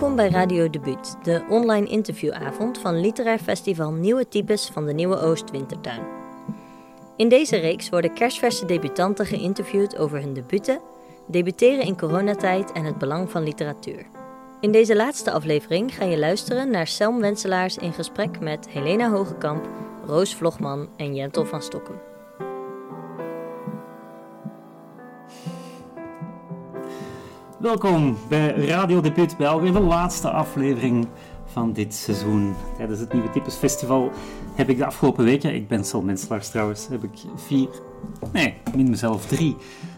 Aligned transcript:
Welkom 0.00 0.18
bij 0.18 0.30
Radio 0.30 0.70
Debuut, 0.70 1.16
de 1.22 1.42
online 1.48 1.86
interviewavond 1.86 2.78
van 2.78 3.00
literair 3.00 3.38
festival 3.38 3.92
Nieuwe 3.92 4.28
Types 4.28 4.68
van 4.72 4.86
de 4.86 4.92
Nieuwe 4.92 5.20
Oost 5.20 5.50
Wintertuin. 5.50 6.00
In 7.16 7.28
deze 7.28 7.56
reeks 7.56 7.88
worden 7.88 8.14
kerstverse 8.14 8.66
debutanten 8.66 9.26
geïnterviewd 9.26 9.98
over 9.98 10.20
hun 10.20 10.32
debuten, 10.32 10.80
debuteren 11.26 11.84
in 11.84 11.96
coronatijd 11.96 12.72
en 12.72 12.84
het 12.84 12.98
belang 12.98 13.30
van 13.30 13.42
literatuur. 13.42 14.06
In 14.60 14.72
deze 14.72 14.96
laatste 14.96 15.30
aflevering 15.30 15.94
ga 15.94 16.04
je 16.04 16.18
luisteren 16.18 16.70
naar 16.70 16.86
Selm 16.86 17.20
Wenselaars 17.20 17.76
in 17.76 17.92
gesprek 17.92 18.40
met 18.40 18.68
Helena 18.68 19.10
Hogekamp, 19.10 19.68
Roos 20.06 20.34
Vlogman 20.34 20.88
en 20.96 21.14
Jentel 21.14 21.44
van 21.44 21.62
Stokken. 21.62 22.09
Welkom 27.60 28.16
bij 28.28 28.66
Radio 28.66 29.00
bij 29.00 29.48
alweer 29.48 29.72
de 29.72 29.80
laatste 29.80 30.30
aflevering 30.30 31.08
van 31.44 31.72
dit 31.72 31.94
seizoen. 31.94 32.54
Tijdens 32.76 33.00
het 33.00 33.12
Nieuwe 33.12 33.30
Types 33.30 33.54
Festival 33.54 34.10
heb 34.54 34.68
ik 34.68 34.76
de 34.76 34.86
afgelopen 34.86 35.24
weken, 35.24 35.54
ik 35.54 35.68
ben 35.68 35.84
Sel 35.84 36.02
Menselaars 36.02 36.50
trouwens, 36.50 36.88
heb 36.88 37.04
ik 37.04 37.10
vier, 37.36 37.68
nee, 38.32 38.54
min 38.76 38.90
mezelf 38.90 39.26
drie 39.26 39.56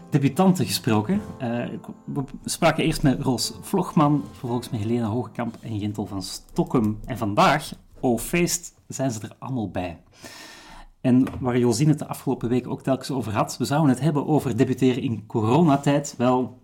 debutanten 0.09 0.65
gesproken. 0.65 1.21
Uh, 1.41 1.65
we 2.05 2.23
spraken 2.45 2.83
eerst 2.83 3.03
met 3.03 3.21
Roos 3.21 3.53
Vlogman, 3.61 4.23
vervolgens 4.29 4.69
met 4.69 4.79
Helena 4.79 5.07
Hogekamp 5.07 5.57
en 5.61 5.77
Jentel 5.77 6.05
van 6.05 6.21
Stokkum. 6.21 6.99
En 7.05 7.17
vandaag, 7.17 7.71
oh 7.99 8.19
feest, 8.19 8.73
zijn 8.87 9.11
ze 9.11 9.19
er 9.21 9.35
allemaal 9.39 9.69
bij. 9.69 10.01
En 11.01 11.25
waar 11.39 11.57
Josine 11.57 11.89
het 11.89 11.99
de 11.99 12.07
afgelopen 12.07 12.49
week 12.49 12.67
ook 12.67 12.81
telkens 12.81 13.11
over 13.11 13.33
had, 13.33 13.57
we 13.57 13.65
zouden 13.65 13.89
het 13.89 13.99
hebben 13.99 14.27
over 14.27 14.57
debuteren 14.57 15.03
in 15.03 15.25
coronatijd. 15.25 16.15
Wel, 16.17 16.61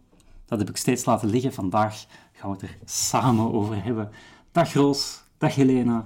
dat 0.50 0.60
heb 0.60 0.70
ik 0.70 0.78
steeds 0.78 1.06
laten 1.06 1.30
liggen. 1.30 1.54
Vandaag 1.54 2.06
gaan 2.32 2.52
we 2.52 2.56
het 2.56 2.62
er 2.62 2.78
samen 2.86 3.54
over 3.54 3.84
hebben. 3.84 4.10
Dag 4.52 4.74
Roos, 4.74 5.24
dag 5.38 5.56
Helena, 5.56 6.04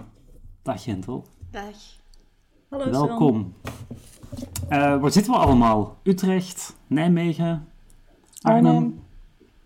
dag 0.62 0.86
Jentel. 0.86 1.26
Dag. 1.52 1.76
Hallo 2.70 2.90
Welkom. 2.90 3.54
Uh, 4.70 5.02
waar 5.02 5.12
zitten 5.12 5.34
we 5.34 5.40
allemaal? 5.40 5.98
Utrecht, 6.04 6.76
Nijmegen, 6.88 7.68
Arnhem, 8.42 8.66
Arnhem, 8.66 9.04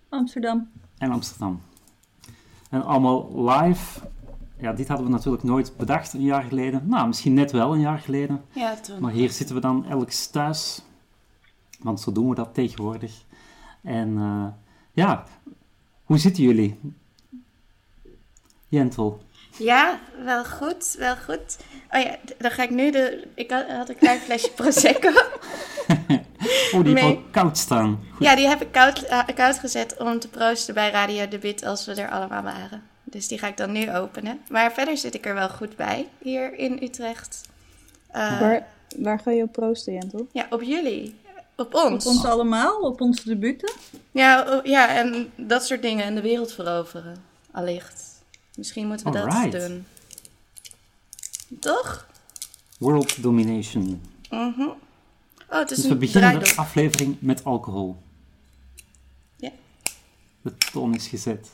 Amsterdam. 0.09 0.69
En 0.97 1.11
Amsterdam. 1.11 1.61
En 2.69 2.85
allemaal 2.85 3.49
live. 3.49 3.99
Ja, 4.59 4.73
dit 4.73 4.87
hadden 4.87 5.05
we 5.05 5.11
natuurlijk 5.11 5.43
nooit 5.43 5.77
bedacht 5.77 6.13
een 6.13 6.21
jaar 6.21 6.43
geleden. 6.43 6.87
Nou, 6.87 7.07
misschien 7.07 7.33
net 7.33 7.51
wel 7.51 7.73
een 7.73 7.79
jaar 7.79 7.99
geleden. 7.99 8.41
Ja, 8.51 8.75
toen. 8.75 9.01
Maar 9.01 9.11
hier 9.11 9.31
zitten 9.31 9.55
we 9.55 9.61
dan 9.61 9.85
elk 9.85 10.09
thuis. 10.09 10.81
Want 11.79 11.99
zo 11.99 12.11
doen 12.11 12.29
we 12.29 12.35
dat 12.35 12.53
tegenwoordig. 12.53 13.25
En 13.81 14.09
uh, 14.09 14.47
ja, 14.97 15.23
hoe 16.03 16.17
zitten 16.17 16.43
jullie? 16.43 16.79
Jentel. 18.67 19.21
Ja, 19.57 19.99
wel 20.23 20.45
goed, 20.45 20.95
wel 20.97 21.15
goed. 21.15 21.57
Oh 21.91 22.01
ja, 22.01 22.15
dan 22.37 22.51
ga 22.51 22.63
ik 22.63 22.69
nu 22.69 22.91
de... 22.91 23.27
Ik 23.35 23.51
had, 23.51 23.67
had 23.67 23.89
een 23.89 23.97
klein 23.97 24.19
flesje 24.19 24.51
Prosecco. 24.61 25.09
oh, 26.73 26.83
die 26.83 27.01
al 27.01 27.23
koud 27.31 27.57
staan. 27.57 28.03
Goed. 28.11 28.25
Ja, 28.25 28.35
die 28.35 28.47
heb 28.47 28.61
ik 28.61 28.71
koud, 28.71 29.03
uh, 29.03 29.23
koud 29.35 29.59
gezet 29.59 29.97
om 29.97 30.19
te 30.19 30.27
proosten 30.27 30.73
bij 30.73 30.91
Radio 30.91 31.27
de 31.27 31.37
Bit 31.37 31.63
als 31.63 31.85
we 31.85 31.93
er 31.93 32.09
allemaal 32.09 32.43
waren. 32.43 32.83
Dus 33.03 33.27
die 33.27 33.39
ga 33.39 33.47
ik 33.47 33.57
dan 33.57 33.71
nu 33.71 33.95
openen. 33.95 34.39
Maar 34.49 34.71
verder 34.71 34.97
zit 34.97 35.15
ik 35.15 35.25
er 35.25 35.33
wel 35.33 35.49
goed 35.49 35.75
bij, 35.75 36.07
hier 36.21 36.57
in 36.57 36.79
Utrecht. 36.81 37.41
Uh, 38.15 38.39
waar, 38.39 38.67
waar 38.97 39.19
ga 39.19 39.31
je 39.31 39.43
op 39.43 39.51
proosten, 39.51 39.93
Jentel? 39.93 40.27
Ja, 40.31 40.47
op 40.49 40.61
jullie. 40.61 41.15
Op 41.57 41.73
ons. 41.73 42.05
Op 42.05 42.11
ons 42.11 42.25
allemaal? 42.25 42.79
Op 42.79 43.01
onze 43.01 43.23
debuten? 43.23 43.73
Ja, 44.11 44.61
ja, 44.63 44.95
en 44.95 45.31
dat 45.35 45.65
soort 45.65 45.81
dingen. 45.81 46.05
En 46.05 46.15
de 46.15 46.21
wereld 46.21 46.51
veroveren, 46.51 47.23
allicht. 47.51 48.23
Misschien 48.55 48.87
moeten 48.87 49.11
we 49.11 49.19
Alright. 49.19 49.51
dat 49.51 49.67
doen. 49.67 49.85
Toch? 51.59 52.07
World 52.77 53.21
domination. 53.21 54.01
Mm 54.29 54.53
-hmm. 54.55 54.73
Oh, 55.49 55.59
het 55.59 55.71
is 55.71 55.77
dus 55.77 55.85
een 55.85 55.91
we 55.91 55.97
beginnen 55.97 56.39
de 56.39 56.55
aflevering 56.55 57.17
met 57.19 57.43
alcohol. 57.43 57.97
Ja. 59.35 59.51
De 60.41 60.57
toon 60.71 60.93
is 60.95 61.07
gezet. 61.07 61.49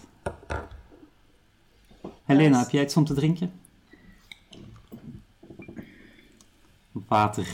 Helena, 2.23 2.59
heb 2.59 2.69
jij 2.69 2.83
iets 2.83 2.97
om 2.97 3.05
te 3.05 3.13
drinken? 3.13 3.51
Water. 6.91 7.47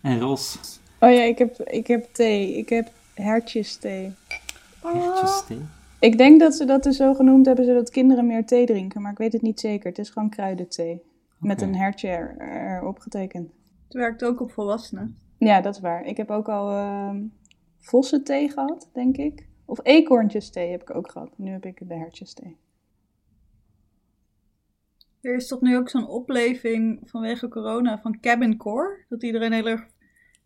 En 0.00 0.20
Roos? 0.20 0.58
Oh 1.04 1.12
ja, 1.12 1.22
ik 1.22 1.38
heb, 1.38 1.60
ik 1.60 1.86
heb 1.86 2.04
thee. 2.12 2.56
Ik 2.56 2.68
heb 2.68 2.90
hertjesthee. 3.14 4.12
Hertjesthee? 4.82 5.60
Ik 6.00 6.18
denk 6.18 6.40
dat 6.40 6.54
ze 6.54 6.64
dat 6.64 6.82
dus 6.82 6.96
zo 6.96 7.14
genoemd 7.14 7.46
hebben, 7.46 7.64
zodat 7.64 7.90
kinderen 7.90 8.26
meer 8.26 8.46
thee 8.46 8.66
drinken. 8.66 9.02
Maar 9.02 9.12
ik 9.12 9.18
weet 9.18 9.32
het 9.32 9.42
niet 9.42 9.60
zeker. 9.60 9.88
Het 9.88 9.98
is 9.98 10.10
gewoon 10.10 10.30
kruidenthee. 10.30 11.02
Met 11.38 11.62
een 11.62 11.74
hertje 11.74 12.08
er, 12.08 12.36
erop 12.76 12.98
getekend. 12.98 13.52
Het 13.84 13.92
werkt 13.92 14.24
ook 14.24 14.40
op 14.40 14.52
volwassenen. 14.52 15.18
Ja, 15.38 15.60
dat 15.60 15.74
is 15.74 15.80
waar. 15.80 16.04
Ik 16.04 16.16
heb 16.16 16.30
ook 16.30 16.48
al 16.48 16.70
uh, 16.72 17.14
vossenthee 17.78 18.50
gehad, 18.50 18.90
denk 18.92 19.16
ik. 19.16 19.46
Of 19.64 19.78
eekhoorntjesthee 19.82 20.70
heb 20.70 20.82
ik 20.82 20.94
ook 20.94 21.10
gehad. 21.10 21.30
Nu 21.36 21.50
heb 21.50 21.64
ik 21.64 21.88
de 21.88 21.94
hertjesthee. 21.94 22.56
Er 25.20 25.34
is 25.34 25.46
toch 25.46 25.60
nu 25.60 25.76
ook 25.76 25.88
zo'n 25.88 26.08
opleving 26.08 27.00
vanwege 27.04 27.48
corona 27.48 27.98
van 27.98 28.20
cabin 28.20 28.56
core? 28.56 29.04
Dat 29.08 29.22
iedereen 29.22 29.52
heel 29.52 29.66
erg 29.66 29.86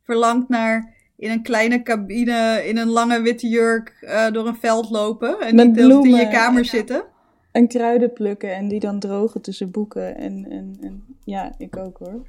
verlangt 0.08 0.48
naar 0.48 0.94
in 1.16 1.30
een 1.30 1.42
kleine 1.42 1.82
cabine, 1.82 2.62
in 2.66 2.76
een 2.76 2.88
lange 2.88 3.20
witte 3.20 3.48
jurk, 3.48 3.94
uh, 4.02 4.30
door 4.30 4.46
een 4.46 4.56
veld 4.60 4.90
lopen. 4.90 5.40
En 5.40 5.56
niet 5.56 5.72
bloemen, 5.72 6.10
in 6.10 6.16
je 6.16 6.28
kamer 6.28 6.62
ja. 6.62 6.68
zitten. 6.68 7.04
En 7.52 7.68
kruiden 7.68 8.12
plukken 8.12 8.54
en 8.54 8.68
die 8.68 8.80
dan 8.80 8.98
drogen 8.98 9.40
tussen 9.40 9.70
boeken. 9.70 10.16
En, 10.16 10.46
en, 10.50 10.76
en 10.80 11.16
ja, 11.24 11.54
ik 11.58 11.76
ook 11.76 11.98
hoor. 11.98 12.22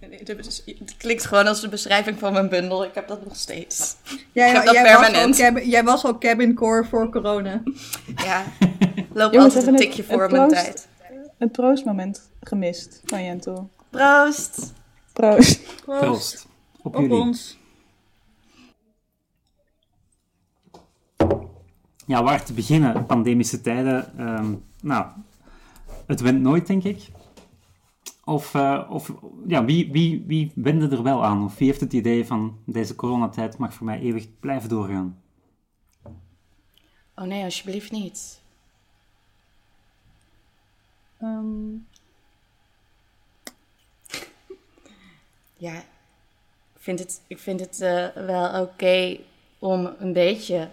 Het 0.00 0.96
klinkt 0.96 1.24
gewoon 1.24 1.46
als 1.46 1.60
de 1.60 1.68
beschrijving 1.68 2.18
van 2.18 2.32
mijn 2.32 2.48
bundel. 2.48 2.84
Ik 2.84 2.94
heb 2.94 3.08
dat 3.08 3.24
nog 3.24 3.36
steeds. 3.36 3.96
Jij, 4.32 4.48
ik 4.48 4.54
heb 4.54 4.64
dat 4.64 4.74
jij 4.74 4.82
permanent. 4.82 5.28
Was 5.28 5.46
cabin, 5.46 5.68
jij 5.68 5.84
was 5.84 6.04
al 6.04 6.18
cabin 6.18 6.54
core 6.54 6.84
voor 6.84 7.10
corona. 7.10 7.62
Ja, 8.16 8.44
loop 9.12 9.32
Jongens, 9.32 9.54
altijd 9.54 9.66
een 9.66 9.76
tikje 9.76 10.02
het, 10.02 10.12
voor 10.12 10.22
het 10.22 10.30
mijn 10.30 10.46
proost, 10.46 10.64
tijd. 10.64 10.88
Het 11.38 11.52
proostmoment 11.52 12.30
gemist 12.40 13.00
van 13.04 13.24
Jentel. 13.24 13.70
Proost. 13.90 14.72
Proost. 15.12 15.60
Proost. 15.84 16.47
Op, 16.88 16.94
Op 16.94 17.00
jullie. 17.00 17.16
ons. 17.16 17.58
Ja, 22.06 22.22
waar 22.22 22.44
te 22.44 22.52
beginnen? 22.52 23.06
Pandemische 23.06 23.60
tijden. 23.60 24.28
Um, 24.38 24.64
nou, 24.80 25.06
het 26.06 26.20
went 26.20 26.40
nooit, 26.40 26.66
denk 26.66 26.84
ik. 26.84 27.08
Of, 28.24 28.54
uh, 28.54 28.86
of 28.90 29.12
ja, 29.46 29.64
wie, 29.64 29.92
wie, 29.92 30.24
wie 30.26 30.52
wende 30.54 30.96
er 30.96 31.02
wel 31.02 31.24
aan? 31.24 31.44
Of 31.44 31.58
wie 31.58 31.66
heeft 31.68 31.80
het 31.80 31.92
idee 31.92 32.26
van 32.26 32.58
deze 32.64 32.94
coronatijd 32.94 33.58
mag 33.58 33.74
voor 33.74 33.86
mij 33.86 34.00
eeuwig 34.00 34.38
blijven 34.40 34.68
doorgaan? 34.68 35.22
Oh 37.14 37.24
nee, 37.24 37.44
alsjeblieft 37.44 37.90
niet. 37.90 38.40
Um... 41.22 41.86
Ja, 45.56 45.82
vind 46.88 46.98
het, 46.98 47.20
ik 47.26 47.38
vind 47.38 47.60
het 47.60 47.80
uh, 47.80 48.06
wel 48.26 48.62
oké 48.62 49.16
om 49.58 49.94
een 49.98 50.12
beetje 50.12 50.68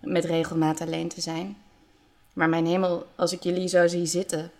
met 0.00 0.24
regelmaat 0.24 0.80
alleen 0.80 1.08
te 1.08 1.20
zijn. 1.20 1.56
Maar 2.32 2.48
mijn 2.48 2.66
hemel, 2.66 3.06
als 3.14 3.32
ik 3.32 3.42
jullie 3.42 3.68
zo 3.68 3.86
zie 3.86 4.06
zitten 4.06 4.50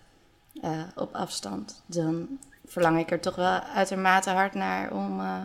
uh, 0.63 0.83
op 0.95 1.15
afstand, 1.15 1.83
dan 1.87 2.39
verlang 2.67 2.99
ik 2.99 3.11
er 3.11 3.21
toch 3.21 3.35
wel 3.35 3.61
uitermate 3.61 4.31
hard 4.31 4.55
naar 4.55 4.93
om 4.93 5.21
uh, 5.21 5.41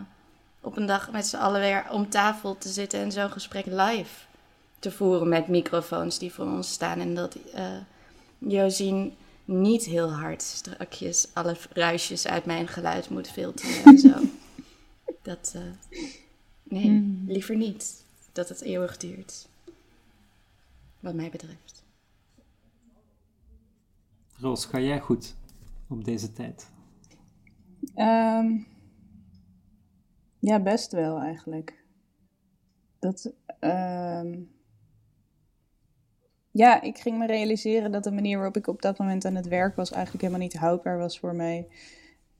op 0.61 0.77
een 0.77 0.85
dag 0.85 1.11
met 1.11 1.25
z'n 1.25 1.35
allen 1.35 1.61
weer 1.61 1.85
om 1.91 2.09
tafel 2.09 2.57
te 2.57 2.69
zitten 2.69 2.99
en 2.99 3.11
zo'n 3.11 3.31
gesprek 3.31 3.65
live 3.65 4.25
te 4.79 4.91
voeren 4.91 5.29
met 5.29 5.47
microfoons 5.47 6.19
die 6.19 6.33
voor 6.33 6.45
ons 6.45 6.71
staan. 6.71 6.99
En 6.99 7.15
dat 7.15 7.37
uh, 7.55 7.61
Josien 8.37 9.15
niet 9.45 9.83
heel 9.83 10.11
hard 10.11 10.41
strakjes 10.41 11.27
alle 11.33 11.55
ruisjes 11.73 12.27
uit 12.27 12.45
mijn 12.45 12.67
geluid 12.67 13.09
moet 13.09 13.29
filteren 13.29 13.83
en 13.83 13.99
zo. 13.99 14.13
Dat, 15.23 15.55
nee, 16.63 16.89
mm. 16.89 17.23
liever 17.27 17.55
niet 17.55 18.03
dat 18.31 18.49
het 18.49 18.61
eeuwig 18.61 18.97
duurt 18.97 19.47
wat 20.99 21.13
mij 21.13 21.29
betreft. 21.29 21.83
Roos, 24.37 24.65
ga 24.65 24.79
jij 24.79 24.99
goed 24.99 25.35
op 25.87 26.03
deze 26.03 26.33
tijd? 26.33 26.69
Um, 27.95 28.67
ja, 30.39 30.59
best 30.59 30.91
wel 30.91 31.19
eigenlijk. 31.19 31.83
Dat, 32.99 33.33
um, 33.59 34.51
ja, 36.51 36.81
ik 36.81 36.97
ging 36.97 37.17
me 37.17 37.25
realiseren 37.25 37.91
dat 37.91 38.03
de 38.03 38.11
manier 38.11 38.35
waarop 38.35 38.57
ik 38.57 38.67
op 38.67 38.81
dat 38.81 38.97
moment 38.97 39.25
aan 39.25 39.35
het 39.35 39.47
werk 39.47 39.75
was 39.75 39.91
eigenlijk 39.91 40.23
helemaal 40.23 40.43
niet 40.47 40.57
houdbaar 40.57 40.97
was 40.97 41.19
voor 41.19 41.35
mij. 41.35 41.67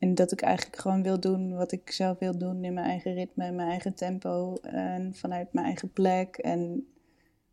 En 0.03 0.15
dat 0.15 0.31
ik 0.31 0.41
eigenlijk 0.41 0.77
gewoon 0.77 1.03
wil 1.03 1.19
doen 1.19 1.55
wat 1.55 1.71
ik 1.71 1.91
zelf 1.91 2.19
wil 2.19 2.37
doen 2.37 2.63
in 2.63 2.73
mijn 2.73 2.85
eigen 2.85 3.13
ritme, 3.13 3.45
in 3.45 3.55
mijn 3.55 3.69
eigen 3.69 3.93
tempo 3.93 4.55
en 4.61 5.15
vanuit 5.15 5.53
mijn 5.53 5.65
eigen 5.65 5.91
plek. 5.91 6.37
En 6.37 6.87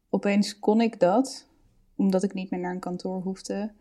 opeens 0.08 0.58
kon 0.58 0.80
ik 0.80 1.00
dat 1.00 1.46
omdat 1.96 2.22
ik 2.22 2.34
niet 2.34 2.50
meer 2.50 2.60
naar 2.60 2.72
een 2.72 2.80
kantoor 2.80 3.22
hoefde. 3.22 3.72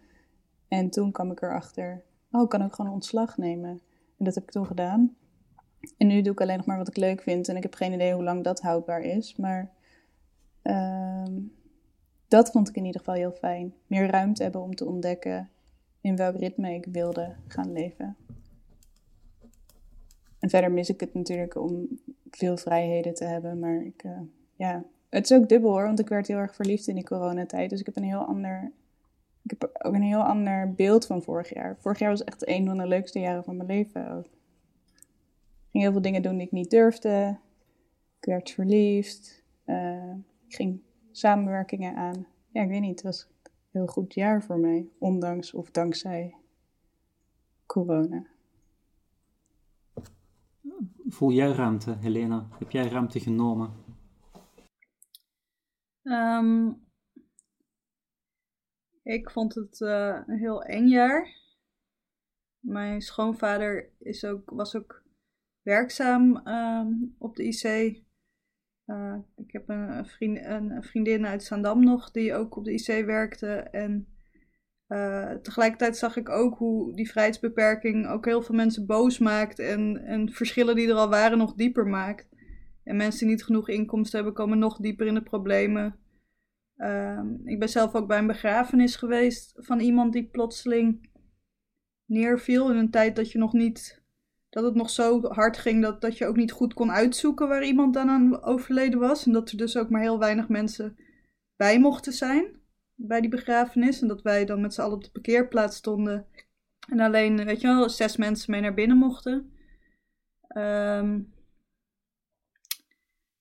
En 0.68 0.90
toen 0.90 1.12
kwam 1.12 1.32
ik 1.32 1.42
erachter, 1.42 2.04
oh, 2.32 2.42
ik 2.42 2.50
kan 2.50 2.64
ook 2.64 2.76
gewoon 2.76 2.92
ontslag 2.92 3.38
nemen. 3.38 3.70
En 4.18 4.26
dat 4.26 4.36
heb 4.36 4.44
ik 4.44 4.52
toen 4.52 4.66
gedaan. 4.66 5.16
En 5.98 6.08
nu 6.08 6.22
doe 6.22 6.32
ik 6.32 6.42
alleen 6.42 6.58
nog 6.58 6.66
maar 6.66 6.78
wat 6.78 6.88
ik 6.88 6.98
leuk 6.98 7.22
vind. 7.22 7.48
En 7.48 7.56
ik 7.56 7.64
heb 7.64 7.74
geen 7.74 7.94
idee 7.94 8.14
hoe 8.14 8.24
lang 8.24 8.44
dat 8.44 8.62
houdbaar 8.62 9.02
is. 9.02 9.36
Maar 9.36 9.72
ehm, 10.62 11.34
dat 12.28 12.52
vond 12.52 12.70
ik 12.70 12.76
in 12.76 12.86
ieder 12.86 13.00
geval 13.00 13.16
heel 13.16 13.32
fijn. 13.32 13.74
Meer 13.88 14.10
ruimte 14.10 14.44
hebben 14.44 14.62
om 14.62 14.76
te 14.76 14.86
ontdekken 14.86 15.50
in 16.02 16.16
welk 16.16 16.36
ritme 16.36 16.74
ik 16.74 16.86
wilde 16.86 17.36
gaan 17.48 17.72
leven. 17.72 18.18
En 20.40 20.50
verder 20.50 20.72
mis 20.72 20.90
ik 20.90 21.00
het 21.00 21.14
natuurlijk 21.14 21.56
om 21.56 22.00
veel 22.32 22.58
vrijheden 22.58 23.14
te 23.14 23.26
hebben. 23.26 23.60
Maar 23.60 23.82
ik, 23.86 24.04
uh, 24.04 24.20
ja, 24.56 24.84
het 25.10 25.30
is 25.30 25.38
ook 25.38 25.50
dubbel 25.50 25.72
hoor, 25.72 25.84
want 25.84 26.00
ik 26.00 26.10
werd 26.10 26.28
heel 26.28 26.38
erg 26.38 26.56
verliefd 26.56 26.88
in 26.88 26.96
die 26.96 27.04
coronatijd. 27.04 27.70
Dus 27.70 27.80
ik 27.80 27.86
heb 27.86 27.96
een 27.96 28.04
heel 28.04 28.26
ander, 28.26 28.72
ik 29.44 29.52
heb 29.60 29.80
ook 29.84 29.94
een 29.94 30.02
heel 30.02 30.24
ander 30.24 30.74
beeld 30.74 31.06
van 31.06 31.22
vorig 31.22 31.54
jaar. 31.54 31.78
Vorig 31.78 32.00
jaar 32.00 32.10
was 32.10 32.24
echt 32.24 32.48
een 32.48 32.66
van 32.66 32.78
de 32.78 32.88
leukste 32.88 33.20
jaren 33.20 33.44
van 33.44 33.56
mijn 33.58 33.70
leven 33.70 34.12
ook. 34.12 34.26
Ik 34.26 35.76
ging 35.76 35.84
heel 35.84 35.92
veel 35.92 36.02
dingen 36.02 36.22
doen 36.22 36.38
die 36.38 36.46
ik 36.46 36.52
niet 36.52 36.70
durfde. 36.70 37.38
Ik 38.20 38.26
werd 38.26 38.52
verliefd. 38.52 39.44
Uh, 39.66 40.12
ik 40.48 40.56
ging 40.56 40.82
samenwerkingen 41.12 41.96
aan. 41.96 42.26
Ja, 42.52 42.62
ik 42.62 42.70
weet 42.70 42.82
niet, 42.82 42.90
het 42.90 43.02
was 43.02 43.28
een 43.44 43.52
heel 43.72 43.88
goed 43.88 44.14
jaar 44.14 44.44
voor 44.44 44.60
mij. 44.60 44.88
Ondanks 45.00 45.54
of 45.54 45.72
dankzij 45.72 46.36
corona. 47.66 48.26
Voel 51.08 51.32
jij 51.32 51.52
ruimte, 51.52 51.96
Helena? 52.00 52.48
Heb 52.60 52.72
jij 52.72 52.88
ruimte 52.88 53.20
genomen? 53.20 53.74
Um, 56.04 56.88
ik 59.04 59.30
vond 59.30 59.56
het 59.56 59.80
een 59.80 60.38
heel 60.38 60.64
eng 60.64 60.88
jaar. 60.88 61.38
Mijn 62.60 63.02
schoonvader 63.02 63.92
is 64.00 64.26
ook, 64.26 64.50
was 64.50 64.76
ook 64.76 65.04
werkzaam 65.62 66.48
um, 66.48 67.16
op 67.18 67.36
de 67.36 67.44
IC. 67.44 67.64
Uh, 68.86 69.18
ik 69.36 69.52
heb 69.52 69.70
een, 69.70 70.06
vriend, 70.06 70.46
een, 70.46 70.84
vriendin 70.84 71.26
uit 71.26 71.44
Zaandam 71.44 71.84
nog 71.84 72.12
die 72.12 72.34
ook 72.34 72.56
op 72.56 72.64
de 72.64 72.74
IC 72.74 73.06
werkte. 73.06 73.54
En 73.56 74.08
uh, 74.90 75.32
tegelijkertijd 75.32 75.98
zag 75.98 76.18
ik 76.18 76.30
ook 76.30 76.58
hoe 76.58 76.96
die 76.96 77.10
vrijheidsbeperking 77.10 78.08
ook 78.08 78.26
heel 78.26 78.42
veel 78.42 78.56
mensen 78.56 78.86
boos 78.86 79.18
maakt. 79.18 79.60
En, 79.60 79.98
en 80.06 80.32
verschillen 80.32 80.76
die 80.76 80.88
er 80.88 80.96
al 80.96 81.10
waren 81.10 81.38
nog 81.38 81.54
dieper 81.54 81.88
maakt. 81.88 82.30
En 82.84 82.96
mensen 82.96 83.20
die 83.20 83.36
niet 83.36 83.44
genoeg 83.44 83.70
inkomsten 83.70 84.18
hebben, 84.18 84.36
komen 84.36 84.60
nog 84.60 84.78
dieper 84.78 85.08
in 85.08 85.14
de 85.14 85.24
problemen. 85.24 85.96
Uh, 86.78 87.22
ik 87.44 87.60
ben 87.60 87.70
zelf 87.70 87.96
ook 87.96 88.08
bij 88.08 88.18
een 88.18 88.28
begrafenis 88.28 88.96
geweest 88.96 89.54
van 89.56 89.80
iemand 89.80 90.14
die 90.14 90.30
plotseling 90.30 91.10
neerviel 92.06 92.72
in 92.72 92.78
een 92.78 92.92
tijd 92.92 93.16
dat 93.16 93.32
je 93.32 93.38
nog 93.38 93.54
niet. 93.54 94.02
Dat 94.50 94.64
het 94.64 94.76
nog 94.76 94.90
zo 94.90 95.22
hard 95.22 95.58
ging 95.58 95.82
dat, 95.82 96.02
dat 96.02 96.18
je 96.18 96.26
ook 96.26 96.36
niet 96.36 96.52
goed 96.52 96.74
kon 96.74 96.92
uitzoeken 96.92 97.48
waar 97.48 97.64
iemand 97.64 97.94
dan 97.94 98.10
aan 98.10 98.44
overleden 98.44 99.00
was. 99.00 99.26
En 99.26 99.32
dat 99.32 99.50
er 99.50 99.58
dus 99.58 99.78
ook 99.78 99.90
maar 99.90 100.02
heel 100.02 100.20
weinig 100.20 100.48
mensen 100.48 100.98
bij 101.56 101.80
mochten 101.80 102.14
zijn 102.14 102.59
bij 103.02 103.22
die 103.22 103.30
begrafenis. 103.30 104.02
En 104.02 104.08
dat 104.08 104.22
wij 104.22 104.46
dan 104.46 104.62
met 104.62 104.74
z'n 104.74 104.82
allen 104.82 104.96
op 104.96 105.04
de 105.04 105.12
parkeerplaats 105.12 105.78
stonden. 105.78 106.26
En 106.90 107.00
alleen, 107.00 107.46
weet 107.46 107.62
je 107.62 107.68
wel, 107.68 107.90
zes 107.90 108.18
mensen 108.18 108.52
mee 108.52 108.62
naar 108.62 108.74
binnen 108.74 108.98
mochten. 108.98 109.52
Um, 110.58 111.34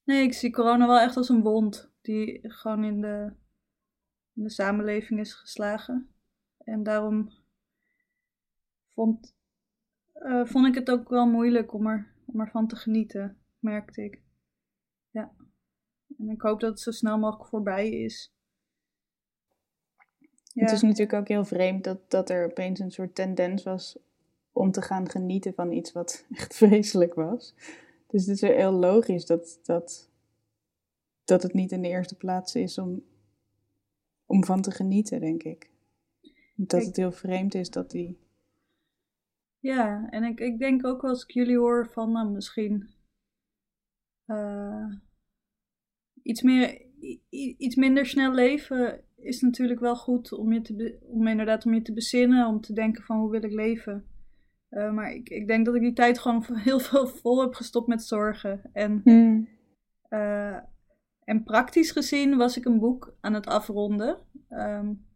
Nee, 0.09 0.23
ik 0.23 0.33
zie 0.33 0.51
corona 0.51 0.87
wel 0.87 0.99
echt 0.99 1.17
als 1.17 1.29
een 1.29 1.43
wond 1.43 1.91
die 2.01 2.41
gewoon 2.43 2.85
in 2.85 3.01
de, 3.01 3.33
in 4.35 4.43
de 4.43 4.51
samenleving 4.51 5.21
is 5.21 5.33
geslagen. 5.33 6.09
En 6.59 6.83
daarom 6.83 7.31
vond, 8.89 9.37
uh, 10.15 10.45
vond 10.45 10.67
ik 10.67 10.75
het 10.75 10.91
ook 10.91 11.09
wel 11.09 11.27
moeilijk 11.27 11.73
om, 11.73 11.87
er, 11.87 12.13
om 12.25 12.41
ervan 12.41 12.67
te 12.69 12.77
genieten, 12.77 13.39
merkte 13.59 14.05
ik. 14.05 14.23
Ja. 15.11 15.33
En 16.19 16.29
ik 16.29 16.41
hoop 16.41 16.61
dat 16.61 16.71
het 16.71 16.81
zo 16.81 16.91
snel 16.91 17.19
mogelijk 17.19 17.49
voorbij 17.49 17.89
is. 17.91 18.35
Ja. 20.59 20.65
Het 20.65 20.73
is 20.73 20.83
natuurlijk 20.83 21.13
ook 21.13 21.29
heel 21.29 21.45
vreemd 21.45 21.85
dat, 21.85 22.11
dat 22.11 22.31
er 22.31 22.45
opeens 22.45 22.81
een 22.81 22.91
soort 22.91 23.15
tendens 23.15 23.63
was 23.63 23.99
om 24.53 24.71
te 24.71 24.83
gaan 24.83 25.09
genieten 25.09 25.55
van 25.55 25.73
iets 25.73 25.93
wat 25.93 26.25
echt 26.35 26.57
vreselijk 26.57 27.15
was. 27.15 27.55
Dus 28.07 28.27
het 28.27 28.35
is 28.35 28.41
heel 28.41 28.73
logisch 28.73 29.27
dat, 29.27 29.59
dat, 29.63 30.11
dat 31.25 31.43
het 31.43 31.53
niet 31.53 31.73
in 31.73 31.83
de 31.83 31.89
eerste 31.89 32.17
plaats 32.17 32.55
is 32.55 32.79
om, 32.79 33.05
om 34.27 34.45
van 34.45 34.63
te 34.63 34.71
genieten, 34.71 35.21
denk 35.21 35.43
ik. 35.43 35.71
Dat 36.55 36.85
het 36.85 36.97
heel 36.97 37.13
vreemd 37.13 37.55
is 37.55 37.71
dat 37.71 37.91
die. 37.91 38.19
Ja, 39.59 40.11
en 40.11 40.25
ik, 40.25 40.41
ik 40.41 40.59
denk 40.59 40.87
ook 40.87 41.05
als 41.05 41.23
ik 41.23 41.31
jullie 41.31 41.59
hoor 41.59 41.89
van 41.89 42.13
nou, 42.13 42.31
misschien 42.31 42.89
uh, 44.27 44.95
iets, 46.23 46.43
meer, 46.43 46.83
iets 47.29 47.77
minder 47.77 48.07
snel 48.07 48.33
leven 48.33 49.08
is 49.21 49.41
natuurlijk 49.41 49.81
wel 49.81 49.97
goed 49.97 50.33
om, 50.33 50.53
je 50.53 50.61
te 50.61 50.99
om 51.01 51.27
inderdaad 51.27 51.67
om 51.67 51.75
je 51.75 51.83
te 51.83 51.93
bezinnen, 51.93 52.47
om 52.47 52.61
te 52.61 52.73
denken 52.73 53.03
van 53.03 53.19
hoe 53.19 53.31
wil 53.31 53.45
ik 53.45 53.53
leven. 53.53 54.05
Uh, 54.71 54.93
maar 54.93 55.13
ik, 55.13 55.29
ik 55.29 55.47
denk 55.47 55.67
dat 55.67 55.75
ik 55.75 55.81
die 55.81 55.93
tijd 55.93 56.19
gewoon 56.19 56.45
heel 56.69 56.81
veel 56.81 57.07
vol 57.07 57.41
heb 57.41 57.55
gestopt 57.55 57.89
met 57.89 58.03
zorgen. 58.03 58.61
En, 58.73 59.01
hmm. 59.05 59.49
uh, 60.11 60.57
en 61.25 61.45
praktisch 61.45 61.91
gezien 61.91 62.37
was 62.37 62.57
ik 62.57 62.65
een 62.65 62.79
boek 62.79 63.17
aan 63.21 63.35
het 63.35 63.47
afronden. 63.47 64.19
Um, 64.51 65.07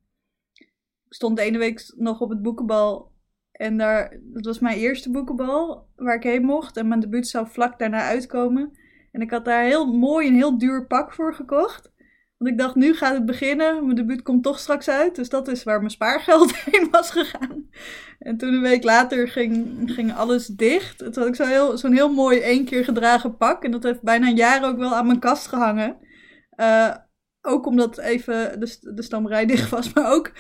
ik 1.09 1.19
stond 1.19 1.37
de 1.37 1.43
ene 1.43 1.59
week 1.59 1.93
nog 1.97 2.21
op 2.21 2.31
het 2.31 2.43
boekenbal. 2.43 3.13
En 3.53 3.77
daar, 3.79 4.21
dat 4.23 4.45
was 4.45 4.59
mijn 4.59 4.79
eerste 4.79 5.11
boekenbal 5.11 5.89
waar 5.97 6.17
ik 6.17 6.23
heen 6.23 6.45
mocht. 6.45 6.77
En 6.77 6.89
mijn 6.89 7.01
debuut 7.01 7.29
zou 7.29 7.47
vlak 7.47 7.79
daarna 7.79 8.01
uitkomen. 8.01 8.73
En 9.11 9.21
ik 9.21 9.31
had 9.31 9.45
daar 9.45 9.65
heel 9.65 9.93
mooi 9.93 10.29
een 10.29 10.35
heel 10.35 10.59
duur 10.59 10.87
pak 10.87 11.13
voor 11.13 11.35
gekocht. 11.35 11.92
Want 12.43 12.55
ik 12.55 12.61
dacht, 12.61 12.75
nu 12.75 12.95
gaat 12.95 13.15
het 13.15 13.27
beginnen. 13.27 13.85
Mijn 13.85 13.97
debuut 13.97 14.23
komt 14.23 14.43
toch 14.43 14.59
straks 14.59 14.89
uit. 14.89 15.15
Dus 15.15 15.29
dat 15.29 15.49
is 15.49 15.63
waar 15.63 15.79
mijn 15.79 15.91
spaargeld 15.91 16.57
heen 16.65 16.89
was 16.91 17.11
gegaan. 17.11 17.69
En 18.19 18.37
toen 18.37 18.55
een 18.55 18.61
week 18.61 18.83
later 18.85 19.29
ging, 19.29 19.83
ging 19.87 20.15
alles 20.15 20.47
dicht. 20.47 20.99
Toen 20.99 21.13
had 21.15 21.27
ik 21.27 21.35
zo'n 21.35 21.47
heel, 21.47 21.77
heel 21.81 22.13
mooi 22.13 22.39
één 22.41 22.65
keer 22.65 22.85
gedragen 22.85 23.37
pak. 23.37 23.65
En 23.65 23.71
dat 23.71 23.83
heeft 23.83 24.03
bijna 24.03 24.27
een 24.27 24.37
jaar 24.37 24.65
ook 24.65 24.79
wel 24.79 24.95
aan 24.95 25.07
mijn 25.07 25.19
kast 25.19 25.47
gehangen. 25.47 25.97
Uh, 26.57 26.95
ook 27.41 27.67
omdat 27.67 27.99
even 27.99 28.61
de, 28.61 28.93
de 28.95 29.03
stammerij 29.03 29.47
dicht 29.53 29.71
was. 29.71 29.93
Maar 29.93 30.13
ook 30.13 30.33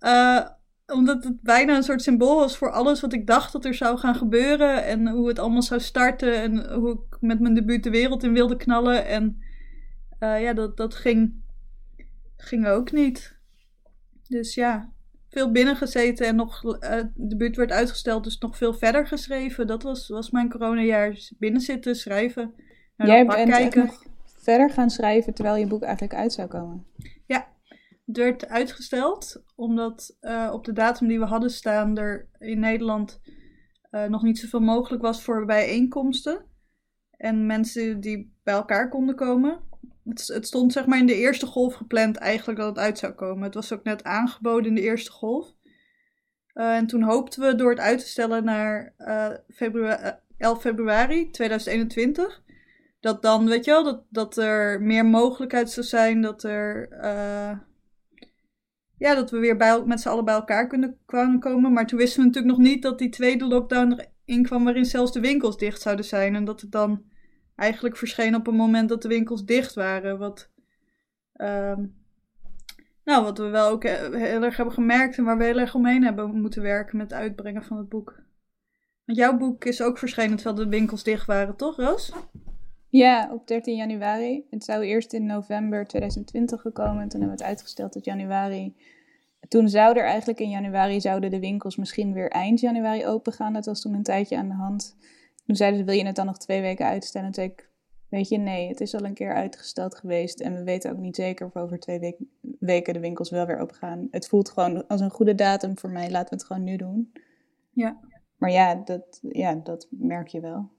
uh, 0.00 0.40
omdat 0.86 1.24
het 1.24 1.42
bijna 1.42 1.76
een 1.76 1.82
soort 1.82 2.02
symbool 2.02 2.36
was 2.36 2.56
voor 2.56 2.70
alles 2.70 3.00
wat 3.00 3.12
ik 3.12 3.26
dacht 3.26 3.52
dat 3.52 3.64
er 3.64 3.74
zou 3.74 3.98
gaan 3.98 4.14
gebeuren. 4.14 4.84
En 4.84 5.08
hoe 5.08 5.28
het 5.28 5.38
allemaal 5.38 5.62
zou 5.62 5.80
starten. 5.80 6.42
En 6.42 6.74
hoe 6.74 6.92
ik 6.92 7.16
met 7.20 7.40
mijn 7.40 7.54
debuut 7.54 7.82
de 7.82 7.90
wereld 7.90 8.22
in 8.22 8.32
wilde 8.32 8.56
knallen. 8.56 9.06
En 9.06 9.42
uh, 10.20 10.42
ja, 10.42 10.52
dat, 10.52 10.76
dat 10.76 10.94
ging 10.94 11.41
ging 12.42 12.66
ook 12.66 12.92
niet. 12.92 13.36
Dus 14.28 14.54
ja, 14.54 14.92
veel 15.28 15.50
binnengezeten 15.50 16.26
en 16.26 16.36
nog, 16.36 16.64
uh, 16.64 17.00
de 17.14 17.36
buurt 17.36 17.56
werd 17.56 17.70
uitgesteld, 17.70 18.24
dus 18.24 18.38
nog 18.38 18.56
veel 18.56 18.74
verder 18.74 19.06
geschreven. 19.06 19.66
Dat 19.66 19.82
was, 19.82 20.08
was 20.08 20.30
mijn 20.30 20.50
coronajaar. 20.50 21.10
Dus 21.10 21.34
binnenzitten, 21.38 21.96
schrijven. 21.96 22.54
Naar 22.96 23.08
Jij 23.08 23.26
bent 23.26 23.50
kijken. 23.50 23.84
nog 23.84 24.04
verder 24.24 24.70
gaan 24.70 24.90
schrijven 24.90 25.34
terwijl 25.34 25.56
je 25.56 25.66
boek 25.66 25.82
eigenlijk 25.82 26.14
uit 26.14 26.32
zou 26.32 26.48
komen. 26.48 26.86
Ja, 27.26 27.48
het 28.06 28.16
werd 28.16 28.48
uitgesteld 28.48 29.42
omdat 29.54 30.16
uh, 30.20 30.50
op 30.52 30.64
de 30.64 30.72
datum 30.72 31.08
die 31.08 31.18
we 31.18 31.24
hadden 31.24 31.50
staan 31.50 31.98
er 31.98 32.28
in 32.38 32.58
Nederland 32.58 33.20
uh, 33.90 34.04
nog 34.04 34.22
niet 34.22 34.38
zoveel 34.38 34.60
mogelijk 34.60 35.02
was 35.02 35.22
voor 35.22 35.44
bijeenkomsten. 35.44 36.44
En 37.10 37.46
mensen 37.46 38.00
die 38.00 38.36
bij 38.42 38.54
elkaar 38.54 38.88
konden 38.88 39.14
komen. 39.14 39.60
Het, 40.04 40.26
het, 40.26 40.46
stond 40.46 40.72
zeg 40.72 40.86
maar 40.86 40.98
in 40.98 41.06
de 41.06 41.14
eerste 41.14 41.46
golf 41.46 41.74
gepland 41.74 42.16
eigenlijk 42.16 42.58
dat 42.58 42.68
het 42.68 42.78
uit 42.78 42.98
zou 42.98 43.12
komen. 43.12 43.42
Het 43.42 43.54
was 43.54 43.72
ook 43.72 43.84
net 43.84 44.04
aangeboden 44.04 44.66
in 44.66 44.74
de 44.74 44.80
eerste 44.80 45.10
golf. 45.10 45.54
Uh, 46.54 46.76
en 46.76 46.86
toen 46.86 47.02
hoopten 47.02 47.42
we 47.42 47.54
door 47.54 47.70
het 47.70 47.80
uit 47.80 47.98
te 47.98 48.06
stellen 48.06 48.44
naar 48.44 48.94
uh, 48.98 49.30
februari, 49.54 50.16
11 50.38 50.60
februari 50.60 51.30
2021. 51.30 52.42
Dat 53.00 53.22
dan, 53.22 53.48
weet 53.48 53.64
je 53.64 53.70
wel, 53.70 53.84
dat, 53.84 54.02
dat 54.08 54.36
er 54.36 54.82
meer 54.82 55.06
mogelijkheid 55.06 55.70
zou 55.70 55.86
zijn. 55.86 56.20
Dat 56.20 56.42
er. 56.42 56.88
Ja, 59.02 59.14
dat 59.14 59.30
we 59.30 59.38
weer 59.38 59.56
bij, 59.56 59.82
met 59.84 60.00
z'n 60.00 60.08
allen 60.08 60.24
bij 60.24 60.34
elkaar 60.34 60.66
kunnen 60.66 60.98
komen. 61.40 61.72
Maar 61.72 61.86
toen 61.86 61.98
wisten 61.98 62.20
we 62.20 62.26
natuurlijk 62.26 62.56
nog 62.56 62.66
niet 62.66 62.82
dat 62.82 62.98
die 62.98 63.08
tweede 63.08 63.44
lockdown 63.44 64.00
erin 64.24 64.42
kwam. 64.42 64.64
waarin 64.64 64.84
zelfs 64.84 65.12
de 65.12 65.20
winkels 65.20 65.56
dicht 65.56 65.82
zouden 65.82 66.04
zijn. 66.04 66.34
En 66.34 66.44
dat 66.44 66.60
het 66.60 66.72
dan 66.72 67.02
eigenlijk 67.56 67.96
verscheen 67.96 68.34
op 68.34 68.46
een 68.46 68.54
moment 68.54 68.88
dat 68.88 69.02
de 69.02 69.08
winkels 69.08 69.44
dicht 69.44 69.74
waren. 69.74 70.18
Wat, 70.18 70.50
uh, 71.36 71.78
nou, 73.04 73.24
wat 73.24 73.38
we 73.38 73.48
wel 73.48 73.68
ook 73.68 73.82
heel 73.82 74.42
erg 74.42 74.56
hebben 74.56 74.74
gemerkt 74.74 75.18
en 75.18 75.24
waar 75.24 75.38
we 75.38 75.44
heel 75.44 75.58
erg 75.58 75.74
omheen 75.74 76.04
hebben 76.04 76.40
moeten 76.40 76.62
werken 76.62 76.96
met 76.96 77.10
het 77.10 77.20
uitbrengen 77.20 77.62
van 77.62 77.76
het 77.76 77.88
boek. 77.88 78.20
Want 79.04 79.18
jouw 79.18 79.36
boek 79.36 79.64
is 79.64 79.82
ook 79.82 79.98
verschenen 79.98 80.36
terwijl 80.36 80.56
de 80.56 80.68
winkels 80.68 81.02
dicht 81.02 81.26
waren, 81.26 81.56
toch, 81.56 81.76
Roos? 81.76 82.12
Ja, 82.88 83.28
op 83.32 83.46
13 83.46 83.76
januari. 83.76 84.46
Het 84.50 84.64
zou 84.64 84.82
eerst 84.82 85.12
in 85.12 85.26
november 85.26 85.86
2020 85.86 86.60
gekomen. 86.60 87.02
En 87.02 87.08
toen 87.08 87.20
hebben 87.20 87.38
we 87.38 87.44
het 87.44 87.52
uitgesteld 87.52 87.92
tot 87.92 88.04
januari. 88.04 88.76
Toen 89.48 89.68
zou 89.68 89.98
er 89.98 90.04
eigenlijk 90.04 90.40
in 90.40 90.50
januari 90.50 91.00
zouden 91.00 91.30
de 91.30 91.40
winkels 91.40 91.76
misschien 91.76 92.12
weer 92.12 92.30
eind 92.30 92.60
januari 92.60 93.06
open 93.06 93.32
gaan. 93.32 93.52
Dat 93.52 93.66
was 93.66 93.80
toen 93.80 93.94
een 93.94 94.02
tijdje 94.02 94.36
aan 94.36 94.48
de 94.48 94.54
hand. 94.54 94.96
Toen 95.44 95.56
zeiden 95.56 95.78
ze, 95.78 95.84
wil 95.84 95.94
je 95.94 96.06
het 96.06 96.16
dan 96.16 96.26
nog 96.26 96.38
twee 96.38 96.60
weken 96.60 96.86
uitstellen? 96.86 97.32
Toen 97.32 97.42
zei 97.42 97.48
ik, 97.48 97.70
weet 98.08 98.28
je, 98.28 98.38
nee, 98.38 98.68
het 98.68 98.80
is 98.80 98.94
al 98.94 99.04
een 99.04 99.14
keer 99.14 99.34
uitgesteld 99.34 99.94
geweest. 99.94 100.40
En 100.40 100.54
we 100.54 100.64
weten 100.64 100.90
ook 100.90 100.98
niet 100.98 101.16
zeker 101.16 101.46
of 101.46 101.56
over 101.56 101.78
twee 101.78 102.16
weken 102.58 102.92
de 102.92 103.00
winkels 103.00 103.30
wel 103.30 103.46
weer 103.46 103.58
open 103.58 103.76
gaan. 103.76 104.08
Het 104.10 104.28
voelt 104.28 104.50
gewoon 104.50 104.86
als 104.86 105.00
een 105.00 105.10
goede 105.10 105.34
datum 105.34 105.78
voor 105.78 105.90
mij. 105.90 106.10
Laten 106.10 106.28
we 106.28 106.34
het 106.34 106.44
gewoon 106.44 106.64
nu 106.64 106.76
doen. 106.76 107.12
Ja. 107.70 108.00
Maar 108.36 108.50
ja, 108.50 108.74
dat, 108.74 109.18
ja, 109.22 109.54
dat 109.54 109.86
merk 109.90 110.28
je 110.28 110.40
wel. 110.40 110.70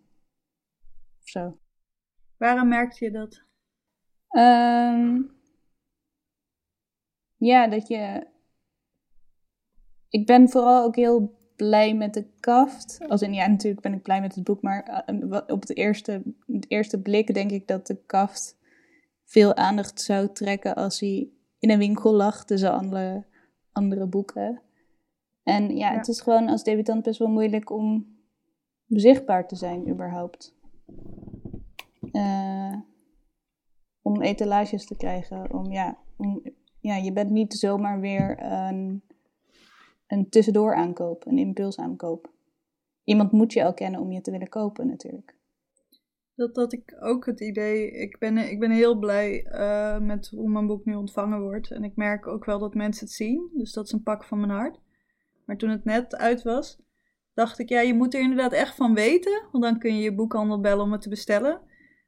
Of 1.21 1.29
zo. 1.29 1.57
Waarom 2.37 2.67
merkte 2.67 3.05
je 3.05 3.11
dat? 3.11 3.43
Ehm, 4.27 5.21
ja, 7.37 7.67
dat 7.67 7.87
je. 7.87 8.27
Ik 10.09 10.25
ben 10.25 10.49
vooral 10.49 10.83
ook 10.83 10.95
heel 10.95 11.35
blij 11.55 11.95
met 11.95 12.13
de 12.13 12.25
kaft. 12.39 12.99
Als 13.07 13.21
in, 13.21 13.33
ja, 13.33 13.47
natuurlijk 13.47 13.81
ben 13.81 13.93
ik 13.93 14.01
blij 14.01 14.21
met 14.21 14.35
het 14.35 14.43
boek, 14.43 14.61
maar 14.61 15.03
eh, 15.05 15.37
op 15.47 15.61
het 15.61 15.77
eerste, 15.77 16.21
het 16.47 16.65
eerste 16.67 17.01
blik 17.01 17.33
denk 17.33 17.51
ik 17.51 17.67
dat 17.67 17.87
de 17.87 18.03
kaft 18.05 18.57
veel 19.25 19.55
aandacht 19.55 20.01
zou 20.01 20.31
trekken 20.31 20.75
als 20.75 20.99
hij 20.99 21.29
in 21.59 21.69
een 21.69 21.77
winkel 21.77 22.13
lag 22.13 22.45
tussen 22.45 22.71
andere, 22.71 23.25
andere 23.71 24.05
boeken. 24.05 24.61
En 25.43 25.75
ja, 25.75 25.93
het 25.93 26.07
is 26.07 26.21
gewoon 26.21 26.49
als 26.49 26.63
debutant 26.63 27.03
best 27.03 27.19
wel 27.19 27.27
moeilijk 27.27 27.69
om 27.69 28.17
zichtbaar 28.87 29.47
te 29.47 29.55
zijn, 29.55 29.89
überhaupt. 29.89 30.55
Uh, 32.11 32.73
om 34.01 34.21
etalages 34.21 34.85
te 34.85 34.95
krijgen. 34.95 35.53
Om, 35.53 35.71
ja, 35.71 35.97
om, 36.17 36.41
ja, 36.79 36.95
je 36.95 37.13
bent 37.13 37.29
niet 37.29 37.53
zomaar 37.53 37.99
weer 37.99 38.43
een, 38.43 39.03
een 40.13 40.29
tussendoor 40.29 40.75
aankoop, 40.75 41.25
een 41.25 41.37
impulsaankoop. 41.37 42.31
Iemand 43.03 43.31
moet 43.31 43.53
je 43.53 43.63
al 43.63 43.73
kennen 43.73 43.99
om 43.99 44.11
je 44.11 44.21
te 44.21 44.31
willen 44.31 44.49
kopen 44.49 44.87
natuurlijk. 44.87 45.35
Dat 46.35 46.55
had 46.55 46.73
ik 46.73 46.95
ook 46.99 47.25
het 47.25 47.39
idee. 47.39 47.91
Ik 47.91 48.17
ben, 48.19 48.37
ik 48.37 48.59
ben 48.59 48.71
heel 48.71 48.95
blij 48.95 49.45
uh, 49.51 49.99
met 49.99 50.29
hoe 50.29 50.49
mijn 50.49 50.67
boek 50.67 50.85
nu 50.85 50.95
ontvangen 50.95 51.41
wordt. 51.41 51.71
En 51.71 51.83
ik 51.83 51.95
merk 51.95 52.27
ook 52.27 52.45
wel 52.45 52.59
dat 52.59 52.73
mensen 52.73 53.05
het 53.05 53.15
zien. 53.15 53.49
Dus 53.53 53.73
dat 53.73 53.85
is 53.85 53.91
een 53.91 54.03
pak 54.03 54.23
van 54.23 54.39
mijn 54.39 54.51
hart. 54.51 54.79
Maar 55.45 55.57
toen 55.57 55.69
het 55.69 55.83
net 55.83 56.15
uit 56.15 56.43
was, 56.43 56.79
dacht 57.33 57.59
ik, 57.59 57.69
ja, 57.69 57.79
je 57.79 57.93
moet 57.93 58.13
er 58.13 58.21
inderdaad 58.21 58.51
echt 58.51 58.75
van 58.75 58.93
weten. 58.93 59.43
Want 59.51 59.63
dan 59.63 59.79
kun 59.79 59.95
je 59.95 60.03
je 60.03 60.15
boekhandel 60.15 60.59
bellen 60.59 60.83
om 60.83 60.91
het 60.91 61.01
te 61.01 61.09
bestellen. 61.09 61.61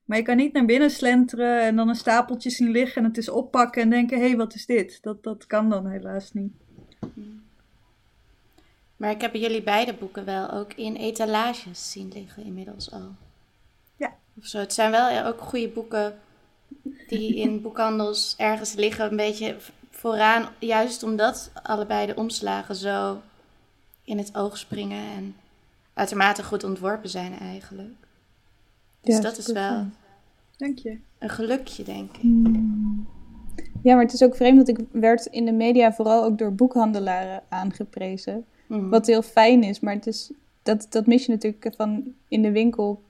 Maar 0.06 0.18
je 0.18 0.24
kan 0.24 0.38
niet 0.38 0.54
naar 0.54 0.66
binnen 0.66 0.90
slenteren 0.90 1.62
en 1.62 1.76
dan 1.76 1.90
een 1.90 1.96
stapeltje 1.96 2.50
zien 2.50 2.70
liggen 2.70 3.02
en 3.02 3.08
het 3.08 3.18
is 3.18 3.30
oppakken 3.30 3.82
en 3.82 3.90
denken, 3.90 4.18
hé, 4.20 4.28
hey, 4.28 4.38
wat 4.38 4.54
is 4.54 4.66
dit? 4.66 5.02
Dat, 5.02 5.24
dat 5.24 5.46
kan 5.46 5.70
dan 5.70 5.88
helaas 5.88 6.34
niet. 6.34 6.54
Maar 8.98 9.12
ik 9.12 9.22
heb 9.22 9.34
jullie 9.34 9.64
beide 9.64 9.94
boeken 9.94 10.26
wel 10.26 10.52
ook 10.52 10.74
in 10.74 10.96
etalages 10.96 11.92
zien 11.92 12.12
liggen 12.14 12.44
inmiddels 12.44 12.92
al. 12.92 13.16
Ja. 13.96 14.14
Of 14.38 14.46
zo. 14.46 14.58
Het 14.58 14.74
zijn 14.74 14.92
wel 14.92 15.26
ook 15.26 15.42
goede 15.42 15.68
boeken 15.68 16.20
die 17.08 17.36
in 17.36 17.62
boekhandels 17.62 18.34
ergens 18.38 18.74
liggen, 18.74 19.10
een 19.10 19.18
beetje 19.18 19.56
vooraan, 19.90 20.50
juist 20.60 21.04
omdat 21.04 21.52
allebei 21.64 22.06
de 22.06 22.16
omslagen 22.16 22.76
zo 22.76 23.22
in 24.04 24.18
het 24.18 24.36
oog 24.36 24.58
springen 24.58 25.12
en 25.16 25.36
uitermate 25.94 26.44
goed 26.44 26.64
ontworpen 26.64 27.10
zijn 27.10 27.40
eigenlijk. 27.40 27.96
Dus 29.02 29.22
dat 29.22 29.38
is 29.38 29.52
wel 29.52 29.86
Dank 30.58 30.78
je. 30.78 31.00
een 31.20 31.30
gelukje, 31.30 31.84
denk 31.84 32.16
ik. 32.16 32.22
Hmm. 32.22 33.08
Ja, 33.82 33.94
maar 33.94 34.04
het 34.04 34.14
is 34.14 34.24
ook 34.24 34.36
vreemd 34.36 34.58
dat 34.58 34.78
ik 34.78 34.86
werd 34.92 35.26
in 35.26 35.46
de 35.46 35.52
media 35.52 35.94
vooral 35.94 36.24
ook 36.24 36.38
door 36.38 36.54
boekhandelaren 36.54 37.44
aangeprezen. 37.50 38.46
Hmm. 38.68 38.90
Wat 38.90 39.06
heel 39.06 39.22
fijn 39.22 39.64
is, 39.64 39.80
maar 39.80 39.94
het 39.94 40.08
is, 40.08 40.32
dat, 40.64 40.88
dat 40.90 41.06
mis 41.06 41.26
je 41.26 41.32
natuurlijk 41.32 41.74
van 41.76 42.04
in 42.28 42.42
de 42.42 42.52
winkel 42.52 43.02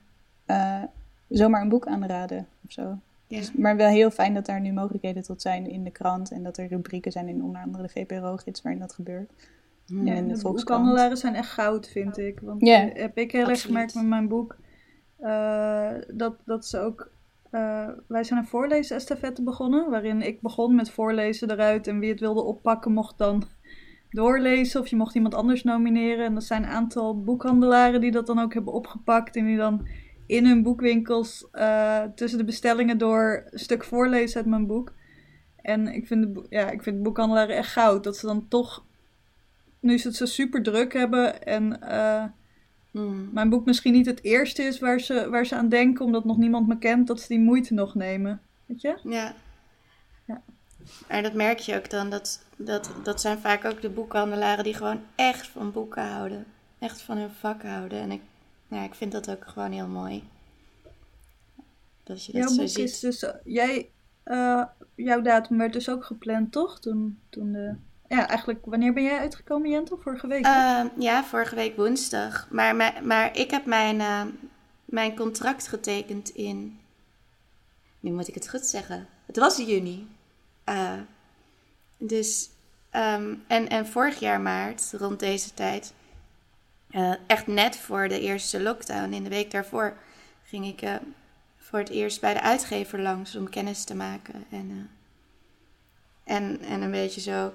uh, 0.46 0.82
zomaar 1.28 1.62
een 1.62 1.68
boek 1.68 1.86
aanraden 1.86 2.46
of 2.64 2.72
zo. 2.72 2.98
Ja. 3.26 3.38
Dus, 3.38 3.52
maar 3.52 3.76
wel 3.76 3.88
heel 3.88 4.10
fijn 4.10 4.34
dat 4.34 4.46
daar 4.46 4.60
nu 4.60 4.72
mogelijkheden 4.72 5.22
tot 5.22 5.42
zijn 5.42 5.70
in 5.70 5.84
de 5.84 5.90
krant 5.90 6.30
en 6.30 6.42
dat 6.42 6.56
er 6.56 6.68
rubrieken 6.68 7.12
zijn 7.12 7.28
in 7.28 7.42
onder 7.42 7.60
andere 7.60 7.82
de 7.82 7.88
VPRO-gids 7.88 8.62
waarin 8.62 8.80
dat 8.80 8.92
gebeurt. 8.92 9.30
En 9.88 10.28
de, 10.28 10.34
de 10.34 10.42
boekhandelaren 10.42 11.16
zijn 11.16 11.34
echt 11.34 11.50
goud, 11.50 11.88
vind 11.88 12.18
ik. 12.18 12.40
Want 12.40 12.68
heb 12.94 13.18
ik 13.18 13.32
heel 13.32 13.48
erg 13.48 13.62
gemerkt 13.62 13.94
met 13.94 14.06
mijn 14.06 14.28
boek 14.28 14.56
uh, 15.20 15.90
dat, 16.08 16.34
dat 16.44 16.66
ze 16.66 16.78
ook. 16.78 17.10
Uh, 17.50 17.88
wij 18.06 18.24
zijn 18.24 18.38
een 18.38 18.46
voorlezen-estafette 18.46 19.42
begonnen, 19.42 19.90
waarin 19.90 20.22
ik 20.22 20.40
begon 20.40 20.74
met 20.74 20.90
voorlezen 20.90 21.50
eruit 21.50 21.86
en 21.86 21.98
wie 21.98 22.10
het 22.10 22.20
wilde 22.20 22.42
oppakken 22.42 22.92
mocht 22.92 23.18
dan 23.18 23.44
doorlezen 24.10 24.80
of 24.80 24.88
je 24.88 24.96
mocht 24.96 25.14
iemand 25.14 25.34
anders 25.34 25.62
nomineren. 25.62 26.24
En 26.24 26.34
er 26.34 26.42
zijn 26.42 26.62
een 26.62 26.68
aantal 26.68 27.22
boekhandelaren 27.22 28.00
die 28.00 28.10
dat 28.10 28.26
dan 28.26 28.38
ook 28.38 28.54
hebben 28.54 28.72
opgepakt 28.72 29.36
en 29.36 29.46
die 29.46 29.56
dan 29.56 29.88
in 30.26 30.46
hun 30.46 30.62
boekwinkels 30.62 31.46
uh, 31.52 32.02
tussen 32.14 32.38
de 32.38 32.44
bestellingen 32.44 32.98
door 32.98 33.46
een 33.50 33.58
stuk 33.58 33.84
voorlezen 33.84 34.36
uit 34.36 34.46
mijn 34.46 34.66
boek. 34.66 34.92
En 35.62 35.86
ik 35.86 36.06
vind, 36.06 36.34
de, 36.34 36.46
ja, 36.48 36.70
ik 36.70 36.82
vind 36.82 37.02
boekhandelaren 37.02 37.56
echt 37.56 37.72
goud. 37.72 38.04
Dat 38.04 38.16
ze 38.16 38.26
dan 38.26 38.48
toch, 38.48 38.84
nu 39.80 39.98
ze 39.98 40.08
het 40.08 40.16
zo 40.16 40.24
super 40.24 40.62
druk 40.62 40.92
hebben 40.92 41.42
en 41.42 41.78
uh, 41.82 42.24
Hmm. 42.96 43.28
Mijn 43.32 43.48
boek 43.48 43.64
misschien 43.64 43.92
niet 43.92 44.06
het 44.06 44.24
eerste 44.24 44.62
is 44.62 44.78
waar 44.78 45.00
ze, 45.00 45.28
waar 45.30 45.46
ze 45.46 45.56
aan 45.56 45.68
denken, 45.68 46.04
omdat 46.04 46.24
nog 46.24 46.36
niemand 46.36 46.66
me 46.66 46.78
kent, 46.78 47.06
dat 47.06 47.20
ze 47.20 47.28
die 47.28 47.38
moeite 47.38 47.74
nog 47.74 47.94
nemen. 47.94 48.40
Weet 48.66 48.80
je? 48.80 48.98
Ja. 49.02 49.34
ja. 50.24 50.42
En 51.06 51.22
dat 51.22 51.34
merk 51.34 51.58
je 51.58 51.76
ook 51.76 51.90
dan. 51.90 52.10
Dat, 52.10 52.45
dat, 52.56 52.90
dat 53.02 53.20
zijn 53.20 53.38
vaak 53.38 53.64
ook 53.64 53.82
de 53.82 53.90
boekhandelaren 53.90 54.64
die 54.64 54.74
gewoon 54.74 55.00
echt 55.14 55.46
van 55.46 55.72
boeken 55.72 56.08
houden. 56.08 56.46
Echt 56.78 57.02
van 57.02 57.16
hun 57.16 57.30
vak 57.30 57.62
houden. 57.62 58.00
En 58.00 58.10
ik, 58.10 58.22
ja, 58.68 58.82
ik 58.82 58.94
vind 58.94 59.12
dat 59.12 59.30
ook 59.30 59.46
gewoon 59.46 59.72
heel 59.72 59.86
mooi. 59.86 60.28
Dat 62.02 62.24
je 62.24 62.32
dat 62.32 62.40
jouw 62.42 62.50
zo 62.50 62.56
boek 62.56 62.68
ziet. 62.68 62.78
Is 62.78 63.00
dus, 63.00 63.26
jij, 63.44 63.90
uh, 64.24 64.64
jouw 64.94 65.20
datum 65.20 65.58
werd 65.58 65.72
dus 65.72 65.88
ook 65.88 66.04
gepland, 66.04 66.52
toch? 66.52 66.80
Toen, 66.80 67.18
toen 67.28 67.52
de 67.52 67.74
ja, 68.08 68.28
eigenlijk, 68.28 68.64
wanneer 68.64 68.92
ben 68.92 69.02
jij 69.02 69.18
uitgekomen, 69.18 69.70
Jentel? 69.70 69.96
Vorige 69.96 70.26
week? 70.26 70.46
Uh, 70.46 70.84
ja, 70.98 71.24
vorige 71.24 71.54
week 71.54 71.76
woensdag. 71.76 72.48
Maar, 72.50 72.76
maar, 72.76 73.00
maar 73.02 73.36
ik 73.36 73.50
heb 73.50 73.66
mijn, 73.66 73.96
uh, 73.96 74.22
mijn 74.84 75.16
contract 75.16 75.68
getekend 75.68 76.28
in. 76.28 76.80
Nu 78.00 78.12
moet 78.12 78.28
ik 78.28 78.34
het 78.34 78.48
goed 78.48 78.66
zeggen. 78.66 79.06
Het 79.26 79.36
was 79.36 79.56
juni. 79.56 80.06
Dus. 81.98 82.50
Um, 82.92 83.44
en, 83.46 83.68
en 83.68 83.86
vorig 83.86 84.20
jaar 84.20 84.40
maart, 84.40 84.92
rond 84.98 85.20
deze 85.20 85.54
tijd. 85.54 85.92
Eh, 86.90 87.14
echt 87.26 87.46
net 87.46 87.76
voor 87.76 88.08
de 88.08 88.20
eerste 88.20 88.62
lockdown, 88.62 89.12
in 89.12 89.22
de 89.22 89.28
week 89.28 89.50
daarvoor, 89.50 89.96
ging 90.44 90.66
ik 90.66 91.00
voor 91.56 91.78
het 91.78 91.88
eerst 91.88 92.20
bij 92.20 92.34
de 92.34 92.40
uitgever 92.40 93.00
langs 93.00 93.36
om 93.36 93.48
kennis 93.48 93.84
te 93.84 93.94
maken. 93.94 94.44
En, 94.50 94.90
en, 96.24 96.60
en 96.60 96.82
een 96.82 96.90
beetje 96.90 97.20
zo 97.20 97.52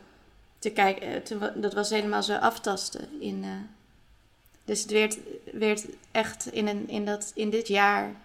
te 0.59 0.69
kijken. 0.69 1.23
Eh, 1.23 1.41
dat 1.55 1.73
was 1.73 1.89
helemaal 1.89 2.23
zo 2.23 2.35
aftasten. 2.35 3.21
In, 3.21 3.45
dus 4.65 4.81
het 4.81 4.91
werd, 4.91 5.17
werd 5.53 5.85
echt 6.11 6.45
in, 6.45 6.67
een, 6.67 6.89
in, 6.89 7.05
dat, 7.05 7.31
in 7.35 7.49
dit 7.49 7.67
jaar 7.67 8.15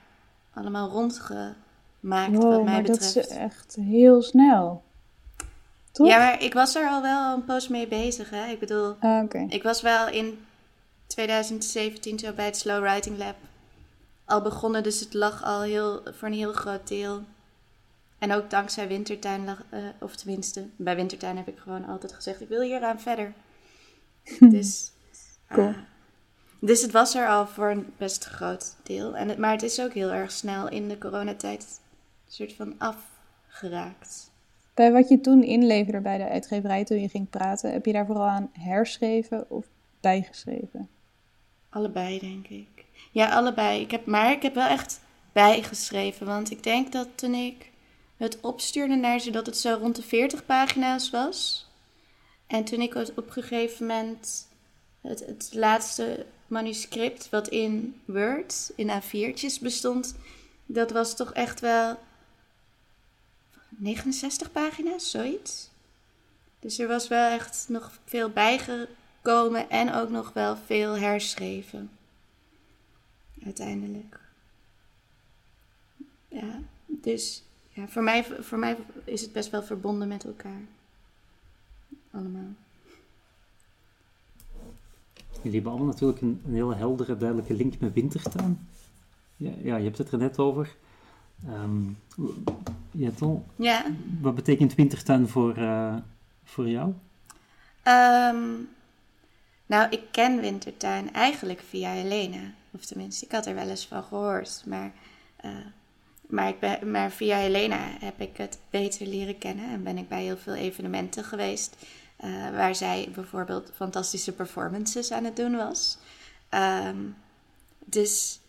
allemaal 0.52 0.88
rondgemaakt, 0.88 2.32
wow, 2.32 2.50
wat 2.50 2.64
mij 2.64 2.82
betreft. 2.82 3.14
dat 3.14 3.30
is 3.30 3.37
echt 3.37 3.76
heel 3.80 4.23
snel. 4.23 4.82
Toch? 5.96 6.06
Ja, 6.06 6.18
maar 6.18 6.42
ik 6.42 6.54
was 6.54 6.74
er 6.74 6.88
al 6.88 7.02
wel 7.02 7.34
een 7.34 7.44
poos 7.44 7.68
mee 7.68 7.86
bezig. 7.86 8.30
Hè? 8.30 8.46
Ik 8.46 8.58
bedoel, 8.58 8.96
ah, 9.00 9.22
okay. 9.24 9.46
ik 9.48 9.62
was 9.62 9.82
wel 9.82 10.08
in 10.08 10.46
2017 11.06 12.18
zo 12.18 12.32
bij 12.32 12.44
het 12.44 12.56
Slow 12.56 12.82
Writing 12.82 13.18
Lab 13.18 13.36
al 14.24 14.42
begonnen. 14.42 14.82
Dus 14.82 15.00
het 15.00 15.14
lag 15.14 15.44
al 15.44 15.62
heel, 15.62 16.02
voor 16.04 16.28
een 16.28 16.34
heel 16.34 16.52
groot 16.52 16.88
deel 16.88 17.22
en 18.18 18.32
ook 18.32 18.50
dankzij 18.50 18.88
Wintertuin, 18.88 19.42
uh, 19.44 19.80
of 20.00 20.16
tenminste, 20.16 20.68
bij 20.76 20.96
Wintertuin 20.96 21.36
heb 21.36 21.48
ik 21.48 21.58
gewoon 21.58 21.84
altijd 21.84 22.12
gezegd: 22.12 22.40
ik 22.40 22.48
wil 22.48 22.60
hier 22.60 22.82
aan 22.82 23.00
verder. 23.00 23.32
dus, 24.40 24.90
cool. 25.48 25.68
Uh, 25.68 25.76
dus 26.60 26.82
het 26.82 26.92
was 26.92 27.14
er 27.14 27.28
al 27.28 27.46
voor 27.46 27.70
een 27.70 27.92
best 27.96 28.24
groot 28.24 28.76
deel. 28.82 29.16
En 29.16 29.28
het, 29.28 29.38
maar 29.38 29.52
het 29.52 29.62
is 29.62 29.80
ook 29.80 29.92
heel 29.92 30.10
erg 30.10 30.30
snel 30.30 30.68
in 30.68 30.88
de 30.88 30.98
coronatijd 30.98 31.80
een 32.26 32.32
soort 32.32 32.52
van 32.52 32.74
afgeraakt. 32.78 34.30
Bij 34.76 34.92
wat 34.92 35.09
je 35.09 35.21
toen 35.21 35.42
inleverde 35.42 36.00
bij 36.00 36.18
de 36.18 36.28
uitgeverij 36.28 36.85
toen 36.85 37.00
je 37.00 37.09
ging 37.09 37.30
praten, 37.30 37.73
heb 37.73 37.87
je 37.87 37.92
daar 37.92 38.06
vooral 38.06 38.26
aan 38.26 38.50
herschreven 38.52 39.50
of 39.50 39.66
bijgeschreven? 40.00 40.88
Allebei, 41.68 42.18
denk 42.18 42.49
ik. 42.49 42.85
Ja, 43.11 43.28
allebei. 43.35 43.80
Ik 43.80 43.90
heb, 43.90 44.06
maar 44.06 44.33
ik 44.33 44.42
heb 44.42 44.54
wel 44.54 44.68
echt 44.68 45.00
bijgeschreven. 45.33 46.26
Want 46.26 46.50
ik 46.50 46.62
denk 46.62 46.92
dat 46.92 47.09
toen 47.14 47.35
ik 47.35 47.71
het 48.16 48.40
opstuurde 48.40 48.95
naar 48.95 49.21
ze 49.21 49.30
dat 49.30 49.47
het 49.47 49.56
zo 49.56 49.78
rond 49.80 49.97
de 49.97 50.02
40 50.02 50.47
pagina's 50.47 51.11
was. 51.11 51.68
En 52.47 52.64
toen 52.64 52.80
ik 52.80 52.95
op 52.95 53.26
een 53.26 53.33
gegeven 53.33 53.87
moment 53.87 54.49
het, 55.00 55.26
het 55.26 55.49
laatste 55.52 56.26
manuscript, 56.47 57.30
wat 57.30 57.49
in 57.49 58.00
Word, 58.04 58.73
in 58.75 58.90
A4'tjes 58.90 59.61
bestond, 59.61 60.16
dat 60.66 60.90
was 60.90 61.16
toch 61.16 61.33
echt 61.33 61.61
wel 61.61 61.97
69 63.76 64.52
pagina's, 64.52 65.11
zoiets. 65.11 65.71
Dus 66.59 66.78
er 66.78 66.88
was 66.88 67.09
wel 67.09 67.30
echt 67.30 67.66
nog 67.68 67.99
veel 68.04 68.30
bijgekomen 68.30 69.71
en 69.71 69.92
ook 69.95 70.11
nog 70.11 70.33
wel 70.33 70.56
veel 70.56 70.99
herschreven. 70.99 71.90
Uiteindelijk. 73.45 74.21
Ja, 76.28 76.61
dus 76.87 77.42
ja, 77.68 77.88
voor, 77.88 78.02
mij, 78.02 78.25
voor 78.40 78.59
mij 78.59 78.76
is 79.04 79.21
het 79.21 79.33
best 79.33 79.50
wel 79.50 79.62
verbonden 79.62 80.09
met 80.09 80.25
elkaar. 80.25 80.61
Allemaal. 82.11 82.54
Jullie 85.33 85.52
hebben 85.52 85.71
allemaal 85.71 85.92
natuurlijk 85.92 86.21
een, 86.21 86.42
een 86.47 86.54
hele 86.54 86.75
heldere, 86.75 87.16
duidelijke 87.16 87.54
link 87.54 87.78
met 87.78 87.92
Wintertuin. 87.92 88.68
Ja, 89.37 89.52
ja 89.62 89.76
je 89.76 89.85
hebt 89.85 89.99
het 89.99 90.12
er 90.12 90.18
net 90.18 90.38
over. 90.38 90.76
Um, 91.49 91.99
Jettel, 92.96 93.46
ja. 93.56 93.84
wat 94.20 94.34
betekent 94.34 94.74
Wintertuin 94.74 95.28
voor, 95.28 95.58
uh, 95.58 95.96
voor 96.44 96.68
jou? 96.68 96.94
Um, 97.84 98.68
nou, 99.66 99.88
ik 99.90 100.02
ken 100.10 100.40
Wintertuin 100.40 101.12
eigenlijk 101.12 101.60
via 101.68 101.90
Helena. 101.90 102.52
Of 102.70 102.84
tenminste, 102.84 103.24
ik 103.24 103.32
had 103.32 103.46
er 103.46 103.54
wel 103.54 103.68
eens 103.68 103.86
van 103.86 104.02
gehoord. 104.02 104.62
Maar, 104.66 104.92
uh, 105.44 105.50
maar, 106.28 106.48
ik 106.48 106.60
ben, 106.60 106.90
maar 106.90 107.10
via 107.10 107.36
Helena 107.36 107.78
heb 108.00 108.20
ik 108.20 108.36
het 108.36 108.58
beter 108.70 109.06
leren 109.06 109.38
kennen. 109.38 109.70
En 109.70 109.82
ben 109.82 109.98
ik 109.98 110.08
bij 110.08 110.22
heel 110.22 110.36
veel 110.36 110.54
evenementen 110.54 111.24
geweest. 111.24 111.76
Uh, 112.24 112.50
waar 112.50 112.74
zij 112.74 113.08
bijvoorbeeld 113.14 113.72
fantastische 113.74 114.32
performances 114.32 115.12
aan 115.12 115.24
het 115.24 115.36
doen 115.36 115.56
was. 115.56 115.98
Um, 116.50 117.16
dus 117.84 118.40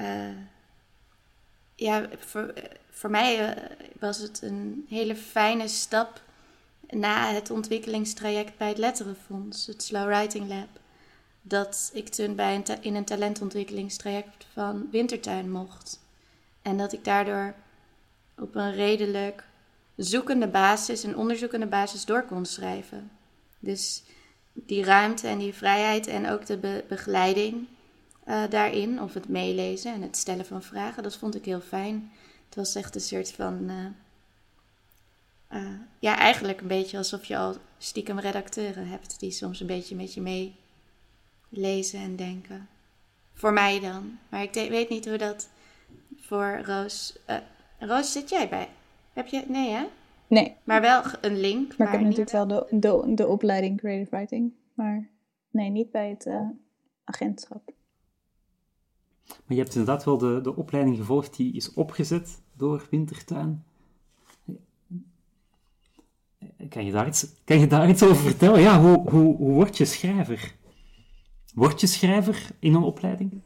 uh, 0.00 0.28
ja, 1.74 2.08
voor, 2.18 2.52
voor 2.90 3.10
mij 3.10 3.56
was 3.98 4.18
het 4.18 4.42
een 4.42 4.86
hele 4.88 5.16
fijne 5.16 5.68
stap 5.68 6.22
na 6.88 7.32
het 7.32 7.50
ontwikkelingstraject 7.50 8.56
bij 8.56 8.68
het 8.68 8.78
Letterenfonds, 8.78 9.66
het 9.66 9.82
Slow 9.82 10.06
Writing 10.06 10.48
Lab, 10.48 10.68
dat 11.42 11.90
ik 11.94 12.08
toen 12.08 12.34
bij 12.34 12.54
een 12.54 12.82
in 12.82 12.94
een 12.94 13.04
talentontwikkelingstraject 13.04 14.46
van 14.52 14.88
Wintertuin 14.90 15.50
mocht. 15.50 16.00
En 16.62 16.76
dat 16.76 16.92
ik 16.92 17.04
daardoor 17.04 17.54
op 18.38 18.54
een 18.54 18.72
redelijk 18.72 19.44
zoekende 19.96 20.48
basis 20.48 21.04
en 21.04 21.16
onderzoekende 21.16 21.66
basis 21.66 22.04
door 22.04 22.22
kon 22.22 22.44
schrijven. 22.46 23.10
Dus 23.58 24.02
die 24.52 24.84
ruimte 24.84 25.28
en 25.28 25.38
die 25.38 25.54
vrijheid 25.54 26.06
en 26.06 26.28
ook 26.28 26.46
de 26.46 26.84
begeleiding 26.88 27.66
uh, 28.26 28.42
daarin, 28.50 29.02
of 29.02 29.14
het 29.14 29.28
meelezen 29.28 29.92
en 29.92 30.02
het 30.02 30.16
stellen 30.16 30.46
van 30.46 30.62
vragen, 30.62 31.02
dat 31.02 31.16
vond 31.16 31.34
ik 31.34 31.44
heel 31.44 31.60
fijn. 31.60 32.12
Het 32.46 32.54
was 32.54 32.74
echt 32.74 32.94
een 32.94 33.00
soort 33.00 33.32
van. 33.32 33.70
Uh, 33.70 33.86
uh, 35.62 35.78
ja, 35.98 36.16
eigenlijk 36.18 36.60
een 36.60 36.66
beetje 36.66 36.96
alsof 36.96 37.24
je 37.24 37.36
al 37.36 37.56
stiekem 37.78 38.18
redacteuren 38.18 38.86
hebt 38.86 39.20
die 39.20 39.30
soms 39.30 39.60
een 39.60 39.66
beetje 39.66 39.96
met 39.96 40.14
je 40.14 40.20
mee 40.20 40.54
lezen 41.48 42.00
en 42.00 42.16
denken. 42.16 42.68
Voor 43.32 43.52
mij 43.52 43.80
dan. 43.80 44.18
Maar 44.28 44.42
ik 44.42 44.54
weet 44.54 44.88
niet 44.88 45.08
hoe 45.08 45.18
dat 45.18 45.48
voor 46.16 46.60
Roos. 46.64 47.18
Roos, 47.78 48.12
zit 48.12 48.30
jij 48.30 48.48
bij? 48.48 48.68
Heb 49.12 49.26
je. 49.26 49.44
Nee, 49.48 49.70
hè? 49.70 49.86
Nee. 50.26 50.56
Maar 50.64 50.80
wel 50.80 51.02
een 51.20 51.40
link. 51.40 51.68
Maar, 51.68 51.76
maar 51.78 51.86
ik 51.86 51.92
heb 51.92 52.00
natuurlijk 52.00 52.30
wel 52.30 52.46
de, 52.46 52.66
de, 52.70 53.14
de 53.14 53.26
opleiding 53.26 53.78
Creative 53.78 54.16
Writing. 54.16 54.52
Maar 54.74 55.08
nee, 55.50 55.70
niet 55.70 55.90
bij 55.90 56.08
het 56.08 56.28
agentschap. 57.04 57.72
Maar 59.26 59.56
je 59.56 59.62
hebt 59.62 59.74
inderdaad 59.74 60.04
wel 60.04 60.18
de, 60.18 60.40
de 60.42 60.56
opleiding 60.56 60.96
gevolgd 60.96 61.36
die 61.36 61.54
is 61.54 61.74
opgezet 61.74 62.42
door 62.56 62.86
Wintertuin. 62.90 63.64
Kan 66.68 66.84
je 66.84 66.92
daar 66.92 67.06
iets, 67.06 67.26
kan 67.44 67.58
je 67.58 67.66
daar 67.66 67.88
iets 67.88 68.02
over 68.02 68.16
vertellen? 68.16 68.60
Ja, 68.60 68.80
hoe, 68.80 69.10
hoe, 69.10 69.36
hoe 69.36 69.52
word 69.52 69.76
je 69.76 69.84
schrijver? 69.84 70.54
Word 71.54 71.80
je 71.80 71.86
schrijver 71.86 72.50
in 72.58 72.74
een 72.74 72.82
opleiding? 72.82 73.40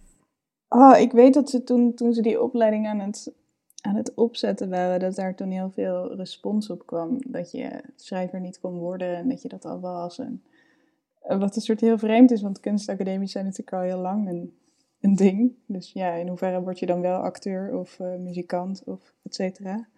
Oh, 0.69 0.99
ik 0.99 1.13
weet 1.13 1.35
dat 1.35 1.51
ze 1.51 1.65
toen, 1.65 1.95
toen 1.95 2.13
ze 2.13 2.23
die 2.23 2.43
opleiding 2.43 2.87
aan 2.87 2.99
het, 2.99 3.33
aan 3.81 3.95
het 3.95 4.15
opzetten 4.15 4.71
waren, 4.71 5.01
dat 5.01 5.15
daar 5.15 5.35
toen 5.35 5.51
heel 5.51 5.71
veel 5.71 6.15
respons 6.15 6.71
op 6.71 6.87
kwam. 6.87 7.17
Dat 7.27 7.51
je 7.51 7.83
schrijver 7.97 8.41
niet 8.41 8.61
kon 8.61 8.79
worden 8.79 9.17
en 9.17 9.29
dat 9.29 9.43
je 9.43 9.49
dat 9.49 9.65
al 9.65 9.81
was. 9.81 10.19
En, 10.19 10.43
wat 11.39 11.57
een 11.57 11.63
soort 11.63 11.81
heel 11.81 11.99
vreemd 11.99 12.31
is, 12.31 12.43
want 12.43 12.61
kunstacademies 12.61 13.33
zijn 13.33 13.45
natuurlijk 13.45 13.77
al 13.77 13.83
heel 13.83 14.01
lang 14.01 14.29
een, 14.29 14.53
een 15.01 15.17
ding. 15.17 15.55
Dus 15.67 15.93
ja, 15.93 16.13
in 16.13 16.29
hoeverre 16.29 16.61
word 16.61 16.79
je 16.79 16.87
dan 16.87 17.01
wel 17.01 17.21
acteur 17.21 17.75
of 17.75 17.99
uh, 17.99 18.17
muzikant 18.17 18.83
of 18.85 19.15
et 19.23 19.35
cetera? 19.35 19.89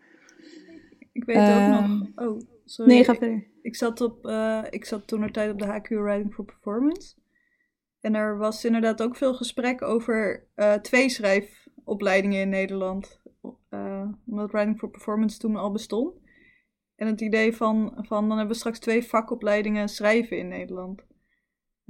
Ik 1.12 1.24
weet 1.24 1.36
ook 1.36 1.80
nog. 1.80 2.06
Oh, 2.14 2.40
sorry. 2.64 2.92
Nee, 2.92 3.04
ga 3.04 3.14
verder. 3.14 3.36
Ik, 3.36 3.48
ik, 3.62 3.76
zat, 3.76 4.00
op, 4.00 4.26
uh, 4.26 4.64
ik 4.70 4.84
zat 4.84 5.06
toen 5.06 5.22
er 5.22 5.32
tijd 5.32 5.52
op 5.52 5.58
de 5.58 5.66
HQ 5.66 5.88
Writing 5.88 6.34
for 6.34 6.44
Performance. 6.44 7.14
En 8.00 8.14
er 8.14 8.38
was 8.38 8.64
inderdaad 8.64 9.02
ook 9.02 9.16
veel 9.16 9.34
gesprek 9.34 9.82
over 9.82 10.46
twee 10.82 11.08
schrijfopleidingen 11.08 12.40
in 12.40 12.48
Nederland. 12.48 13.20
omdat 14.26 14.50
Writing 14.50 14.78
for 14.78 14.90
Performance 14.90 15.38
toen 15.38 15.56
al 15.56 15.72
bestond. 15.72 16.18
En 16.96 17.06
het 17.06 17.20
idee 17.20 17.56
van, 17.56 17.92
van 17.96 18.28
dan 18.28 18.36
hebben 18.36 18.54
we 18.54 18.60
straks 18.60 18.78
twee 18.78 19.04
vakopleidingen 19.04 19.88
schrijven 19.88 20.38
in 20.38 20.48
Nederland. 20.48 21.02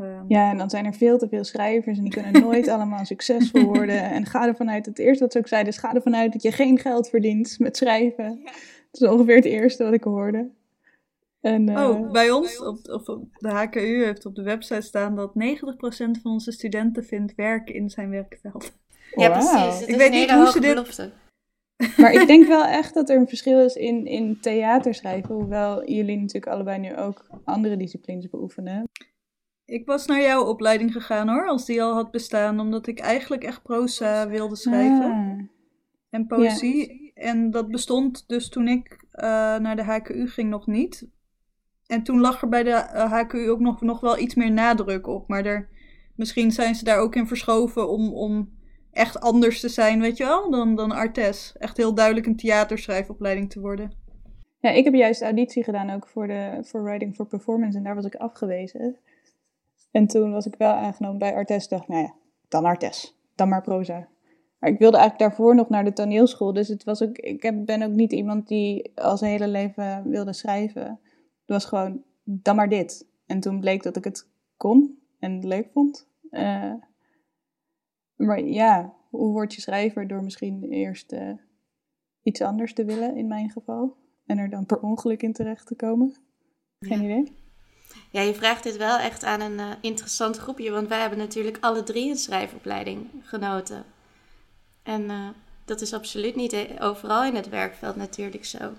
Um, 0.00 0.24
ja, 0.28 0.50
en 0.50 0.58
dan 0.58 0.70
zijn 0.70 0.84
er 0.84 0.94
veel 0.94 1.18
te 1.18 1.28
veel 1.28 1.44
schrijvers 1.44 1.98
en 1.98 2.04
die 2.04 2.12
kunnen 2.12 2.42
nooit 2.46 2.68
allemaal 2.68 3.04
succesvol 3.04 3.64
worden. 3.64 4.02
En 4.02 4.26
ga 4.26 4.46
ervan 4.46 4.70
uit, 4.70 4.86
het 4.86 4.98
eerste 4.98 5.22
wat 5.22 5.32
ze 5.32 5.38
ook 5.38 5.48
zeiden, 5.48 5.72
is 5.72 5.78
ga 5.78 5.94
ervan 5.94 6.16
uit 6.16 6.32
dat 6.32 6.42
je 6.42 6.52
geen 6.52 6.78
geld 6.78 7.08
verdient 7.08 7.58
met 7.58 7.76
schrijven. 7.76 8.40
Ja. 8.44 8.52
Dat 8.90 9.00
is 9.00 9.08
ongeveer 9.08 9.36
het 9.36 9.44
eerste 9.44 9.84
wat 9.84 9.92
ik 9.92 10.04
hoorde. 10.04 10.50
En, 11.40 11.70
uh, 11.70 11.88
oh, 11.88 12.10
bij 12.10 12.30
ons, 12.30 12.58
op, 12.58 12.78
op, 12.88 13.24
de 13.38 13.48
HKU 13.48 14.04
heeft 14.04 14.26
op 14.26 14.34
de 14.34 14.42
website 14.42 14.80
staan 14.80 15.16
dat 15.16 15.32
90% 15.34 15.34
van 16.22 16.32
onze 16.32 16.52
studenten 16.52 17.04
vindt 17.04 17.34
werken 17.34 17.74
in 17.74 17.90
zijn 17.90 18.10
werkveld. 18.10 18.72
Ja, 19.14 19.28
wow. 19.28 19.32
precies. 19.32 19.80
Het 19.80 19.88
ik 19.88 19.96
weet 19.96 20.10
niet 20.10 20.30
hoe 20.30 20.50
ze 20.50 20.60
dit... 20.60 20.74
Belofte. 20.74 21.10
Maar 21.96 22.12
ik 22.12 22.26
denk 22.26 22.46
wel 22.46 22.64
echt 22.64 22.94
dat 22.94 23.10
er 23.10 23.16
een 23.16 23.28
verschil 23.28 23.64
is 23.64 23.74
in, 23.74 24.06
in 24.06 24.40
theaterschrijven, 24.40 25.34
hoewel 25.34 25.90
jullie 25.90 26.16
natuurlijk 26.16 26.52
allebei 26.52 26.78
nu 26.78 26.96
ook 26.96 27.26
andere 27.44 27.76
disciplines 27.76 28.28
beoefenen. 28.28 28.88
Ik 29.70 29.86
was 29.86 30.06
naar 30.06 30.20
jouw 30.20 30.44
opleiding 30.44 30.92
gegaan 30.92 31.28
hoor, 31.28 31.46
als 31.46 31.64
die 31.64 31.82
al 31.82 31.94
had 31.94 32.10
bestaan, 32.10 32.60
omdat 32.60 32.86
ik 32.86 32.98
eigenlijk 32.98 33.44
echt 33.44 33.62
proza 33.62 34.28
wilde 34.28 34.56
schrijven. 34.56 35.10
Ah. 35.10 35.40
En 36.10 36.26
poëzie. 36.26 37.12
En 37.14 37.50
dat 37.50 37.68
bestond 37.68 38.28
dus 38.28 38.48
toen 38.48 38.68
ik 38.68 39.04
uh, 39.14 39.22
naar 39.56 39.76
de 39.76 39.84
HKU 39.84 40.28
ging 40.28 40.50
nog 40.50 40.66
niet. 40.66 41.08
En 41.86 42.02
toen 42.02 42.20
lag 42.20 42.42
er 42.42 42.48
bij 42.48 42.62
de 42.62 42.72
HKU 42.92 43.44
eh, 43.44 43.50
ook 43.50 43.60
nog, 43.60 43.80
nog 43.80 44.00
wel 44.00 44.18
iets 44.18 44.34
meer 44.34 44.50
nadruk 44.50 45.06
op. 45.06 45.28
Maar 45.28 45.44
er, 45.44 45.68
misschien 46.16 46.50
zijn 46.50 46.74
ze 46.74 46.84
daar 46.84 46.98
ook 46.98 47.14
in 47.14 47.26
verschoven 47.26 47.90
om, 47.90 48.12
om 48.12 48.50
echt 48.92 49.20
anders 49.20 49.60
te 49.60 49.68
zijn, 49.68 50.00
weet 50.00 50.16
je 50.16 50.24
wel, 50.24 50.50
dan, 50.50 50.74
dan 50.74 50.92
Artes. 50.92 51.54
Echt 51.58 51.76
heel 51.76 51.94
duidelijk 51.94 52.26
een 52.26 52.36
theaterschrijfopleiding 52.36 53.50
te 53.50 53.60
worden. 53.60 53.92
Ja, 54.60 54.70
ik 54.70 54.84
heb 54.84 54.94
juist 54.94 55.22
auditie 55.22 55.64
gedaan 55.64 55.90
ook 55.90 56.06
voor, 56.06 56.26
de, 56.26 56.58
voor 56.62 56.82
Writing 56.82 57.14
for 57.14 57.26
Performance 57.26 57.78
en 57.78 57.84
daar 57.84 57.94
was 57.94 58.04
ik 58.04 58.14
afgewezen. 58.14 58.98
En 59.90 60.06
toen 60.06 60.32
was 60.32 60.46
ik 60.46 60.54
wel 60.54 60.72
aangenomen 60.72 61.18
bij 61.18 61.34
Artes. 61.34 61.68
Dacht, 61.68 61.88
nou 61.88 62.02
ja, 62.02 62.14
dan 62.48 62.64
Artes. 62.64 63.16
Dan 63.34 63.48
maar 63.48 63.62
proza. 63.62 64.08
Maar 64.58 64.70
ik 64.70 64.78
wilde 64.78 64.96
eigenlijk 64.96 65.28
daarvoor 65.28 65.54
nog 65.54 65.68
naar 65.68 65.84
de 65.84 65.92
toneelschool. 65.92 66.52
Dus 66.52 66.68
het 66.68 66.84
was 66.84 67.02
ook, 67.02 67.16
ik 67.18 67.42
heb, 67.42 67.66
ben 67.66 67.82
ook 67.82 67.92
niet 67.92 68.12
iemand 68.12 68.48
die 68.48 68.92
al 68.94 69.16
zijn 69.16 69.30
hele 69.30 69.48
leven 69.48 70.10
wilde 70.10 70.32
schrijven. 70.32 70.82
Het 70.82 71.46
was 71.46 71.64
gewoon, 71.64 72.02
dan 72.22 72.56
maar 72.56 72.68
dit. 72.68 73.08
En 73.26 73.40
toen 73.40 73.60
bleek 73.60 73.82
dat 73.82 73.96
ik 73.96 74.04
het 74.04 74.28
kon 74.56 74.98
en 75.18 75.46
leuk 75.46 75.68
vond. 75.72 76.08
Uh, 76.30 76.74
maar 78.16 78.42
ja, 78.44 78.94
hoe 79.08 79.32
word 79.32 79.54
je 79.54 79.60
schrijver? 79.60 80.08
Door 80.08 80.22
misschien 80.22 80.64
eerst 80.64 81.12
uh, 81.12 81.32
iets 82.22 82.42
anders 82.42 82.74
te 82.74 82.84
willen, 82.84 83.16
in 83.16 83.26
mijn 83.26 83.50
geval. 83.50 83.96
En 84.26 84.38
er 84.38 84.50
dan 84.50 84.66
per 84.66 84.80
ongeluk 84.80 85.22
in 85.22 85.32
terecht 85.32 85.66
te 85.66 85.74
komen. 85.74 86.14
Geen 86.78 87.02
ja. 87.02 87.04
idee. 87.04 87.32
Ja, 88.10 88.20
je 88.20 88.34
vraagt 88.34 88.62
dit 88.62 88.76
wel 88.76 88.98
echt 88.98 89.24
aan 89.24 89.40
een 89.40 89.58
uh, 89.58 89.70
interessant 89.80 90.36
groepje, 90.36 90.70
want 90.70 90.88
wij 90.88 91.00
hebben 91.00 91.18
natuurlijk 91.18 91.58
alle 91.60 91.82
drie 91.82 92.10
een 92.10 92.16
schrijfopleiding 92.16 93.10
genoten. 93.22 93.84
En 94.82 95.02
uh, 95.02 95.28
dat 95.64 95.80
is 95.80 95.92
absoluut 95.92 96.36
niet 96.36 96.52
e-, 96.52 96.76
overal 96.78 97.24
in 97.24 97.34
het 97.34 97.48
werkveld 97.48 97.96
natuurlijk 97.96 98.44
zo. 98.44 98.72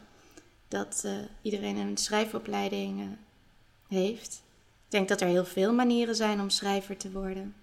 Dat 0.67 1.07
iedereen 1.41 1.77
een 1.77 1.97
schrijfopleiding 1.97 3.17
heeft. 3.87 4.43
Ik 4.85 4.91
denk 4.91 5.07
dat 5.07 5.21
er 5.21 5.27
heel 5.27 5.45
veel 5.45 5.73
manieren 5.73 6.15
zijn 6.15 6.41
om 6.41 6.49
schrijver 6.49 6.97
te 6.97 7.11
worden. 7.11 7.55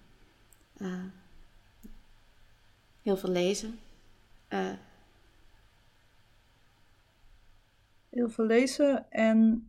heel 3.03 3.17
veel 3.17 3.31
lezen. 3.31 3.79
heel 8.09 8.31
veel 8.31 8.45
lezen 8.45 9.11
en 9.11 9.69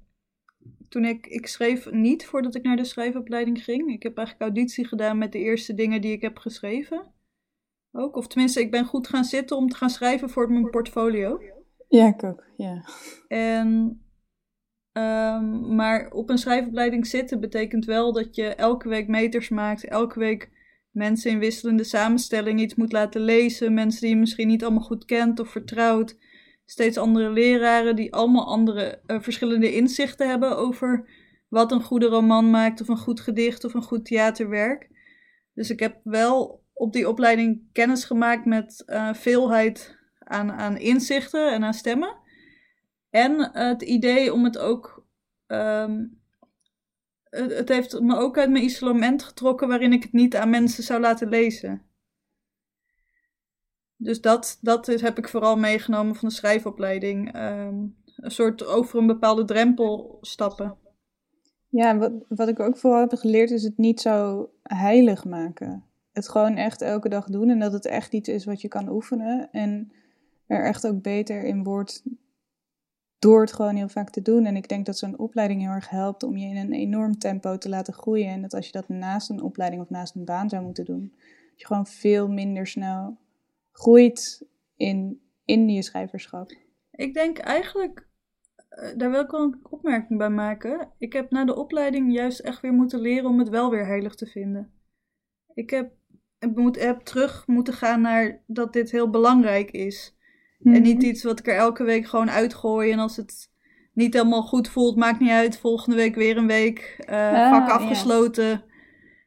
toen 0.90 1.06
ik, 1.06 1.28
ik 1.28 1.48
schreef 1.48 1.92
niet 1.92 2.26
voordat 2.26 2.56
ik 2.56 2.64
naar 2.64 2.76
de 2.76 2.84
schrijfopleiding 2.84 3.64
ging. 3.64 3.90
Ik 3.94 4.04
heb 4.04 4.18
eigenlijk 4.18 4.50
auditie 4.50 4.88
gedaan 4.88 5.18
met 5.18 5.32
de 5.32 5.40
eerste 5.40 5.74
dingen 5.74 6.02
die 6.02 6.12
ik 6.12 6.22
heb 6.22 6.38
geschreven. 6.38 7.14
ook. 7.92 8.16
Of 8.16 8.28
tenminste, 8.28 8.60
ik 8.60 8.72
ben 8.72 8.86
goed 8.86 9.08
gaan 9.08 9.24
zitten 9.24 9.58
om 9.58 9.70
te 9.70 9.76
gaan 9.76 9.90
schrijven 9.90 10.30
voor 10.30 10.52
mijn 10.52 10.70
portfolio. 10.70 11.42
Ja, 11.88 12.08
ik 12.08 12.24
ook, 12.24 12.44
ja. 12.58 12.86
En, 13.28 14.02
ehm, 14.92 15.76
maar 15.76 16.12
op 16.12 16.30
een 16.30 16.38
schrijfopleiding 16.38 17.08
zitten 17.08 17.40
betekent 17.40 17.86
wel 17.86 18.14
dat 18.14 18.36
je 18.36 18.56
elke 18.56 18.90
week 18.90 19.08
meters 19.08 19.50
maakt, 19.50 19.86
elke 19.86 20.20
week 20.20 20.50
mensen 20.92 21.32
in 21.32 21.40
wisselende 21.40 21.84
samenstelling 21.84 22.60
iets 22.60 22.76
moet 22.76 22.92
laten 22.92 23.22
lezen, 23.22 23.74
mensen 23.74 24.02
die 24.02 24.10
je 24.10 24.16
misschien 24.16 24.48
niet 24.48 24.64
allemaal 24.64 24.84
goed 24.84 25.06
kent 25.06 25.40
of 25.40 25.50
vertrouwt, 25.50 26.18
steeds 26.70 26.98
andere 26.98 27.30
leraren 27.30 27.96
die 27.96 28.14
allemaal 28.14 28.46
andere 28.46 29.02
eh, 29.06 29.20
verschillende 29.20 29.76
inzichten 29.76 30.30
hebben 30.30 30.58
over 30.58 31.10
wat 31.48 31.72
een 31.72 31.84
goede 31.84 32.06
roman 32.06 32.50
maakt 32.50 32.82
of 32.82 32.88
een 32.88 32.98
goed 32.98 33.20
gedicht 33.20 33.64
of 33.64 33.74
een 33.74 33.84
goed 33.84 34.06
theaterwerk. 34.06 34.90
Dus 35.54 35.70
ik 35.70 35.80
heb 35.80 36.00
wel 36.04 36.64
op 36.74 36.94
die 36.94 37.10
opleiding 37.10 37.72
kennis 37.72 38.06
gemaakt 38.06 38.46
met 38.46 38.84
uh, 38.86 39.14
veelheid 39.14 39.98
aan, 40.20 40.52
aan 40.52 40.78
inzichten 40.78 41.54
en 41.54 41.64
aan 41.64 41.74
stemmen. 41.74 42.18
En 43.10 43.52
het 43.52 43.82
idee 43.82 44.34
om 44.34 44.44
het 44.44 44.58
ook. 44.58 45.06
Um, 45.48 46.22
het, 47.24 47.58
het, 47.58 47.70
heeft 47.70 48.00
me 48.00 48.16
ook 48.16 48.38
uit 48.38 48.50
mijn 48.50 48.64
isolement 48.64 49.24
getrokken 49.24 49.68
waarin 49.68 49.94
ik 49.94 50.04
het 50.04 50.14
niet 50.14 50.36
aan 50.36 50.50
mensen 50.50 50.84
zou 50.84 51.02
laten 51.02 51.30
lezen. 51.30 51.89
Dus 54.02 54.22
dat, 54.22 54.58
dat 54.62 54.88
is, 54.88 55.02
heb 55.02 55.18
ik 55.18 55.30
vooral 55.30 55.56
meegenomen 55.56 56.16
van 56.16 56.28
de 56.28 56.34
schrijfopleiding. 56.34 57.36
Um, 57.36 57.96
een 58.16 58.32
soort 58.32 58.66
over 58.66 59.00
een 59.00 59.08
bepaalde 59.08 59.46
drempel 59.46 60.18
stappen. 60.22 60.78
Ja, 61.70 61.98
wat, 61.98 62.12
wat 62.28 62.48
ik 62.48 62.60
ook 62.60 62.78
vooral 62.78 63.00
heb 63.00 63.14
geleerd 63.14 63.52
is 63.52 63.64
het 63.64 63.78
niet 63.78 64.02
zo 64.02 64.50
heilig 64.64 65.26
maken. 65.26 65.84
Het 66.12 66.30
gewoon 66.30 66.56
echt 66.56 66.82
elke 66.82 67.10
dag 67.10 67.26
doen 67.26 67.50
en 67.50 67.60
dat 67.60 67.74
het 67.74 67.86
echt 67.86 68.14
iets 68.14 68.30
is 68.30 68.46
wat 68.46 68.62
je 68.62 68.68
kan 68.68 68.90
oefenen. 68.90 69.52
En 69.52 69.92
er 70.48 70.66
echt 70.66 70.88
ook 70.88 71.02
beter 71.02 71.44
in 71.44 71.64
wordt 71.64 72.04
door 73.20 73.42
het 73.42 73.54
gewoon 73.54 73.76
heel 73.76 73.90
vaak 73.90 74.10
te 74.10 74.22
doen. 74.22 74.46
En 74.46 74.56
ik 74.56 74.70
denk 74.70 74.86
dat 74.86 74.98
zo'n 74.98 75.20
opleiding 75.20 75.62
heel 75.62 75.72
erg 75.72 75.90
helpt 75.90 76.24
om 76.24 76.38
je 76.38 76.48
in 76.48 76.58
een 76.58 76.74
enorm 76.74 77.18
tempo 77.18 77.58
te 77.58 77.70
laten 77.70 77.94
groeien. 77.94 78.28
En 78.28 78.42
dat 78.42 78.54
als 78.54 78.66
je 78.66 78.72
dat 78.72 78.90
naast 78.90 79.30
een 79.30 79.42
opleiding 79.42 79.82
of 79.82 79.90
naast 79.90 80.16
een 80.16 80.26
baan 80.26 80.50
zou 80.50 80.64
moeten 80.64 80.86
doen, 80.86 81.14
dat 81.50 81.60
je 81.60 81.66
gewoon 81.66 81.88
veel 81.88 82.28
minder 82.28 82.68
snel 82.68 83.18
groeit 83.80 84.46
in, 84.76 85.22
in 85.46 85.70
je 85.70 85.82
schrijverschap. 85.82 86.52
Ik 86.92 87.14
denk 87.14 87.38
eigenlijk, 87.38 88.08
eh, 88.70 88.90
daar 88.98 89.12
wil 89.12 89.22
ik 89.22 89.32
wel 89.32 89.42
een 89.42 89.60
opmerking 89.70 90.20
bij 90.20 90.30
maken. 90.30 90.92
Ik 90.98 91.14
heb 91.14 91.32
na 91.32 91.46
de 91.46 91.56
opleiding 91.56 92.14
juist 92.14 92.40
echt 92.40 92.62
weer 92.62 92.74
moeten 92.74 93.00
leren 93.00 93.30
om 93.30 93.40
het 93.40 93.50
wel 93.50 93.70
weer 93.70 93.86
heilig 93.86 94.16
te 94.16 94.26
vinden. 94.26 94.72
Ik 95.54 95.70
heb, 95.70 95.92
ik 96.40 96.56
moet, 96.56 96.80
heb 96.82 97.00
terug 97.00 97.48
moeten 97.48 97.74
gaan 97.74 98.02
naar 98.02 98.44
dat 98.48 98.74
dit 98.74 98.92
heel 98.92 99.10
belangrijk 99.10 99.72
is. 99.72 100.18
En 100.64 100.82
niet 100.82 100.98
Mhm. 100.98 101.06
iets 101.06 101.24
wat 101.24 101.40
ik 101.40 101.48
er 101.48 101.56
elke 101.56 101.84
week 101.84 102.06
gewoon 102.06 102.30
uitgooi. 102.30 102.92
En 102.92 103.00
als 103.00 103.16
het 103.16 103.52
niet 103.94 104.14
helemaal 104.14 104.44
goed 104.44 104.70
voelt, 104.70 104.96
maakt 104.96 105.20
niet 105.20 105.30
uit. 105.30 105.58
Volgende 105.58 105.96
week 105.96 106.16
weer 106.16 106.38
een 106.38 106.48
week. 106.48 106.96
Ah, 107.00 107.50
vak 107.50 107.68
ja. 107.68 107.74
afgesloten. 107.74 108.64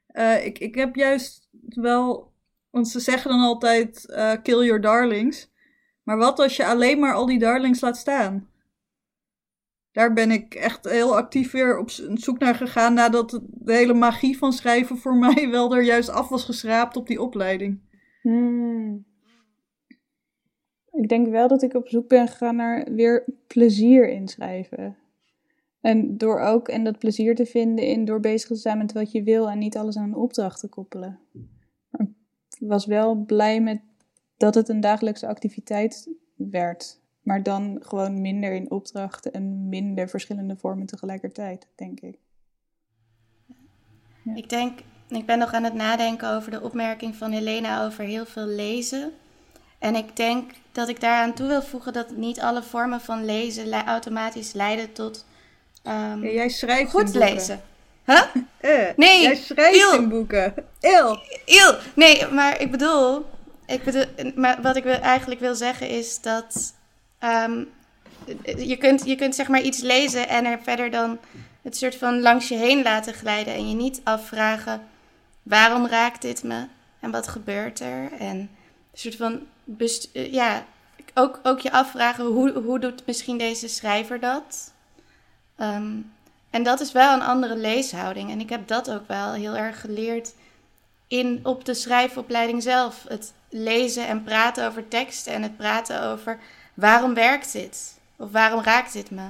Eh, 0.07 0.47
ik, 0.47 0.59
ik 0.59 0.75
heb 0.75 0.95
juist 0.95 1.49
wel. 1.69 2.32
Want 2.73 2.89
ze 2.89 3.01
zeggen 3.01 3.31
dan 3.31 3.41
altijd: 3.41 4.07
eh, 4.11 4.33
kill 4.43 4.65
your 4.65 4.81
darlings. 4.81 5.51
Maar 6.03 6.17
wat 6.17 6.39
als 6.39 6.57
je 6.57 6.67
alleen 6.67 6.99
maar 6.99 7.15
al 7.15 7.27
die 7.27 7.39
darlings 7.39 7.81
laat 7.81 7.97
staan? 7.97 8.51
Daar 9.93 10.13
ben 10.13 10.31
ik 10.31 10.55
echt 10.55 10.89
heel 10.89 11.17
actief 11.17 11.51
weer 11.51 11.79
op 11.79 11.91
zoek 12.15 12.39
naar 12.39 12.55
gegaan. 12.55 12.95
Nadat 12.95 13.41
de 13.51 13.73
hele 13.73 13.95
magie 13.95 14.39
van 14.39 14.53
schrijven 14.53 14.97
voor 14.97 15.17
mij 15.27 15.49
wel 15.51 15.75
er 15.75 15.83
juist 15.83 16.09
af 16.09 16.29
was 16.29 16.45
geschraapt 16.45 16.97
op 16.97 17.07
die 17.07 17.23
opleiding. 17.23 17.81
Hmm. 18.23 19.05
Ik 20.93 21.09
denk 21.09 21.29
wel 21.29 21.49
dat 21.49 21.63
ik 21.63 21.75
op 21.75 21.89
zoek 21.89 22.09
ben 22.09 22.29
gegaan 22.29 22.57
naar 22.57 22.93
weer 22.93 23.25
plezier 23.47 24.09
in 24.09 24.29
schrijven. 24.29 24.97
En 25.81 26.19
door 26.19 26.41
ook 26.41 26.69
en 26.69 26.85
dat 26.85 26.99
plezier 26.99 27.35
te 27.35 27.47
vinden 27.47 27.87
in 27.87 28.05
door 28.05 28.21
bezig 28.21 28.49
te 28.49 28.55
zijn 28.55 28.79
met 28.79 28.93
wat 28.93 29.13
je 29.13 29.23
wil 29.23 29.51
en 29.51 29.59
niet 29.59 29.77
alles 29.77 29.97
aan 29.97 30.05
een 30.05 30.15
opdracht 30.15 30.61
te 30.61 30.69
koppelen. 30.69 31.19
Was 32.69 32.87
wel 32.87 33.15
blij 33.15 33.61
met 33.61 33.81
dat 34.37 34.55
het 34.55 34.69
een 34.69 34.81
dagelijkse 34.81 35.27
activiteit 35.27 36.09
werd. 36.37 37.01
Maar 37.23 37.43
dan 37.43 37.79
gewoon 37.81 38.21
minder 38.21 38.53
in 38.53 38.71
opdrachten 38.71 39.33
en 39.33 39.69
minder 39.69 40.09
verschillende 40.09 40.57
vormen 40.57 40.87
tegelijkertijd, 40.87 41.69
denk 41.75 42.01
ik. 42.01 42.19
Ik 44.35 44.49
denk, 44.49 44.81
ik 45.09 45.27
ben 45.27 45.39
nog 45.39 45.53
aan 45.53 45.65
het 45.65 45.75
nadenken 45.75 46.31
over 46.31 46.51
de 46.51 46.61
opmerking 46.63 47.17
van 47.17 47.31
Helena 47.33 47.85
over 47.85 48.05
heel 48.05 48.27
veel 48.27 48.47
lezen. 48.47 49.13
En 49.79 49.95
ik 49.95 50.17
denk 50.17 50.51
dat 50.73 50.89
ik 50.89 51.01
daaraan 51.01 51.35
toe 51.35 51.47
wil 51.47 51.63
voegen 51.63 51.93
dat 51.93 52.17
niet 52.17 52.41
alle 52.41 52.63
vormen 52.63 53.01
van 53.01 53.25
lezen 53.25 53.67
le- 53.67 53.85
automatisch 53.85 54.53
leiden 54.53 54.93
tot 54.93 55.27
ehm, 55.83 56.23
Ja, 56.25 56.31
jij 56.31 56.49
schrijft 56.49 56.91
goed 56.91 57.03
boeken. 57.05 57.21
lezen. 57.21 57.61
Huh? 58.07 58.23
Eh, 58.61 58.89
Nee, 58.97 59.23
Jij 59.23 59.35
schrijft 59.35 59.93
in 59.95 60.09
boeken. 60.09 60.55
Eeuw. 60.81 61.19
Eeuw. 61.45 61.75
Nee, 61.95 62.27
maar 62.27 62.61
ik 62.61 62.71
bedoel, 62.71 63.27
ik 63.67 63.83
bedoel 63.85 64.05
maar 64.35 64.63
wat 64.63 64.77
ik 64.77 64.87
eigenlijk 64.87 65.41
wil 65.41 65.55
zeggen 65.55 65.89
is 65.89 66.21
dat 66.21 66.75
ehm, 67.19 67.65
je, 68.57 68.77
kunt, 68.77 69.05
je 69.07 69.15
kunt 69.17 69.35
zeg 69.35 69.49
maar 69.49 69.61
iets 69.61 69.81
lezen 69.81 70.29
en 70.29 70.45
er 70.45 70.59
verder 70.63 70.91
dan 70.91 71.19
het 71.63 71.77
soort 71.77 71.95
van 71.97 72.21
langs 72.21 72.49
je 72.49 72.57
heen 72.57 72.83
laten 72.83 73.15
glijden 73.15 73.55
en 73.55 73.69
je 73.69 73.75
niet 73.75 74.01
afvragen 74.05 74.83
waarom 75.43 75.87
raakt 75.87 76.23
dit 76.23 76.43
me 76.43 76.67
en 77.01 77.11
wat 77.11 77.29
gebeurt 77.29 77.81
er 77.81 78.13
en 78.19 78.37
een 78.37 78.49
soort 78.95 79.17
van 79.17 79.41
best- 79.65 80.09
eh, 80.13 80.33
ja 80.33 80.65
ook, 81.15 81.41
ook 81.43 81.61
je 81.61 81.73
afvragen 81.73 82.25
hoe, 82.25 82.53
hoe 82.53 82.79
doet 82.79 83.07
misschien 83.07 83.39
deze 83.39 83.69
schrijver 83.69 84.21
dat 84.21 84.73
Ehm, 85.57 85.93
en 86.53 86.63
dat 86.63 86.81
is 86.81 86.93
wel 86.93 87.15
een 87.15 87.23
andere 87.23 87.57
leeshouding 87.57 88.31
en 88.31 88.41
ik 88.41 88.49
heb 88.49 88.69
dat 88.69 88.91
ook 88.91 89.09
wel 89.09 89.33
heel 89.33 89.57
erg 89.57 89.81
geleerd 89.81 90.35
in, 91.07 91.41
op 91.43 91.65
de 91.65 91.75
schrijfopleiding 91.75 92.63
zelf. 92.63 93.05
Het 93.09 93.33
lezen 93.49 94.07
en 94.07 94.23
praten 94.23 94.67
over 94.67 94.89
teksten 94.89 95.33
en 95.33 95.43
het 95.43 95.57
praten 95.57 96.03
over 96.03 96.39
waarom 96.75 97.15
werkt 97.15 97.53
dit? 97.53 98.01
Of 98.17 98.31
waarom 98.31 98.63
raakt 98.63 98.93
dit 98.93 99.11
me? 99.11 99.29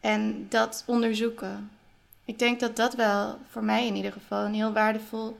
En 0.00 0.48
dat 0.48 0.84
onderzoeken. 0.86 1.70
Ik 2.24 2.38
denk 2.38 2.60
dat 2.60 2.76
dat 2.76 2.94
wel 2.94 3.38
voor 3.48 3.64
mij 3.64 3.86
in 3.86 3.96
ieder 3.96 4.12
geval 4.12 4.44
een 4.44 4.54
heel 4.54 4.72
waardevol, 4.72 5.38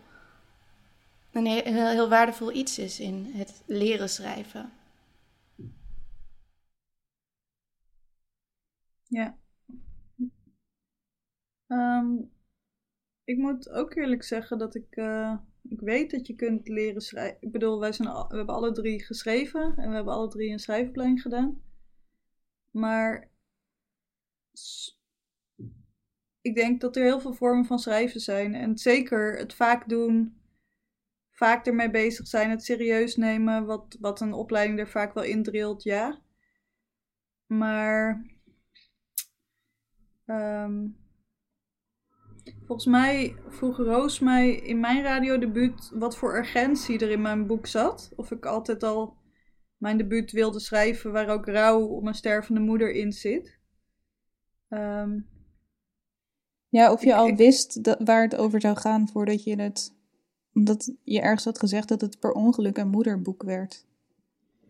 een 1.33 1.47
heel, 1.47 1.63
heel, 1.65 2.09
waardevol 2.09 2.53
iets 2.53 2.79
is 2.79 3.01
in 3.01 3.33
het 3.35 3.63
leren 3.67 4.09
schrijven. 4.09 4.73
Ja. 9.09 9.37
Ehm, 11.67 12.17
ik 13.25 13.37
moet 13.37 13.71
ook 13.71 13.95
eerlijk 13.95 14.23
zeggen 14.23 14.59
dat 14.59 14.75
ik, 14.75 14.97
eh, 14.97 15.37
ik 15.69 15.81
weet 15.81 16.11
dat 16.11 16.27
je 16.27 16.35
kunt 16.35 16.69
leren 16.69 17.01
schrijven. 17.01 17.39
Ik 17.41 17.53
bedoel, 17.53 17.81
wij 17.81 17.93
zijn 17.93 18.09
we 18.09 18.37
hebben 18.37 18.55
alle 18.55 18.73
drie 18.73 19.05
geschreven 19.05 19.77
en 19.77 19.89
we 19.89 19.95
hebben 19.95 20.15
alle 20.15 20.29
drie 20.29 20.53
een 20.53 20.59
schrijfopleiding 20.59 21.23
gedaan. 21.23 21.63
Maar 22.71 23.31
ik 26.41 26.55
denk 26.55 26.81
dat 26.81 26.97
er 26.97 27.03
heel 27.03 27.21
veel 27.21 27.35
vormen 27.35 27.65
van 27.65 27.79
schrijven 27.79 28.21
zijn. 28.21 28.55
En 28.55 28.79
zeker 28.79 29.39
het 29.39 29.55
vaak 29.55 29.89
doen, 29.89 30.41
vaak 31.31 31.67
ermee 31.67 31.91
bezig 31.91 32.27
zijn, 32.27 32.51
het 32.51 32.65
serieus 32.65 33.17
nemen, 33.17 33.67
wat, 33.67 33.97
wat 34.01 34.21
een 34.21 34.33
opleiding 34.33 34.79
er 34.79 34.89
vaak 34.89 35.15
wel 35.15 35.25
indrilt, 35.25 35.83
ja. 35.83 36.21
Maar 37.47 38.25
Ehm, 40.27 40.87
volgens 42.67 42.87
mij 42.87 43.37
vroeg 43.49 43.77
Roos 43.77 44.19
mij 44.19 44.51
in 44.57 44.81
mijn 44.81 45.03
radiodebuut 45.03 45.91
wat 45.95 46.17
voor 46.17 46.37
urgentie 46.37 46.99
er 46.99 47.11
in 47.11 47.23
mijn 47.23 47.47
boek 47.47 47.67
zat. 47.67 48.13
Of 48.17 48.31
ik 48.31 48.47
altijd 48.47 48.83
al 48.83 49.17
mijn 49.77 49.97
debuut 49.99 50.33
wilde 50.33 50.61
schrijven 50.61 51.13
waar 51.13 51.29
ook 51.29 51.47
rouw 51.47 51.87
om 51.87 52.07
een 52.07 52.15
stervende 52.15 52.61
moeder 52.61 52.93
in 52.93 53.13
zit. 53.13 53.59
Ehm, 54.69 55.19
Ja, 56.69 56.93
of 56.93 57.01
je 57.01 57.07
Ik- 57.07 57.15
al 57.15 57.27
ik- 57.29 57.37
wist 57.37 57.85
dat, 57.85 58.01
waar 58.05 58.23
het 58.23 58.37
over 58.37 58.61
zou 58.61 58.77
gaan 58.77 59.09
voordat 59.09 59.45
je 59.45 59.61
het. 59.61 59.95
Omdat 60.53 60.95
je 61.03 61.21
ergens 61.21 61.45
had 61.45 61.59
gezegd 61.59 61.89
dat 61.89 62.01
het 62.01 62.19
per 62.21 62.33
ongeluk 62.33 62.77
een 62.79 62.89
moederboek 62.89 63.43
werd. 63.43 63.85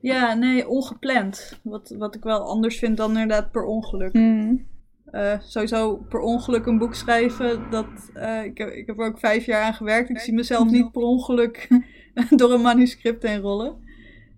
ja, 0.00 0.34
nee, 0.34 0.68
ongepland. 0.68 1.60
Wat, 1.62 1.88
wat 1.98 2.14
ik 2.14 2.22
wel 2.22 2.40
anders 2.40 2.78
vind 2.78 2.96
dan 2.96 3.10
inderdaad 3.10 3.50
per 3.52 3.64
ongeluk. 3.64 4.12
Hmm. 4.12 4.66
Eh, 5.10 5.40
sowieso 5.40 5.96
per 5.96 6.20
ongeluk 6.20 6.66
een 6.66 6.78
boek 6.78 6.94
schrijven, 6.94 7.70
dat, 7.70 8.10
eh, 8.14 8.44
ik, 8.44 8.58
heb, 8.58 8.68
ik 8.68 8.86
heb 8.86 8.98
er 8.98 9.06
ook 9.06 9.18
vijf 9.18 9.46
jaar 9.46 9.62
aan 9.62 9.74
gewerkt. 9.74 10.10
Ik 10.10 10.18
zie 10.18 10.34
mezelf 10.34 10.70
niet 10.70 10.92
per 10.92 11.02
ongeluk 11.02 11.68
door 12.36 12.52
een 12.52 12.60
manuscript 12.60 13.22
heen 13.22 13.40
rollen. 13.40 13.84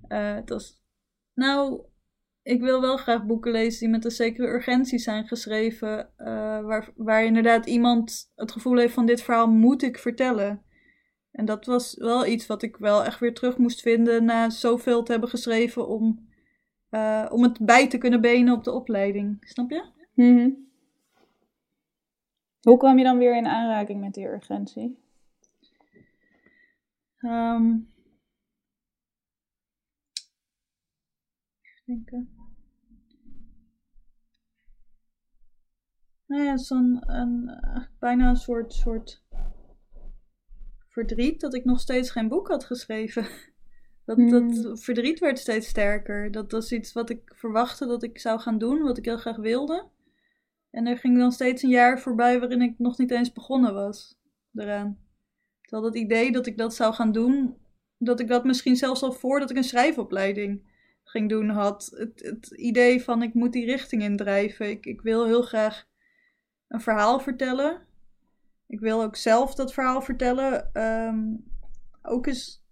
Eh, 0.08 0.34
het 0.34 0.48
was, 0.48 0.82
nou, 1.34 1.82
ik 2.42 2.60
wil 2.60 2.80
wel 2.80 2.96
graag 2.96 3.26
boeken 3.26 3.52
lezen 3.52 3.80
die 3.80 3.88
met 3.88 4.04
een 4.04 4.10
zekere 4.10 4.48
urgentie 4.48 4.98
zijn 4.98 5.26
geschreven. 5.26 6.10
waar, 6.64 6.92
waar 6.96 7.24
inderdaad 7.24 7.66
iemand 7.66 8.32
het 8.34 8.52
gevoel 8.52 8.76
heeft 8.76 8.94
van 8.94 9.06
dit 9.06 9.22
verhaal 9.22 9.50
moet 9.50 9.82
ik 9.82 9.98
vertellen. 9.98 10.62
En 11.30 11.44
dat 11.44 11.66
was 11.66 11.94
wel 11.98 12.26
iets 12.26 12.46
wat 12.46 12.62
ik 12.62 12.76
wel 12.76 13.04
echt 13.04 13.18
weer 13.18 13.34
terug 13.34 13.58
moest 13.58 13.80
vinden 13.80 14.24
na 14.24 14.50
zoveel 14.50 15.02
te 15.02 15.10
hebben 15.10 15.30
geschreven 15.30 15.88
om, 15.88 16.28
uh, 16.90 17.26
om 17.30 17.42
het 17.42 17.58
bij 17.60 17.88
te 17.88 17.98
kunnen 17.98 18.20
benen 18.20 18.54
op 18.54 18.64
de 18.64 18.72
opleiding. 18.72 19.36
Snap 19.40 19.70
je? 19.70 19.97
Mhm. 20.18 20.50
Hoe 22.60 22.76
kwam 22.76 22.98
je 22.98 23.04
dan 23.04 23.18
weer 23.18 23.36
in 23.36 23.46
aanraking 23.46 24.00
met 24.00 24.14
die 24.14 24.26
urgentie? 24.26 24.98
Um, 27.18 27.92
even 31.62 31.84
denken. 31.84 32.36
Nou 36.26 36.42
ja, 36.42 36.56
zo'n 36.56 37.10
een, 37.10 37.50
bijna 37.98 38.28
een 38.28 38.36
soort, 38.36 38.72
soort 38.72 39.24
verdriet 40.88 41.40
dat 41.40 41.54
ik 41.54 41.64
nog 41.64 41.80
steeds 41.80 42.10
geen 42.10 42.28
boek 42.28 42.48
had 42.48 42.64
geschreven. 42.64 43.26
Dat, 44.04 44.16
dat 44.16 44.42
Hmm. 44.42 44.78
verdriet 44.78 45.18
werd 45.18 45.38
steeds 45.38 45.68
sterker. 45.68 46.30
Dat 46.30 46.50
was 46.50 46.72
iets 46.72 46.92
wat 46.92 47.10
ik 47.10 47.32
verwachtte 47.34 47.86
dat 47.86 48.02
ik 48.02 48.18
zou 48.18 48.40
gaan 48.40 48.58
doen, 48.58 48.82
wat 48.82 48.98
ik 48.98 49.04
heel 49.04 49.16
graag 49.18 49.36
wilde. 49.36 49.90
En 50.70 50.86
er 50.86 50.98
ging 50.98 51.18
dan 51.18 51.32
steeds 51.32 51.62
een 51.62 51.70
jaar 51.70 52.00
voorbij 52.00 52.40
waarin 52.40 52.62
ik 52.62 52.78
nog 52.78 52.98
niet 52.98 53.10
eens 53.10 53.32
begonnen 53.32 53.74
was 53.74 54.18
eraan. 54.54 54.98
Terwijl 55.60 55.92
dat 55.92 56.02
idee 56.02 56.32
dat 56.32 56.46
ik 56.46 56.58
dat 56.58 56.74
zou 56.74 56.94
gaan 56.94 57.12
doen, 57.12 57.56
dat 57.98 58.20
ik 58.20 58.28
dat 58.28 58.44
misschien 58.44 58.76
zelfs 58.76 59.02
al 59.02 59.12
voordat 59.12 59.50
ik 59.50 59.56
een 59.56 59.64
schrijfopleiding 59.64 60.66
ging 61.04 61.28
doen 61.28 61.48
had. 61.48 61.90
Het, 61.94 62.22
het 62.22 62.50
idee 62.50 63.02
van 63.02 63.22
ik 63.22 63.34
moet 63.34 63.52
die 63.52 63.64
richting 63.64 64.02
indrijven. 64.02 64.70
Ik, 64.70 64.86
ik 64.86 65.00
wil 65.00 65.26
heel 65.26 65.42
graag 65.42 65.86
een 66.68 66.80
verhaal 66.80 67.20
vertellen. 67.20 67.86
Ik 68.66 68.80
wil 68.80 69.02
ook 69.02 69.16
zelf 69.16 69.54
dat 69.54 69.72
verhaal 69.72 70.02
vertellen. 70.02 70.72
Ehm, 70.72 71.34
ook 72.02 72.26
eens. 72.26 72.64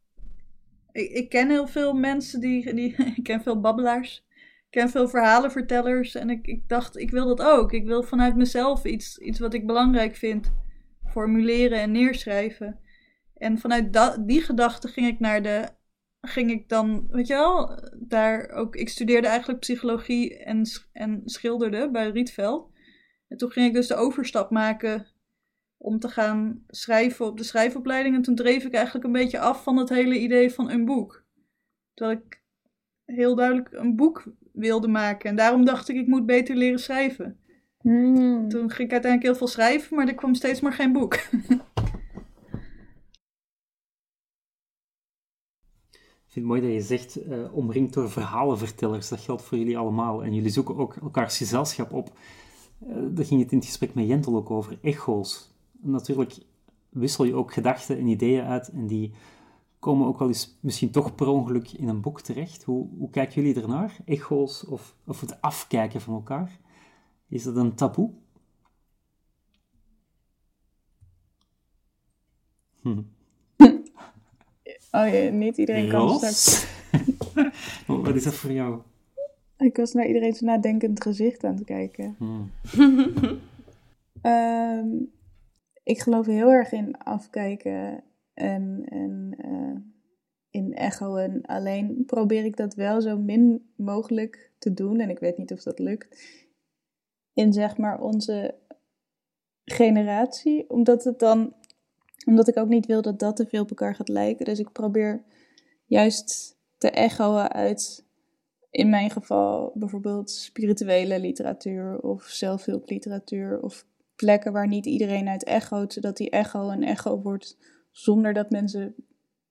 Ik, 0.93 1.11
ik 1.11 1.29
ken 1.29 1.51
heel 1.51 1.67
veel 1.67 1.95
mensen 1.95 2.41
die, 2.41 2.75
die. 2.75 2.95
Ik 3.17 3.23
ken 3.23 3.43
veel 3.43 3.61
babbelaars. 3.61 4.26
Ken 4.77 4.91
veel 4.91 5.09
verhalenvertellers. 5.09 6.15
En 6.15 6.31
ik, 6.31 6.47
ik 6.47 6.69
dacht, 6.69 6.97
ik 6.97 7.11
wil 7.11 7.27
dat 7.27 7.43
ook. 7.43 7.73
Ik 7.73 7.85
wil 7.85 8.03
vanuit 8.03 8.37
mezelf 8.37 8.85
iets, 8.85 9.19
iets 9.19 9.39
wat 9.39 9.55
ik 9.55 9.67
belangrijk 9.67 10.17
vind 10.17 10.53
formuleren 11.07 11.79
en 11.81 11.91
neerschrijven. 11.91 12.81
En 13.35 13.59
vanuit 13.59 13.93
da- 13.93 14.17
die 14.17 14.43
gedachte 14.43 14.89
ging 14.89 15.07
ik 15.07 15.19
naar 15.19 15.43
de. 15.43 15.69
Ging 16.21 16.51
ik 16.51 16.69
dan, 16.69 17.07
weet 17.11 17.27
je 17.27 17.35
wel, 17.35 17.81
daar 17.99 18.49
ook. 18.49 18.77
Ik 18.77 18.89
studeerde 18.89 19.27
eigenlijk 19.27 19.61
psychologie 19.61 20.39
en, 20.39 20.67
en 20.93 21.23
schilderde 21.25 21.91
bij 21.91 22.11
Rietveld. 22.11 22.71
En 23.29 23.37
toen 23.37 23.51
ging 23.51 23.67
ik 23.67 23.75
dus 23.75 23.87
de 23.87 23.95
overstap 23.95 24.51
maken 24.51 25.07
om 25.77 25.99
te 25.99 26.09
gaan 26.09 26.65
schrijven 26.67 27.27
op 27.27 27.37
de 27.37 27.45
schrijfopleiding. 27.45 28.15
En 28.15 28.23
toen 28.23 28.35
dreef 28.35 28.65
ik 28.65 28.75
eigenlijk 28.75 29.05
een 29.05 29.13
beetje 29.13 29.39
af 29.39 29.63
van 29.63 29.77
het 29.77 29.89
hele 29.89 30.19
idee 30.19 30.53
van 30.53 30.71
een 30.71 30.85
boek. 30.85 31.25
Terwijl 31.95 32.19
ik 32.19 32.45
heel 33.05 33.35
duidelijk 33.35 33.73
een 33.73 33.97
boek 33.97 34.35
wilde 34.57 34.89
maken. 34.89 35.31
En 35.31 35.37
daarom 35.37 35.65
dacht 35.65 35.89
ik, 35.89 35.97
ik 35.97 36.07
moet 36.07 36.27
beter 36.27 36.57
leren 36.57 36.79
schrijven. 36.79 37.39
Hmm. 37.81 38.49
Toen 38.49 38.71
ging 38.71 38.89
ik 38.89 38.93
uiteindelijk 38.93 39.23
heel 39.23 39.35
veel 39.35 39.47
schrijven, 39.47 39.97
maar 39.97 40.09
er 40.09 40.15
kwam 40.15 40.35
steeds 40.35 40.61
maar 40.61 40.73
geen 40.73 40.93
boek. 40.93 41.15
Ik 46.35 46.43
vind 46.43 46.51
het 46.51 46.61
mooi 46.61 46.61
dat 46.61 46.73
je 46.73 46.97
zegt, 46.97 47.17
eh, 47.17 47.55
omringd 47.57 47.95
door 47.95 48.11
verhalenvertellers. 48.11 49.09
Dat 49.09 49.21
geldt 49.21 49.43
voor 49.43 49.59
jullie 49.59 49.79
allemaal. 49.79 50.25
En 50.25 50.35
jullie 50.35 50.51
zoeken 50.51 50.77
ook 50.77 50.97
elkaars 50.97 51.37
gezelschap 51.37 51.93
op. 51.93 52.09
Eh 52.09 52.97
daar 53.11 53.25
ging 53.25 53.41
het 53.41 53.53
in 53.53 53.59
het 53.59 53.67
gesprek 53.67 53.95
met 53.95 54.07
Jentel 54.07 54.37
ook 54.37 54.51
over, 54.51 54.79
echo's. 54.83 55.55
Natuurlijk 55.73 56.35
wissel 56.89 57.25
je 57.25 57.35
ook 57.35 57.53
gedachten 57.53 57.99
en 57.99 58.07
ideeën 58.07 58.45
uit 58.45 58.69
en 58.69 58.87
die 58.87 59.13
komen 59.87 60.07
ook 60.07 60.19
wel 60.19 60.29
eens 60.29 60.59
misschien 60.61 60.91
toch 60.91 61.15
per 61.15 61.27
ongeluk 61.27 61.73
in 61.73 61.89
een 61.89 62.01
boek 62.01 62.21
terecht. 62.21 62.63
Hoe, 62.65 62.89
hoe 62.99 63.11
kijken 63.11 63.43
jullie 63.43 63.63
ernaar? 63.63 63.97
Echo's 64.05 64.65
of, 64.65 64.97
of 65.07 65.21
het 65.21 65.41
afkijken 65.41 66.01
van 66.01 66.15
elkaar? 66.15 66.59
Is 67.29 67.43
dat 67.43 67.57
een 67.57 67.75
taboe? 67.75 68.11
Hm. 72.81 73.03
Oh 74.91 75.09
ja, 75.13 75.31
niet 75.31 75.57
iedereen 75.57 75.89
kan 75.89 76.17
straks. 76.17 76.67
Ros? 77.87 77.87
Wat 78.05 78.15
is 78.15 78.25
dat 78.25 78.35
voor 78.35 78.53
jou? 78.53 78.81
Ik 79.57 79.77
was 79.77 79.93
naar 79.93 80.07
iedereen's 80.07 80.41
nadenkend 80.41 81.03
gezicht 81.03 81.45
aan 81.45 81.55
het 81.55 81.65
kijken. 81.65 82.17
Hm. 82.19 82.43
Ehm, 84.21 84.89
ik 85.83 86.01
geloof 86.01 86.27
heel 86.27 86.51
erg 86.51 86.73
in 86.73 86.99
afkijken 86.99 88.05
en, 88.37 88.85
en 88.85 89.35
eh, 89.39 89.81
in 90.51 90.75
echoen. 90.75 91.43
Alleen 91.43 92.05
probeer 92.07 92.45
ik 92.45 92.57
dat 92.57 92.75
wel 92.75 93.01
zo 93.01 93.19
min 93.19 93.71
mogelijk 93.77 94.53
te 94.59 94.75
doen. 94.75 95.01
En 95.01 95.11
ik 95.11 95.19
weet 95.19 95.39
niet 95.39 95.53
of 95.53 95.63
dat 95.63 95.79
lukt. 95.79 96.23
In 97.33 97.53
zeg 97.53 97.77
maar 97.77 98.01
onze 98.01 98.55
generatie. 99.65 100.71
Omdat 100.71 101.05
het 101.05 101.19
dan. 101.19 101.55
Omdat 102.27 102.49
ik 102.49 102.57
ook 102.57 102.69
niet 102.69 102.87
wil 102.87 103.03
dat 103.03 103.19
dat 103.19 103.37
te 103.37 103.47
veel 103.47 103.63
op 103.63 103.69
elkaar 103.69 103.95
gaat 103.95 104.09
lijken. 104.09 104.45
Dus 104.45 104.59
ik 104.59 104.73
probeer 104.73 105.25
juist 105.85 106.57
te 106.79 106.91
echoen 106.91 107.53
uit. 107.53 108.05
In 108.71 108.91
mijn 108.91 109.11
geval 109.11 109.73
bijvoorbeeld 109.75 110.31
spirituele 110.31 111.21
literatuur 111.21 112.01
of 112.01 112.23
zelfhulpliteratuur 112.23 113.61
of 113.61 113.87
plekken 114.17 114.53
waar 114.53 114.69
niet 114.69 114.87
iedereen 114.87 115.29
uit 115.29 115.45
echoot, 115.45 115.93
zodat 115.93 116.17
die 116.17 116.31
echo 116.31 116.71
een 116.71 116.83
echo 116.83 117.21
wordt 117.21 117.57
zonder 117.97 118.33
dat 118.33 118.51
mensen 118.51 118.95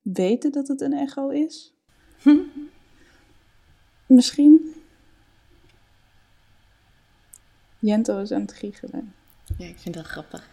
weten 0.02 0.52
dat 0.52 0.68
het 0.68 0.82
een 0.82 0.94
echo 0.94 1.30
is. 1.30 1.74
Misschien. 4.08 4.74
Jento 7.80 8.22
is 8.22 8.32
aan 8.32 8.42
het 8.42 8.54
giechelen. 8.54 9.14
Ja, 9.58 9.66
ik 9.66 9.80
vind 9.80 9.96
dat 9.96 10.06
grappig. 10.06 10.50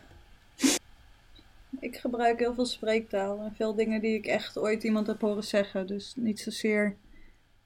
ik 1.80 1.96
gebruik 1.96 2.38
heel 2.38 2.54
veel 2.54 2.66
spreektaal 2.66 3.40
en 3.40 3.54
veel 3.54 3.74
dingen 3.74 4.00
die 4.00 4.14
ik 4.14 4.26
echt 4.26 4.58
ooit 4.58 4.82
iemand 4.84 5.06
heb 5.06 5.20
horen 5.20 5.44
zeggen. 5.44 5.86
Dus 5.86 6.14
niet 6.14 6.40
zozeer. 6.40 6.96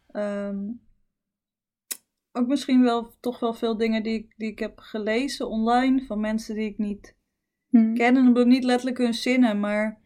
ehm, 0.06 0.68
ook 2.32 2.46
misschien 2.46 2.82
wel 2.82 3.14
toch 3.20 3.38
wel 3.40 3.54
veel 3.54 3.76
dingen 3.76 4.02
die 4.02 4.14
ik, 4.14 4.34
die 4.36 4.50
ik 4.50 4.58
heb 4.58 4.78
gelezen 4.78 5.48
online 5.48 6.04
van 6.06 6.20
mensen 6.20 6.54
die 6.54 6.68
ik 6.68 6.78
niet 6.78 7.14
Hm. 7.68 7.94
ken. 7.94 8.06
En 8.06 8.14
dan 8.14 8.26
bedoel 8.26 8.42
ik 8.42 8.48
niet 8.48 8.64
letterlijk 8.64 8.98
hun 8.98 9.14
zinnen, 9.14 9.60
maar 9.60 10.00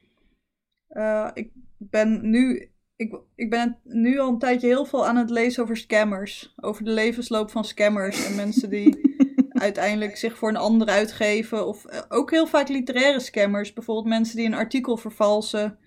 eh, 0.90 1.30
ik 1.34 1.50
ben 1.78 2.30
nu. 2.30 2.70
Ik, 2.96 3.20
ik 3.34 3.50
ben 3.50 3.78
nu 3.82 4.18
al 4.18 4.28
een 4.28 4.38
tijdje 4.38 4.66
heel 4.66 4.84
veel 4.84 5.06
aan 5.06 5.16
het 5.16 5.30
lezen 5.30 5.62
over 5.62 5.76
scammers. 5.76 6.54
Over 6.56 6.84
de 6.84 6.90
levensloop 6.90 7.50
van 7.50 7.64
scammers. 7.64 8.26
En 8.26 8.34
mensen 8.34 8.70
die 8.70 9.16
uiteindelijk 9.50 10.16
zich 10.16 10.38
voor 10.38 10.48
een 10.48 10.56
ander 10.56 10.88
uitgeven. 10.88 11.66
Of 11.66 11.84
eh, 11.84 12.00
ook 12.08 12.30
heel 12.30 12.46
vaak 12.46 12.68
literaire 12.68 13.20
scammers. 13.20 13.72
Bijvoorbeeld 13.72 14.06
mensen 14.06 14.36
die 14.36 14.46
een 14.46 14.54
artikel 14.54 14.96
vervalsen. 14.96 15.78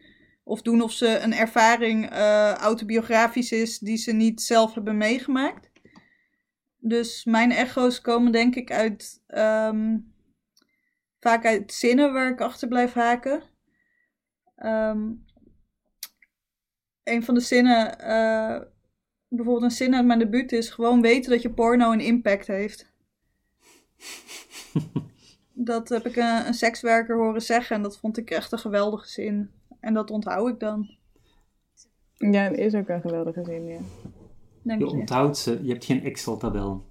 Of 0.44 0.62
doen 0.62 0.82
of 0.82 0.92
ze 0.92 1.20
een 1.20 1.34
ervaring 1.34 2.10
eh, 2.10 2.54
autobiografisch 2.54 3.52
is 3.52 3.80
die 3.80 3.98
ze 3.98 4.12
niet 4.12 4.42
zelf 4.42 4.74
hebben 4.74 4.98
meegemaakt. 4.98 5.72
Dus 6.78 7.26
mijn 7.26 7.52
echo's 7.52 8.02
komen 8.02 8.32
denk 8.32 8.56
ik 8.56 8.72
uit. 8.72 9.24
ehm, 9.28 9.98
vaak 11.20 11.46
uit 11.46 11.74
zinnen 11.74 12.14
waar 12.14 12.32
ik 12.32 12.42
achter 12.42 12.68
blijf 12.68 12.94
haken. 12.94 13.53
Ehm, 14.64 15.12
een 17.04 17.24
van 17.24 17.34
de 17.34 17.40
zinnen, 17.40 18.00
eh, 18.00 18.62
bijvoorbeeld 19.28 19.64
een 19.64 19.78
zin 19.78 19.96
uit 19.96 20.06
mijn 20.06 20.20
debuut 20.20 20.52
is 20.52 20.70
gewoon 20.70 21.02
weten 21.02 21.32
dat 21.32 21.42
je 21.42 21.54
porno 21.54 21.92
een 21.92 22.00
impact 22.00 22.48
heeft. 22.48 22.92
dat 25.54 25.90
heb 25.90 26.06
ik 26.06 26.16
een, 26.16 26.48
een 26.48 26.54
sekswerker 26.54 27.16
horen 27.18 27.42
zeggen 27.42 27.76
en 27.76 27.82
dat 27.82 27.98
vond 28.00 28.18
ik 28.18 28.30
echt 28.30 28.52
een 28.52 28.60
geweldige 28.60 29.08
zin. 29.08 29.52
En 29.80 29.94
dat 29.94 30.12
onthoud 30.12 30.50
ik 30.50 30.60
dan, 30.60 30.90
Ja, 32.14 32.50
dat 32.50 32.58
is 32.58 32.74
ook 32.74 32.88
een 32.88 33.02
geweldige 33.02 33.44
zin, 33.44 33.66
ja. 33.66 33.80
denk 34.62 34.80
Je 34.80 34.86
je. 34.86 34.92
onthoudt 34.92 35.38
ze, 35.38 35.64
je 35.64 35.72
hebt 35.72 35.86
geen 35.86 36.04
Excel-tabel 36.04 36.86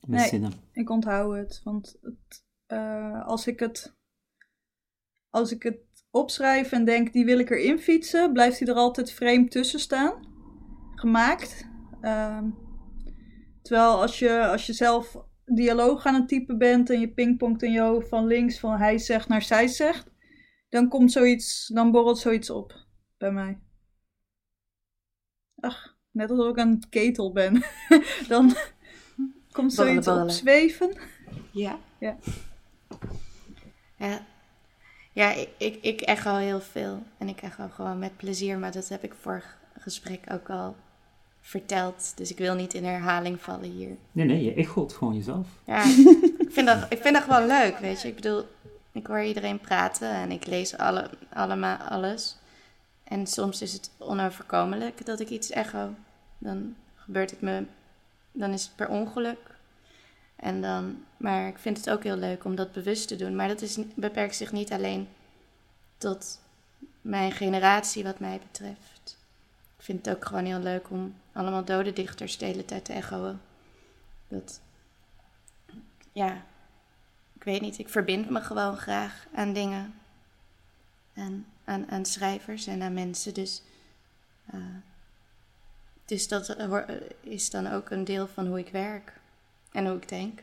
met 0.00 0.18
Nee. 0.18 0.28
zinnen. 0.28 0.52
Ik 0.72 0.90
onthoud 0.90 1.36
het, 1.36 1.60
want 1.64 1.98
het, 2.02 2.44
eh, 2.66 3.26
als 3.26 3.46
ik 3.46 3.58
het 3.60 3.94
als 5.30 5.52
ik 5.52 5.62
het 5.62 5.80
opschrijf 6.12 6.72
en 6.72 6.84
denk 6.84 7.12
die 7.12 7.24
wil 7.24 7.38
ik 7.38 7.50
erin 7.50 7.78
fietsen, 7.78 8.32
blijft 8.32 8.58
hij 8.58 8.68
er 8.68 8.74
altijd 8.74 9.12
vreemd 9.12 9.50
tussen 9.50 9.80
staan, 9.80 10.26
gemaakt. 10.94 11.68
Ehm, 12.00 12.50
terwijl 13.62 14.00
als 14.00 14.18
je, 14.18 14.46
als 14.46 14.66
je 14.66 14.72
zelf 14.72 15.16
dialoog 15.44 16.06
aan 16.06 16.14
het 16.14 16.28
typen 16.28 16.58
bent 16.58 16.90
en 16.90 17.00
je 17.00 17.12
pingpongt 17.12 17.62
in 17.62 17.72
je 17.72 17.80
hoofd 17.80 18.08
van 18.08 18.26
links 18.26 18.58
van 18.58 18.76
hij 18.78 18.98
zegt 18.98 19.28
naar 19.28 19.42
zij 19.42 19.66
zegt, 19.68 20.10
dan 20.68 20.88
komt 20.88 21.12
zoiets, 21.12 21.66
dan 21.66 21.90
borrelt 21.90 22.18
zoiets 22.18 22.50
op 22.50 22.86
bij 23.18 23.32
mij. 23.32 23.58
Ach, 25.60 25.96
net 26.10 26.30
alsof 26.30 26.48
ik 26.50 26.56
een 26.56 26.82
ketel 26.90 27.32
ben. 27.32 27.64
dan 28.28 28.54
komt 29.52 29.76
Borrelen, 29.76 30.02
zoiets 30.02 30.06
borrelen. 30.06 30.22
opzweven. 30.28 30.98
Ja. 31.52 31.78
Ja. 31.98 32.16
Ja. 33.96 34.26
Ja, 35.12 35.32
ik, 35.32 35.48
ik, 35.56 35.78
ik 35.80 36.00
echo 36.00 36.36
heel 36.36 36.60
veel. 36.60 37.02
En 37.18 37.28
ik 37.28 37.42
echo 37.42 37.68
gewoon 37.74 37.98
met 37.98 38.16
plezier. 38.16 38.58
Maar 38.58 38.72
dat 38.72 38.88
heb 38.88 39.04
ik 39.04 39.14
vorig 39.20 39.58
gesprek 39.78 40.20
ook 40.32 40.50
al 40.50 40.76
verteld. 41.40 42.12
Dus 42.16 42.30
ik 42.30 42.38
wil 42.38 42.54
niet 42.54 42.74
in 42.74 42.84
herhaling 42.84 43.40
vallen 43.40 43.70
hier. 43.70 43.96
Nee, 44.12 44.26
nee, 44.26 44.44
je 44.44 44.54
echoot 44.54 44.92
gewoon 44.92 45.14
jezelf. 45.14 45.46
Ja, 45.64 45.82
ik 46.46 46.48
vind, 46.50 46.66
dat, 46.66 46.86
ik 46.88 47.02
vind 47.02 47.14
dat 47.14 47.22
gewoon 47.22 47.46
leuk, 47.46 47.78
weet 47.78 48.02
je. 48.02 48.08
Ik 48.08 48.14
bedoel, 48.14 48.44
ik 48.92 49.06
hoor 49.06 49.22
iedereen 49.22 49.60
praten 49.60 50.10
en 50.10 50.30
ik 50.30 50.46
lees 50.46 50.76
alle, 50.76 51.10
allemaal 51.32 51.76
alles. 51.76 52.36
En 53.04 53.26
soms 53.26 53.62
is 53.62 53.72
het 53.72 53.90
onoverkomelijk 53.98 55.06
dat 55.06 55.20
ik 55.20 55.28
iets 55.28 55.50
echo. 55.50 55.90
Dan 56.38 56.74
gebeurt 56.94 57.30
het 57.30 57.40
me, 57.40 57.64
dan 58.32 58.52
is 58.52 58.62
het 58.62 58.76
per 58.76 58.88
ongeluk. 58.88 59.51
En 60.42 60.60
dan, 60.60 61.04
maar 61.16 61.48
ik 61.48 61.58
vind 61.58 61.76
het 61.76 61.90
ook 61.90 62.02
heel 62.02 62.16
leuk 62.16 62.44
om 62.44 62.54
dat 62.54 62.72
bewust 62.72 63.08
te 63.08 63.16
doen. 63.16 63.36
Maar 63.36 63.48
dat 63.48 63.60
is, 63.62 63.78
beperkt 63.94 64.36
zich 64.36 64.52
niet 64.52 64.72
alleen 64.72 65.08
tot 65.98 66.40
mijn 67.00 67.32
generatie, 67.32 68.04
wat 68.04 68.18
mij 68.18 68.38
betreft. 68.38 69.18
Ik 69.76 69.84
vind 69.84 70.06
het 70.06 70.16
ook 70.16 70.24
gewoon 70.24 70.44
heel 70.44 70.58
leuk 70.58 70.90
om 70.90 71.14
allemaal 71.32 71.64
dode 71.64 71.92
dichters 71.92 72.38
de 72.38 72.44
hele 72.44 72.64
tijd 72.64 72.84
te 72.84 72.92
echoen. 72.92 73.40
Dat, 74.28 74.60
ja, 76.12 76.44
ik 77.32 77.44
weet 77.44 77.60
niet, 77.60 77.78
ik 77.78 77.88
verbind 77.88 78.30
me 78.30 78.40
gewoon 78.40 78.76
graag 78.76 79.26
aan 79.34 79.52
dingen. 79.52 79.94
En 81.12 81.46
aan, 81.64 82.06
schrijvers 82.06 82.66
en 82.66 82.82
aan 82.82 82.94
mensen. 82.94 83.34
Dus, 83.34 83.62
uh, 84.54 84.60
dus 86.04 86.28
dat 86.28 86.48
eh, 86.48 86.78
is 87.20 87.50
dan 87.50 87.66
ook 87.66 87.90
een 87.90 88.04
deel 88.04 88.28
van 88.28 88.46
hoe 88.46 88.58
ik 88.58 88.68
werk 88.68 89.20
en 89.72 89.86
hoe 89.86 89.96
ik 89.96 90.08
denk. 90.08 90.42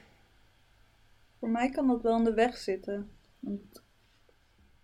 Voor 1.39 1.49
mij 1.49 1.69
kan 1.69 1.87
dat 1.87 2.01
wel 2.01 2.17
in 2.17 2.23
de 2.23 2.33
weg 2.33 2.57
zitten. 2.57 3.11
Want 3.39 3.83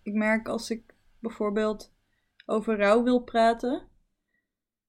ik 0.02 0.14
merk 0.14 0.48
als 0.48 0.70
ik 0.70 0.94
bijvoorbeeld 1.18 1.92
over 2.46 2.76
rouw 2.76 3.02
wil 3.02 3.18
praten, 3.18 3.88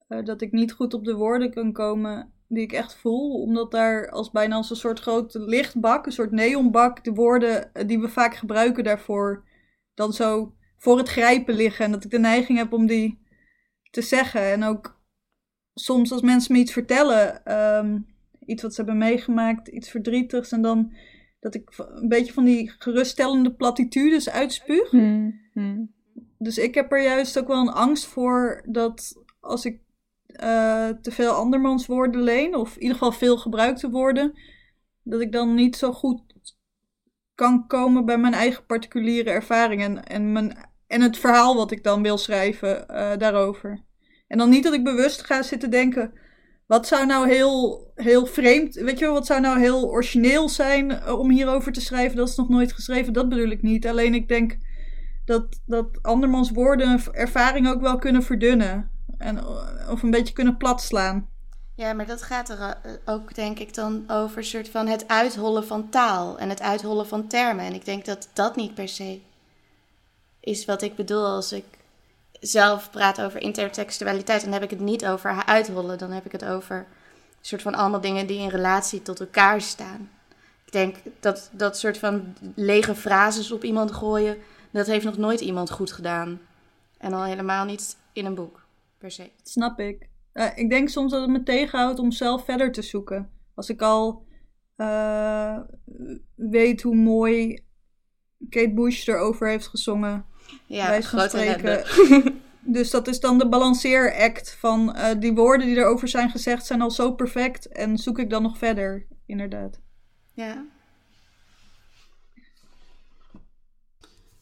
uh, 0.07 0.25
dat 0.25 0.41
ik 0.41 0.51
niet 0.51 0.71
goed 0.71 0.93
op 0.93 1.05
de 1.05 1.15
woorden 1.15 1.53
kan 1.53 1.71
komen 1.71 2.33
die 2.47 2.63
ik 2.63 2.71
echt 2.71 2.95
voel. 2.95 3.41
Omdat 3.41 3.71
daar 3.71 4.09
als 4.09 4.31
bijna 4.31 4.55
als 4.55 4.69
een 4.69 4.75
soort 4.75 4.99
grote 4.99 5.39
lichtbak, 5.39 6.05
een 6.05 6.11
soort 6.11 6.31
neonbak, 6.31 7.03
de 7.03 7.13
woorden 7.13 7.71
die 7.87 7.99
we 7.99 8.09
vaak 8.09 8.35
gebruiken 8.35 8.83
daarvoor, 8.83 9.43
dan 9.93 10.13
zo 10.13 10.55
voor 10.77 10.97
het 10.97 11.09
grijpen 11.09 11.55
liggen. 11.55 11.85
En 11.85 11.91
dat 11.91 12.03
ik 12.03 12.11
de 12.11 12.19
neiging 12.19 12.57
heb 12.57 12.73
om 12.73 12.85
die 12.85 13.25
te 13.89 14.01
zeggen. 14.01 14.41
En 14.41 14.63
ook 14.63 14.99
soms 15.73 16.11
als 16.11 16.21
mensen 16.21 16.53
me 16.53 16.59
iets 16.59 16.73
vertellen, 16.73 17.53
um, 17.77 18.16
iets 18.47 18.61
wat 18.61 18.73
ze 18.73 18.81
hebben 18.81 18.97
meegemaakt, 18.97 19.67
iets 19.67 19.89
verdrietigs. 19.89 20.51
En 20.51 20.61
dan 20.61 20.93
dat 21.39 21.55
ik 21.55 21.69
een 21.77 22.07
beetje 22.07 22.33
van 22.33 22.45
die 22.45 22.71
geruststellende 22.77 23.53
platitudes 23.53 24.29
uitspuug. 24.29 24.89
Hmm, 24.89 25.39
hmm. 25.53 25.93
Dus 26.37 26.57
ik 26.57 26.75
heb 26.75 26.91
er 26.91 27.03
juist 27.03 27.39
ook 27.39 27.47
wel 27.47 27.61
een 27.61 27.73
angst 27.73 28.05
voor 28.05 28.63
dat 28.65 29.23
als 29.39 29.65
ik 29.65 29.79
uh, 30.27 30.89
te 30.89 31.11
veel 31.11 31.31
andermans 31.31 31.85
woorden 31.85 32.21
leen, 32.21 32.55
of 32.55 32.75
in 32.75 32.81
ieder 32.81 32.97
geval 32.97 33.11
veel 33.11 33.37
gebruikte 33.37 33.89
woorden, 33.89 34.33
dat 35.03 35.21
ik 35.21 35.31
dan 35.31 35.53
niet 35.53 35.75
zo 35.75 35.91
goed 35.91 36.21
kan 37.35 37.67
komen 37.67 38.05
bij 38.05 38.17
mijn 38.17 38.33
eigen 38.33 38.65
particuliere 38.65 39.29
ervaring 39.29 39.81
en, 39.81 40.03
en, 40.03 40.31
mijn, 40.31 40.57
en 40.87 41.01
het 41.01 41.17
verhaal 41.17 41.55
wat 41.55 41.71
ik 41.71 41.83
dan 41.83 42.01
wil 42.01 42.17
schrijven 42.17 42.85
uh, 42.89 43.17
daarover. 43.17 43.83
En 44.27 44.37
dan 44.37 44.49
niet 44.49 44.63
dat 44.63 44.73
ik 44.73 44.83
bewust 44.83 45.23
ga 45.23 45.41
zitten 45.41 45.69
denken, 45.69 46.13
wat 46.67 46.87
zou 46.87 47.05
nou 47.05 47.29
heel, 47.29 47.91
heel 47.95 48.25
vreemd, 48.25 48.75
weet 48.75 48.99
je 48.99 49.05
wel, 49.05 49.13
wat 49.13 49.25
zou 49.25 49.41
nou 49.41 49.59
heel 49.59 49.89
origineel 49.89 50.49
zijn 50.49 50.91
uh, 50.91 51.19
om 51.19 51.29
hierover 51.29 51.71
te 51.71 51.81
schrijven, 51.81 52.17
dat 52.17 52.29
is 52.29 52.35
nog 52.35 52.49
nooit 52.49 52.73
geschreven, 52.73 53.13
dat 53.13 53.29
bedoel 53.29 53.49
ik 53.49 53.61
niet. 53.61 53.87
Alleen 53.87 54.13
ik 54.13 54.27
denk 54.27 54.57
dat, 55.25 55.61
dat 55.65 55.87
andermans 56.01 56.51
woorden 56.51 57.01
ervaring 57.11 57.67
ook 57.67 57.81
wel 57.81 57.97
kunnen 57.97 58.23
verdunnen. 58.23 58.91
En, 59.17 59.45
of 59.89 60.03
een 60.03 60.11
beetje 60.11 60.33
kunnen 60.33 60.57
platslaan. 60.57 61.29
Ja, 61.75 61.93
maar 61.93 62.05
dat 62.05 62.21
gaat 62.21 62.49
er 62.49 62.59
eh, 62.59 62.91
ook, 63.05 63.35
denk 63.35 63.59
ik, 63.59 63.73
dan 63.73 64.03
over 64.07 64.43
soort 64.43 64.69
van 64.69 64.87
het 64.87 65.07
uithollen 65.07 65.65
van 65.65 65.89
taal 65.89 66.39
en 66.39 66.49
het 66.49 66.61
uithollen 66.61 67.07
van 67.07 67.27
termen. 67.27 67.65
En 67.65 67.73
ik 67.73 67.85
denk 67.85 68.05
dat 68.05 68.29
dat 68.33 68.55
niet 68.55 68.73
per 68.73 68.87
se 68.87 69.19
is 70.39 70.65
wat 70.65 70.81
ik 70.81 70.95
bedoel 70.95 71.25
als 71.25 71.51
ik 71.51 71.65
zelf 72.39 72.91
praat 72.91 73.21
over 73.21 73.41
intertextualiteit. 73.41 74.43
Dan 74.43 74.53
heb 74.53 74.63
ik 74.63 74.69
het 74.69 74.79
niet 74.79 75.05
over 75.05 75.45
uithollen, 75.45 75.97
dan 75.97 76.11
heb 76.11 76.25
ik 76.25 76.31
het 76.31 76.45
over 76.45 76.75
een 76.77 76.85
soort 77.41 77.61
van 77.61 77.75
allemaal 77.75 78.01
dingen 78.01 78.27
die 78.27 78.39
in 78.39 78.49
relatie 78.49 79.01
tot 79.01 79.19
elkaar 79.19 79.61
staan. 79.61 80.09
Ik 80.65 80.71
denk 80.71 80.95
dat 81.19 81.49
dat 81.53 81.77
soort 81.77 81.97
van 81.97 82.35
lege 82.55 82.95
frases 82.95 83.51
op 83.51 83.63
iemand 83.63 83.91
gooien, 83.91 84.37
dat 84.71 84.87
heeft 84.87 85.05
nog 85.05 85.17
nooit 85.17 85.41
iemand 85.41 85.71
goed 85.71 85.91
gedaan. 85.91 86.39
En 86.97 87.13
al 87.13 87.23
helemaal 87.23 87.65
niet 87.65 87.97
in 88.13 88.25
een 88.25 88.35
boek, 88.35 88.65
per 88.97 89.11
se. 89.11 89.31
snap 89.43 89.79
ik. 89.79 90.09
Uh, 90.33 90.45
ik 90.55 90.69
denk 90.69 90.89
soms 90.89 91.11
dat 91.11 91.21
het 91.21 91.29
me 91.29 91.43
tegenhoudt 91.43 91.99
om 91.99 92.11
zelf 92.11 92.45
verder 92.45 92.71
te 92.71 92.81
zoeken. 92.81 93.29
Als 93.55 93.69
ik 93.69 93.81
al 93.81 94.25
uh, 94.77 95.59
weet 96.35 96.81
hoe 96.81 96.95
mooi 96.95 97.65
Kate 98.49 98.73
Bush 98.73 99.07
erover 99.07 99.47
heeft 99.49 99.67
gezongen. 99.67 100.25
Ja, 100.65 101.01
grote 101.01 101.29
spreken. 101.29 101.83
dus 102.75 102.89
dat 102.89 103.07
is 103.07 103.19
dan 103.19 103.37
de 103.37 103.49
balanceeract 103.49 104.55
van 104.59 104.95
uh, 104.95 105.09
die 105.19 105.33
woorden 105.33 105.67
die 105.67 105.75
erover 105.75 106.07
zijn 106.07 106.29
gezegd 106.29 106.65
zijn 106.65 106.81
al 106.81 106.91
zo 106.91 107.11
perfect. 107.11 107.67
En 107.67 107.97
zoek 107.97 108.19
ik 108.19 108.29
dan 108.29 108.41
nog 108.41 108.57
verder, 108.57 109.07
inderdaad. 109.25 109.79
Ja. 110.33 110.65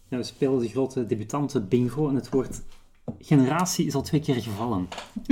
Ja, 0.10 0.18
we 0.18 0.24
spelen 0.24 0.60
de 0.60 0.70
grote 0.70 1.06
debutanten 1.06 1.68
bingo 1.68 2.10
en 2.10 2.16
het 2.16 2.30
woord 2.30 2.62
generatie 3.20 3.86
is 3.86 3.96
al 3.96 4.02
twee 4.02 4.22
keer 4.22 4.42
gevallen. 4.42 4.88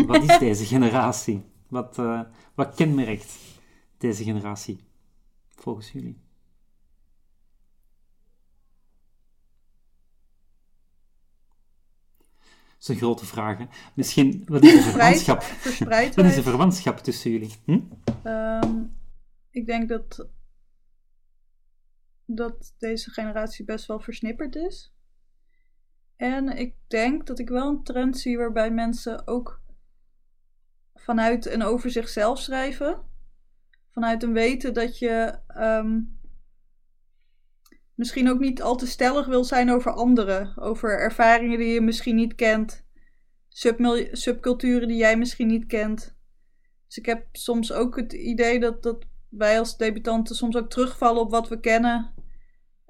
Wat 0.05 0.23
is 0.23 0.37
deze 0.47 0.65
generatie? 0.65 1.43
Wat, 1.67 1.97
uh, 1.97 2.21
wat 2.55 2.75
kenmerkt 2.75 3.37
deze 3.97 4.23
generatie 4.23 4.79
volgens 5.55 5.91
jullie? 5.91 6.22
Een 12.87 12.95
grote 12.95 13.25
vraag. 13.25 13.57
Hè? 13.57 13.65
Misschien, 13.93 14.43
wat 14.45 14.63
is 14.63 14.73
de 14.73 14.81
verwantschap? 14.91 15.43
Wat 16.15 16.25
is 16.25 16.35
de 16.35 16.43
verwantschap 16.43 16.97
tussen 16.97 17.31
jullie? 17.31 17.53
Hm? 17.65 17.79
Um, 18.23 18.97
ik 19.49 19.65
denk 19.65 19.89
dat, 19.89 20.27
dat 22.25 22.73
deze 22.77 23.11
generatie 23.11 23.65
best 23.65 23.85
wel 23.85 23.99
versnipperd 23.99 24.55
is. 24.55 24.93
En 26.15 26.57
ik 26.57 26.75
denk 26.87 27.27
dat 27.27 27.39
ik 27.39 27.49
wel 27.49 27.69
een 27.69 27.83
trend 27.83 28.17
zie 28.17 28.37
waarbij 28.37 28.71
mensen 28.71 29.27
ook 29.27 29.61
vanuit 30.93 31.45
en 31.45 31.63
over 31.63 31.91
zichzelf 31.91 32.39
schrijven. 32.39 33.01
Vanuit 33.91 34.23
een 34.23 34.33
weten 34.33 34.73
dat 34.73 34.99
je 34.99 35.39
um, 35.57 36.19
misschien 38.03 38.29
ook 38.29 38.39
niet 38.39 38.61
al 38.61 38.75
te 38.75 38.87
stellig 38.87 39.25
wil 39.25 39.43
zijn 39.43 39.71
over 39.71 39.91
anderen. 39.91 40.57
Over 40.57 40.99
ervaringen 40.99 41.57
die 41.57 41.73
je 41.73 41.81
misschien 41.81 42.15
niet 42.15 42.35
kent. 42.35 42.85
subculturen 44.11 44.87
die 44.87 44.97
jij 44.97 45.17
misschien 45.17 45.47
niet 45.47 45.65
kent. 45.65 46.15
Dus 46.87 46.97
ik 46.97 47.05
heb 47.05 47.27
soms 47.31 47.71
ook 47.71 47.95
het 47.95 48.13
idee 48.13 48.59
dat, 48.59 48.83
dat 48.83 49.05
wij 49.29 49.59
als 49.59 49.77
debutanten 49.77 50.35
soms 50.35 50.55
ook 50.55 50.69
terugvallen 50.69 51.21
op 51.21 51.31
wat 51.31 51.49
we 51.49 51.59
kennen. 51.59 52.13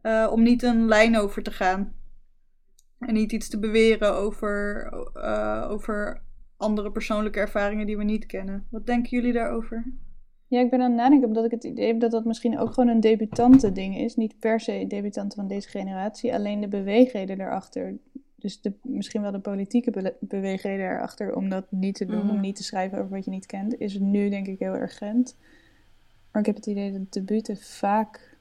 Uh, 0.02 0.30
om 0.32 0.44
niet 0.44 0.64
een 0.64 0.88
lijn 0.88 1.18
over 1.18 1.44
te 1.44 1.52
gaan. 1.52 1.94
En 3.00 3.14
niet 3.14 3.32
iets 3.32 3.50
te 3.50 3.60
beweren 3.60 4.14
over, 4.14 4.90
uh, 5.14 5.68
over 5.70 6.24
andere 6.58 6.92
persoonlijke 6.92 7.40
ervaringen 7.40 7.86
die 7.86 7.98
we 7.98 8.04
niet 8.04 8.26
kennen. 8.26 8.68
Wat 8.70 8.86
denken 8.86 9.10
jullie 9.10 9.34
daarover? 9.34 9.86
Ja, 10.54 10.60
ik 10.60 10.70
ben 10.70 10.82
aan 10.82 10.92
het 10.92 11.00
nadenken 11.00 11.28
omdat 11.28 11.46
ik 11.46 11.52
het 11.52 11.64
idee 11.64 11.88
heb 11.88 12.00
dat 12.00 12.12
dat 12.12 12.26
misschien 12.26 12.60
ook 12.60 12.74
gewoon 12.74 12.90
een 12.90 13.00
debutante 13.00 13.72
ding 13.72 13.98
is. 13.98 14.16
Niet 14.16 14.40
per 14.40 14.60
se 14.60 14.86
debutanten 14.88 15.38
van 15.38 15.48
deze 15.48 15.70
generatie, 15.70 16.34
alleen 16.34 16.62
de 16.62 16.68
beweegreden 16.68 17.42
erachter. 17.42 17.98
Dus 18.36 18.62
de, 18.62 18.74
misschien 18.82 19.22
wel 19.22 19.32
de 19.32 19.40
politieke 19.40 19.92
be 19.92 20.14
beweegreden 20.20 20.86
erachter 20.86 21.36
om 21.36 21.50
dat 21.50 21.72
niet 21.72 21.96
te 21.96 22.06
doen, 22.06 22.22
om 22.22 22.26
mhm. 22.26 22.40
niet 22.40 22.56
te 22.56 22.64
schrijven 22.64 22.98
over 22.98 23.10
wat 23.10 23.26
je 23.26 23.32
niet 23.32 23.46
kent, 23.46 23.80
is 23.80 24.00
nu 24.00 24.30
denk 24.30 24.48
ik 24.48 24.60
heel 24.60 24.76
urgent. 24.76 25.36
Maar 26.32 26.42
ik 26.42 26.48
heb 26.48 26.56
het 26.56 26.66
idee 26.66 26.92
dat 26.92 27.14
debuten 27.14 27.58
vaak 27.58 28.38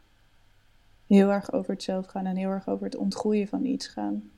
heel 1.07 1.31
erg 1.31 1.53
over 1.53 1.73
het 1.73 1.83
zelf 1.83 2.07
gaan 2.07 2.27
en 2.27 2.37
heel 2.37 2.51
erg 2.51 2.69
over 2.69 2.85
het 2.85 2.97
ontgroeien 2.97 3.49
van 3.49 3.65
iets 3.65 3.87
gaan. 3.87 4.31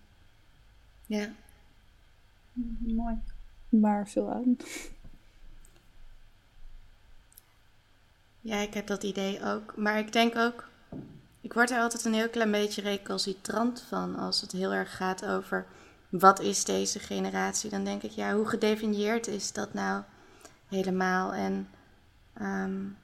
Ja. 1.07 1.29
Mooi. 2.79 3.14
Maar 3.68 4.09
veel 4.09 4.31
aan. 4.31 4.57
Ja, 8.45 8.57
ik 8.57 8.74
heb 8.74 8.86
dat 8.86 9.03
idee 9.03 9.45
ook. 9.45 9.76
Maar 9.76 9.99
ik 9.99 10.12
denk 10.12 10.36
ook, 10.36 10.68
ik 11.40 11.53
word 11.53 11.70
er 11.70 11.78
altijd 11.78 12.05
een 12.05 12.14
heel 12.14 12.28
klein 12.28 12.51
beetje 12.51 12.82
recalcitrant 12.82 13.84
van 13.88 14.16
als 14.16 14.40
het 14.40 14.53
heel 14.53 14.72
erg 14.72 14.97
gaat 14.97 15.26
over 15.26 15.66
wat 16.09 16.40
is 16.40 16.64
deze 16.64 16.99
generatie. 16.99 17.70
Dan 17.70 17.84
denk 17.84 18.03
ik, 18.03 18.11
ja, 18.11 18.34
hoe 18.34 18.47
gedefinieerd 18.47 19.26
is 19.26 19.53
dat 19.53 19.74
nou 19.74 20.03
helemaal? 20.68 21.32
En 21.32 21.68
um, 22.40 22.97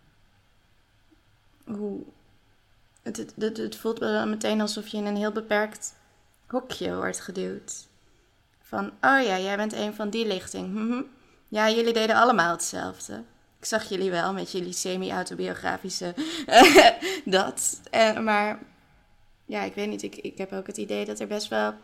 hoe. 1.64 2.02
Het, 3.02 3.16
het, 3.16 3.56
het, 3.56 3.76
voelt 3.76 3.98
wel 3.98 4.26
meteen 4.26 4.60
alsof 4.60 4.86
je 4.86 4.96
in 4.96 5.06
een 5.06 5.16
heel 5.16 5.32
beperkt 5.32 5.94
hokje 6.46 6.96
wordt 6.96 7.20
geduwd. 7.20 7.88
Van, 8.62 8.86
oh 8.86 9.22
ja, 9.22 9.38
jij 9.38 9.56
bent 9.56 9.72
een 9.72 9.94
van 9.94 10.10
die 10.10 10.26
lichting. 10.26 10.74
Mhm. 10.74 11.02
Ja, 11.48 11.70
jullie 11.70 11.92
deden 11.92 12.16
allemaal 12.16 12.50
hetzelfde. 12.50 13.22
Ik 13.60 13.66
zag 13.66 13.88
jullie 13.88 14.10
wel 14.10 14.32
met 14.32 14.52
jullie 14.52 14.72
semi-autobiografische 14.72 16.14
dat. 17.24 17.80
En, 17.90 18.24
maar 18.24 18.58
ja, 19.44 19.62
ik 19.62 19.74
weet 19.74 19.88
niet. 19.88 20.02
Ik, 20.02 20.16
ik 20.16 20.38
heb 20.38 20.52
ook 20.52 20.66
het 20.66 20.76
idee 20.76 21.04
dat 21.04 21.20
er 21.20 21.26
best 21.26 21.48
wel 21.48 21.74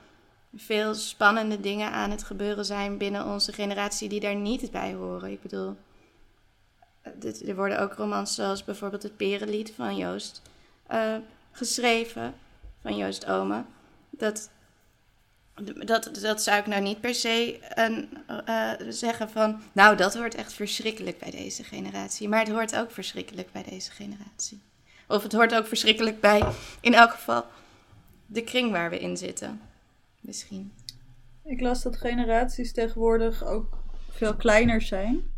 veel 0.55 0.95
spannende 0.95 1.61
dingen 1.61 1.91
aan 1.91 2.11
het 2.11 2.23
gebeuren 2.23 2.65
zijn 2.65 2.99
binnen 2.99 3.25
onze 3.25 3.53
generatie 3.53 4.09
die 4.09 4.21
daar 4.21 4.35
niet 4.35 4.71
bij 4.71 4.95
horen. 4.95 5.31
Ik 5.31 5.43
bedoel, 5.43 5.77
er 7.47 7.57
worden 7.57 7.81
ook 7.81 7.93
romans 7.93 8.35
zoals 8.35 8.65
bijvoorbeeld 8.65 9.03
het 9.03 9.17
Perenlied 9.17 9.73
van 9.75 9.97
Joost 9.97 10.43
uh, 10.93 11.17
geschreven, 11.53 12.35
van 12.83 12.97
Joost 12.97 13.27
Ome. 13.27 13.65
Dat, 14.11 14.51
dat, 15.65 16.11
dat 16.21 16.43
zou 16.43 16.59
ik 16.59 16.67
nou 16.67 16.83
niet 16.83 17.01
per 17.01 17.15
se 17.15 17.59
een, 17.75 18.09
uh, 18.49 18.73
zeggen 18.89 19.31
van, 19.31 19.63
nou 19.73 19.97
dat 19.97 20.15
hoort 20.15 20.35
echt 20.35 20.53
verschrikkelijk 20.53 21.19
bij 21.19 21.31
deze 21.31 21.65
generatie. 21.65 22.29
Maar 22.29 22.41
het 22.41 22.49
hoort 22.49 22.77
ook 22.77 22.91
verschrikkelijk 22.91 23.53
bij 23.53 23.63
deze 23.63 23.91
generatie. 23.91 24.63
Of 25.09 25.23
het 25.23 25.33
hoort 25.33 25.55
ook 25.55 25.67
verschrikkelijk 25.67 26.21
bij, 26.21 26.43
in 26.81 26.95
elk 26.95 27.11
geval, 27.11 27.45
de 28.27 28.43
kring 28.43 28.71
waar 28.71 28.91
we 28.91 28.99
in 28.99 29.17
zitten. 29.17 29.61
Misschien. 30.21 30.73
Ik 31.45 31.61
las 31.61 31.83
dat 31.83 31.97
generaties 31.97 32.73
tegenwoordig 32.73 33.45
ook 33.45 33.79
veel 34.11 34.37
kleiner 34.37 34.83
zijn. 34.83 35.35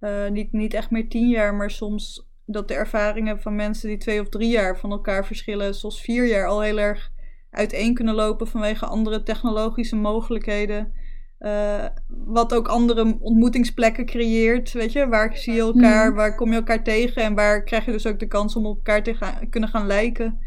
Uh, 0.00 0.28
niet, 0.28 0.52
niet 0.52 0.74
echt 0.74 0.90
meer 0.90 1.08
tien 1.08 1.28
jaar, 1.28 1.54
maar 1.54 1.70
soms 1.70 2.26
dat 2.44 2.68
de 2.68 2.74
ervaringen 2.74 3.40
van 3.40 3.54
mensen 3.54 3.88
die 3.88 3.98
twee 3.98 4.20
of 4.20 4.28
drie 4.28 4.48
jaar 4.48 4.78
van 4.78 4.90
elkaar 4.90 5.26
verschillen, 5.26 5.74
zoals 5.74 6.00
vier 6.00 6.26
jaar 6.26 6.46
al 6.46 6.60
heel 6.60 6.78
erg 6.78 7.10
uiteen 7.56 7.94
kunnen 7.94 8.14
lopen 8.14 8.46
vanwege 8.46 8.86
andere 8.86 9.22
technologische 9.22 9.96
mogelijkheden. 9.96 10.92
Uh, 11.40 11.84
wat 12.08 12.54
ook 12.54 12.68
andere 12.68 13.16
ontmoetingsplekken 13.20 14.06
creëert. 14.06 14.72
Weet 14.72 14.92
je, 14.92 15.08
waar 15.08 15.36
zie 15.36 15.52
je 15.52 15.60
elkaar, 15.60 16.06
mhm. 16.06 16.16
waar 16.16 16.34
kom 16.34 16.50
je 16.50 16.56
elkaar 16.56 16.82
tegen 16.82 17.22
en 17.22 17.34
waar 17.34 17.62
krijg 17.62 17.84
je 17.84 17.92
dus 17.92 18.06
ook 18.06 18.18
de 18.18 18.26
kans 18.26 18.56
om 18.56 18.66
op 18.66 18.76
elkaar 18.76 19.02
te 19.02 19.14
gaan, 19.14 19.48
kunnen 19.48 19.68
gaan 19.68 19.86
lijken. 19.86 20.38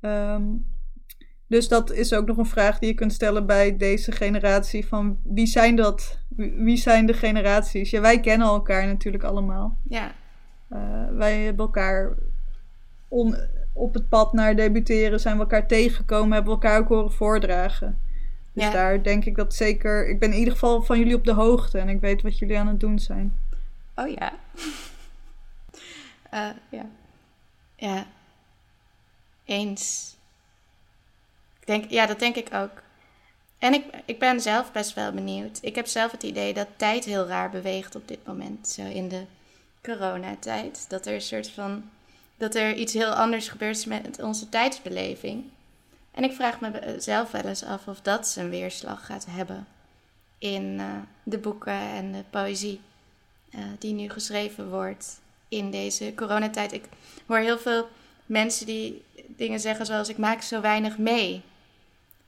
Um, 0.00 0.66
dus 1.48 1.68
dat 1.68 1.92
is 1.92 2.12
ook 2.12 2.26
nog 2.26 2.36
een 2.36 2.46
vraag 2.46 2.78
die 2.78 2.88
je 2.88 2.94
kunt 2.94 3.12
stellen 3.12 3.46
bij 3.46 3.76
deze 3.76 4.12
generatie: 4.12 4.86
van 4.86 5.18
wie 5.24 5.46
zijn 5.46 5.76
dat? 5.76 6.18
Wie 6.56 6.76
zijn 6.76 7.06
de 7.06 7.14
generaties? 7.14 7.90
Ja, 7.90 8.00
wij 8.00 8.20
kennen 8.20 8.46
elkaar 8.46 8.86
natuurlijk 8.86 9.24
allemaal. 9.24 9.78
Ja. 9.88 10.14
Uh, 10.70 11.08
wij 11.10 11.40
hebben 11.40 11.66
elkaar 11.66 12.16
on, 13.08 13.36
op 13.76 13.94
het 13.94 14.08
pad 14.08 14.32
naar 14.32 14.56
debuteren, 14.56 15.20
zijn 15.20 15.34
we 15.34 15.40
elkaar 15.40 15.66
tegengekomen, 15.66 16.32
hebben 16.32 16.54
we 16.54 16.62
elkaar 16.62 16.80
ook 16.80 16.88
horen 16.88 17.12
voordragen. 17.12 18.00
Dus 18.52 18.64
ja. 18.64 18.70
daar 18.70 19.02
denk 19.02 19.24
ik 19.24 19.36
dat 19.36 19.54
zeker. 19.54 20.08
Ik 20.08 20.18
ben 20.18 20.32
in 20.32 20.38
ieder 20.38 20.52
geval 20.52 20.82
van 20.82 20.98
jullie 20.98 21.14
op 21.14 21.24
de 21.24 21.32
hoogte 21.32 21.78
en 21.78 21.88
ik 21.88 22.00
weet 22.00 22.22
wat 22.22 22.38
jullie 22.38 22.58
aan 22.58 22.66
het 22.66 22.80
doen 22.80 22.98
zijn. 22.98 23.38
Oh 23.94 24.08
ja. 24.08 24.32
uh, 26.34 26.50
ja. 26.78 26.86
Ja. 27.76 28.06
Eens. 29.44 30.16
Ik 31.60 31.66
denk, 31.66 31.90
ja, 31.90 32.06
dat 32.06 32.18
denk 32.18 32.36
ik 32.36 32.54
ook. 32.54 32.82
En 33.58 33.74
ik, 33.74 33.84
ik 34.04 34.18
ben 34.18 34.40
zelf 34.40 34.72
best 34.72 34.94
wel 34.94 35.12
benieuwd. 35.12 35.58
Ik 35.62 35.74
heb 35.74 35.86
zelf 35.86 36.12
het 36.12 36.22
idee 36.22 36.54
dat 36.54 36.68
tijd 36.76 37.04
heel 37.04 37.26
raar 37.26 37.50
beweegt 37.50 37.94
op 37.94 38.08
dit 38.08 38.26
moment. 38.26 38.68
Zo 38.68 38.82
in 38.82 39.08
de 39.08 39.24
coronatijd. 39.82 40.84
Dat 40.88 41.06
er 41.06 41.14
een 41.14 41.20
soort 41.20 41.50
van 41.50 41.90
dat 42.36 42.54
er 42.54 42.74
iets 42.74 42.92
heel 42.92 43.10
anders 43.10 43.48
gebeurt 43.48 43.86
met 43.86 44.22
onze 44.22 44.48
tijdsbeleving. 44.48 45.44
En 46.10 46.24
ik 46.24 46.32
vraag 46.32 46.60
mezelf 46.60 47.30
wel 47.30 47.42
eens 47.42 47.64
af 47.64 47.86
of 47.86 48.00
dat 48.00 48.28
zijn 48.28 48.50
weerslag 48.50 49.06
gaat 49.06 49.26
hebben 49.30 49.66
in 50.38 50.62
uh, 50.78 50.84
de 51.22 51.38
boeken 51.38 51.72
en 51.72 52.12
de 52.12 52.24
poëzie 52.30 52.80
uh, 53.54 53.60
die 53.78 53.94
nu 53.94 54.08
geschreven 54.08 54.70
wordt 54.70 55.20
in 55.48 55.70
deze 55.70 56.12
coronatijd. 56.16 56.72
Ik 56.72 56.84
hoor 57.26 57.38
heel 57.38 57.58
veel 57.58 57.88
mensen 58.26 58.66
die 58.66 59.02
dingen 59.26 59.60
zeggen 59.60 59.86
zoals 59.86 60.08
ik 60.08 60.18
maak 60.18 60.42
zo 60.42 60.60
weinig 60.60 60.98
mee. 60.98 61.42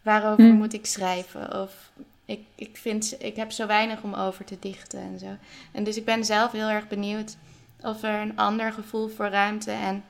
Waarover 0.02 0.44
hm. 0.44 0.56
moet 0.56 0.72
ik 0.72 0.86
schrijven? 0.86 1.62
Of 1.62 1.90
ik, 2.24 2.40
ik, 2.54 2.76
vind, 2.76 3.14
ik 3.18 3.36
heb 3.36 3.52
zo 3.52 3.66
weinig 3.66 4.02
om 4.02 4.14
over 4.14 4.44
te 4.44 4.56
dichten 4.60 5.00
en 5.00 5.18
zo. 5.18 5.36
En 5.72 5.84
dus 5.84 5.96
ik 5.96 6.04
ben 6.04 6.24
zelf 6.24 6.52
heel 6.52 6.68
erg 6.68 6.88
benieuwd 6.88 7.36
of 7.80 8.02
er 8.02 8.20
een 8.20 8.36
ander 8.36 8.72
gevoel 8.72 9.08
voor 9.08 9.28
ruimte 9.28 9.70
en 9.70 10.04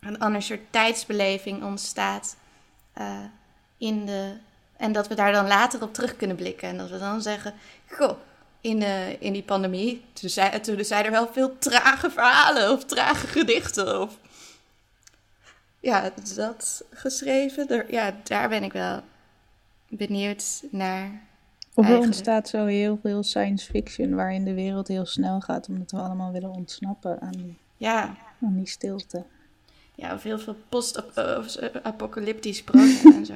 een 0.00 0.18
ander 0.18 0.42
soort 0.42 0.60
tijdsbeleving 0.72 1.62
ontstaat. 1.62 2.36
Uh, 2.98 3.18
in 3.78 4.06
de, 4.06 4.36
en 4.76 4.92
dat 4.92 5.08
we 5.08 5.14
daar 5.14 5.32
dan 5.32 5.46
later 5.46 5.82
op 5.82 5.94
terug 5.94 6.16
kunnen 6.16 6.36
blikken. 6.36 6.68
En 6.68 6.76
dat 6.76 6.90
we 6.90 6.98
dan 6.98 7.22
zeggen: 7.22 7.54
Goh, 7.90 8.18
in, 8.60 8.80
uh, 8.80 9.22
in 9.22 9.32
die 9.32 9.42
pandemie, 9.42 10.04
toen, 10.12 10.84
zijn 10.84 11.04
er 11.04 11.10
wel 11.10 11.32
veel 11.32 11.58
trage 11.58 12.10
verhalen 12.10 12.72
of 12.72 12.84
trage 12.84 13.26
gedichten. 13.26 14.00
Of... 14.00 14.18
Ja, 15.80 16.12
dat 16.34 16.84
geschreven. 16.92 17.84
ja, 17.88 18.14
daar 18.22 18.48
ben 18.48 18.62
ik 18.62 18.72
wel 18.72 19.02
benieuwd 19.88 20.62
naar. 20.70 21.25
Of 21.76 21.88
er 21.88 21.98
ontstaat 21.98 22.48
zo 22.48 22.66
heel 22.66 22.98
veel 23.02 23.22
science 23.22 23.70
fiction 23.70 24.14
waarin 24.14 24.44
de 24.44 24.54
wereld 24.54 24.88
heel 24.88 25.06
snel 25.06 25.40
gaat, 25.40 25.68
omdat 25.68 25.90
we 25.90 25.98
allemaal 25.98 26.32
willen 26.32 26.50
ontsnappen 26.50 27.20
aan 27.20 27.32
die, 27.32 27.58
ja. 27.76 28.16
aan 28.42 28.56
die 28.56 28.66
stilte. 28.66 29.24
Ja, 29.94 30.14
of 30.14 30.22
heel 30.22 30.38
veel 30.38 30.56
post-apocalyptisch 30.68 32.62
brood 32.62 33.04
en 33.14 33.26
zo. 33.26 33.34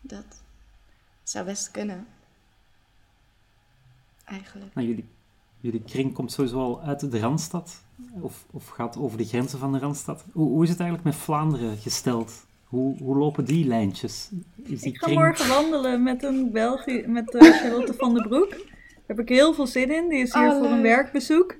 Dat 0.00 0.42
zou 1.22 1.44
best 1.44 1.70
kunnen. 1.70 2.06
Eigenlijk. 4.24 4.74
Nou, 4.74 4.86
jullie, 4.86 5.08
jullie 5.60 5.82
kring 5.82 6.12
komt 6.12 6.32
sowieso 6.32 6.58
al 6.58 6.82
uit 6.82 7.10
de 7.10 7.18
Randstad. 7.18 7.82
Of, 8.20 8.46
of 8.50 8.68
gaat 8.68 8.96
over 8.96 9.18
de 9.18 9.24
grenzen 9.24 9.58
van 9.58 9.72
de 9.72 9.78
Randstad. 9.78 10.24
Hoe, 10.32 10.48
hoe 10.48 10.62
is 10.62 10.68
het 10.68 10.80
eigenlijk 10.80 11.08
met 11.08 11.24
Vlaanderen 11.24 11.76
gesteld? 11.76 12.46
Hoe, 12.74 12.96
hoe 12.98 13.16
lopen 13.16 13.44
die 13.44 13.66
lijntjes? 13.66 14.30
Is 14.62 14.80
die 14.80 14.92
ik 14.92 14.98
ga 14.98 15.12
morgen 15.12 15.48
wandelen 15.48 16.02
met 16.02 16.22
een 16.22 16.50
België, 16.52 17.04
met 17.06 17.34
uh, 17.34 17.42
Charlotte 17.42 17.94
van 17.94 18.14
der 18.14 18.28
Broek. 18.28 18.50
Daar 18.50 19.02
heb 19.06 19.18
ik 19.18 19.28
heel 19.28 19.54
veel 19.54 19.66
zin 19.66 19.90
in. 19.90 20.08
Die 20.08 20.18
is 20.18 20.34
hier 20.34 20.50
oh, 20.50 20.58
voor 20.58 20.66
een 20.66 20.82
werkbezoek. 20.82 21.56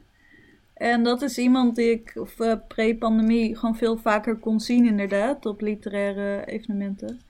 En 0.75 1.03
dat 1.03 1.23
is 1.23 1.39
iemand 1.39 1.77
die 1.77 1.91
ik 1.91 2.13
of, 2.15 2.39
uh, 2.39 2.53
pre-pandemie 2.69 3.57
gewoon 3.57 3.77
veel 3.77 3.97
vaker 3.97 4.37
kon 4.37 4.61
zien, 4.61 4.87
inderdaad, 4.87 5.47
op 5.47 5.61
literaire 5.61 6.47
evenementen. 6.47 7.21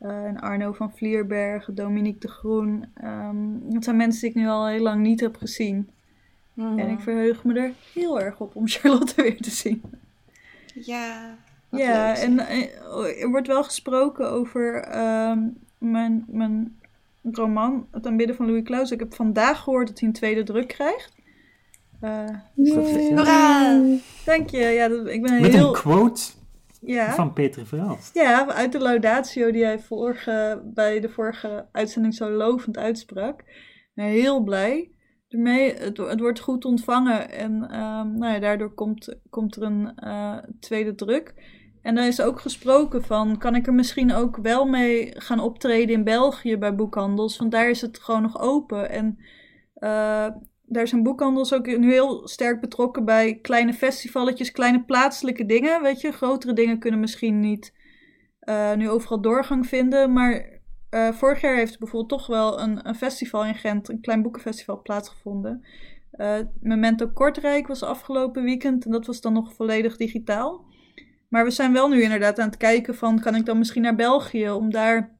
Uh, 0.00 0.24
en 0.24 0.40
Arno 0.40 0.72
van 0.72 0.92
Vlierberg, 0.94 1.68
Dominique 1.72 2.20
de 2.20 2.28
Groen. 2.28 2.84
Um, 3.04 3.72
dat 3.72 3.84
zijn 3.84 3.96
mensen 3.96 4.20
die 4.20 4.30
ik 4.30 4.36
nu 4.36 4.48
al 4.48 4.66
heel 4.66 4.82
lang 4.82 5.02
niet 5.02 5.20
heb 5.20 5.36
gezien. 5.36 5.88
En 6.56 6.88
ik 6.88 7.00
verheug 7.00 7.44
me 7.44 7.60
er 7.60 7.72
heel 7.94 8.20
erg 8.20 8.40
op 8.40 8.56
om 8.56 8.68
Charlotte 8.74 9.22
weer 9.22 9.40
te 9.40 9.50
zien. 9.50 9.82
Ja, 10.74 11.38
ja, 11.70 12.16
en 12.16 12.38
eh, 12.38 13.22
er 13.22 13.30
wordt 13.30 13.46
wel 13.46 13.64
gesproken 13.64 14.30
over 14.30 14.96
um, 15.30 15.58
mijn, 15.78 16.24
mijn 16.28 16.78
roman, 17.22 17.86
Het 17.90 18.06
aanbidden 18.06 18.36
van 18.36 18.46
Louis 18.46 18.62
Klaus. 18.62 18.90
Ik 18.90 19.00
heb 19.00 19.14
vandaag 19.14 19.60
gehoord 19.60 19.86
dat 19.86 19.98
hij 19.98 20.08
een 20.08 20.14
tweede 20.14 20.42
druk 20.42 20.68
krijgt. 20.68 21.16
Uh, 22.00 22.24
Hoera! 22.54 23.82
Dank 24.24 24.50
je. 24.50 24.58
Ja, 24.58 24.88
dat, 24.88 25.06
ik 25.06 25.22
ben 25.22 25.40
Met 25.40 25.52
heel... 25.52 25.66
een 25.66 25.72
quote 25.72 26.22
ja. 26.80 27.14
van 27.14 27.32
Peter 27.32 27.66
Verhaast. 27.66 28.14
Ja, 28.14 28.46
uit 28.46 28.72
de 28.72 28.78
laudatio 28.78 29.50
die 29.50 29.64
hij 29.64 29.78
vorige, 29.78 30.62
bij 30.64 31.00
de 31.00 31.08
vorige 31.08 31.66
uitzending 31.72 32.14
zo 32.14 32.30
lovend 32.30 32.76
uitsprak. 32.76 33.44
heel 33.94 34.42
blij 34.42 34.90
ermee. 35.28 35.74
Het, 35.74 35.96
het 35.96 36.20
wordt 36.20 36.40
goed 36.40 36.64
ontvangen 36.64 37.30
en 37.30 37.52
um, 37.52 38.18
nou 38.18 38.32
ja, 38.32 38.38
daardoor 38.38 38.74
komt, 38.74 39.16
komt 39.30 39.56
er 39.56 39.62
een 39.62 39.92
uh, 40.04 40.36
tweede 40.60 40.94
druk. 40.94 41.34
En 41.82 41.96
er 41.96 42.06
is 42.06 42.20
ook 42.20 42.40
gesproken 42.40 43.04
van, 43.04 43.38
kan 43.38 43.54
ik 43.54 43.66
er 43.66 43.74
misschien 43.74 44.12
ook 44.12 44.36
wel 44.36 44.66
mee 44.66 45.14
gaan 45.16 45.40
optreden 45.40 45.94
in 45.94 46.04
België 46.04 46.56
bij 46.56 46.74
boekhandels? 46.74 47.38
Want 47.38 47.50
daar 47.50 47.70
is 47.70 47.80
het 47.80 47.98
gewoon 47.98 48.22
nog 48.22 48.40
open. 48.40 48.90
En 48.90 49.18
uh, 49.76 50.26
daar 50.62 50.88
zijn 50.88 51.02
boekhandels 51.02 51.54
ook 51.54 51.66
nu 51.66 51.92
heel 51.92 52.28
sterk 52.28 52.60
betrokken 52.60 53.04
bij 53.04 53.34
kleine 53.34 53.72
festivalletjes, 53.72 54.52
kleine 54.52 54.84
plaatselijke 54.84 55.46
dingen. 55.46 55.82
Weet 55.82 56.00
je, 56.00 56.12
grotere 56.12 56.52
dingen 56.52 56.78
kunnen 56.78 57.00
misschien 57.00 57.40
niet 57.40 57.74
uh, 58.48 58.74
nu 58.74 58.90
overal 58.90 59.20
doorgang 59.20 59.66
vinden. 59.66 60.12
Maar 60.12 60.60
uh, 60.90 61.12
vorig 61.12 61.40
jaar 61.40 61.56
heeft 61.56 61.78
bijvoorbeeld 61.78 62.20
toch 62.20 62.26
wel 62.26 62.60
een, 62.60 62.88
een, 62.88 62.94
festival 62.94 63.44
in 63.44 63.54
Gent, 63.54 63.88
een 63.88 64.00
klein 64.00 64.22
boekenfestival, 64.22 64.82
plaatsgevonden. 64.82 65.64
Memento 66.60 67.08
Kortrijk 67.08 67.66
was 67.66 67.82
afgelopen 67.82 68.42
weekend 68.42 68.84
en 68.84 68.90
dat 68.90 69.06
was 69.06 69.20
dan 69.20 69.32
nog 69.32 69.54
volledig 69.54 69.96
digitaal. 69.96 70.64
Maar 71.28 71.44
we 71.44 71.50
zijn 71.50 71.72
wel 71.72 71.88
nu 71.88 72.02
inderdaad 72.02 72.38
aan 72.38 72.48
het 72.48 72.56
kijken 72.56 72.94
van, 72.94 73.20
kan 73.20 73.34
ik 73.34 73.46
dan 73.46 73.58
misschien 73.58 73.82
naar 73.82 73.94
België 73.94 74.50
om 74.50 74.70
daar 74.70 75.16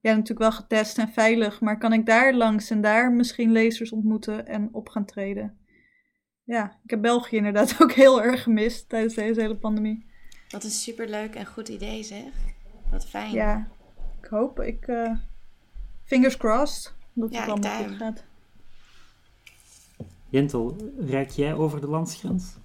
ja, 0.00 0.10
natuurlijk 0.12 0.38
wel 0.38 0.52
getest 0.52 0.98
en 0.98 1.08
veilig, 1.08 1.60
maar 1.60 1.78
kan 1.78 1.92
ik 1.92 2.06
daar 2.06 2.34
langs 2.34 2.70
en 2.70 2.80
daar 2.80 3.12
misschien 3.12 3.52
lezers 3.52 3.92
ontmoeten 3.92 4.46
en 4.46 4.68
op 4.72 4.88
gaan 4.88 5.04
treden? 5.04 5.58
Ja, 6.42 6.78
ik 6.84 6.90
heb 6.90 7.00
België 7.00 7.36
inderdaad 7.36 7.76
ook 7.82 7.92
heel 7.92 8.22
erg 8.22 8.42
gemist 8.42 8.88
tijdens 8.88 9.14
deze 9.14 9.40
hele 9.40 9.56
pandemie. 9.56 10.06
Wat 10.48 10.64
een 10.64 10.70
superleuk 10.70 11.34
en 11.34 11.46
goed 11.46 11.68
idee 11.68 12.02
zeg. 12.02 12.32
Wat 12.90 13.06
fijn. 13.06 13.32
Ja, 13.32 13.68
ik 14.20 14.28
hoop. 14.28 14.60
Ik, 14.60 14.86
eh, 14.86 15.12
fingers 16.04 16.36
crossed 16.36 16.94
dat 17.12 17.32
Ja, 17.32 17.38
het 17.38 17.48
ik 17.48 17.64
allemaal 17.64 17.88
goed 17.88 17.96
gaat. 17.96 18.24
Jentel, 20.28 20.76
reik 20.98 21.30
jij 21.30 21.54
over 21.54 21.80
de 21.80 21.86
landsgrens? 21.86 22.56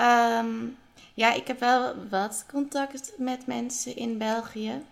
Ehm, 0.00 0.66
ja, 1.14 1.32
ik 1.32 1.46
heb 1.46 1.60
wel 1.60 1.94
wat 2.08 2.44
contact 2.48 3.12
met 3.16 3.46
mensen 3.46 3.96
in 3.96 4.18
België. 4.18 4.82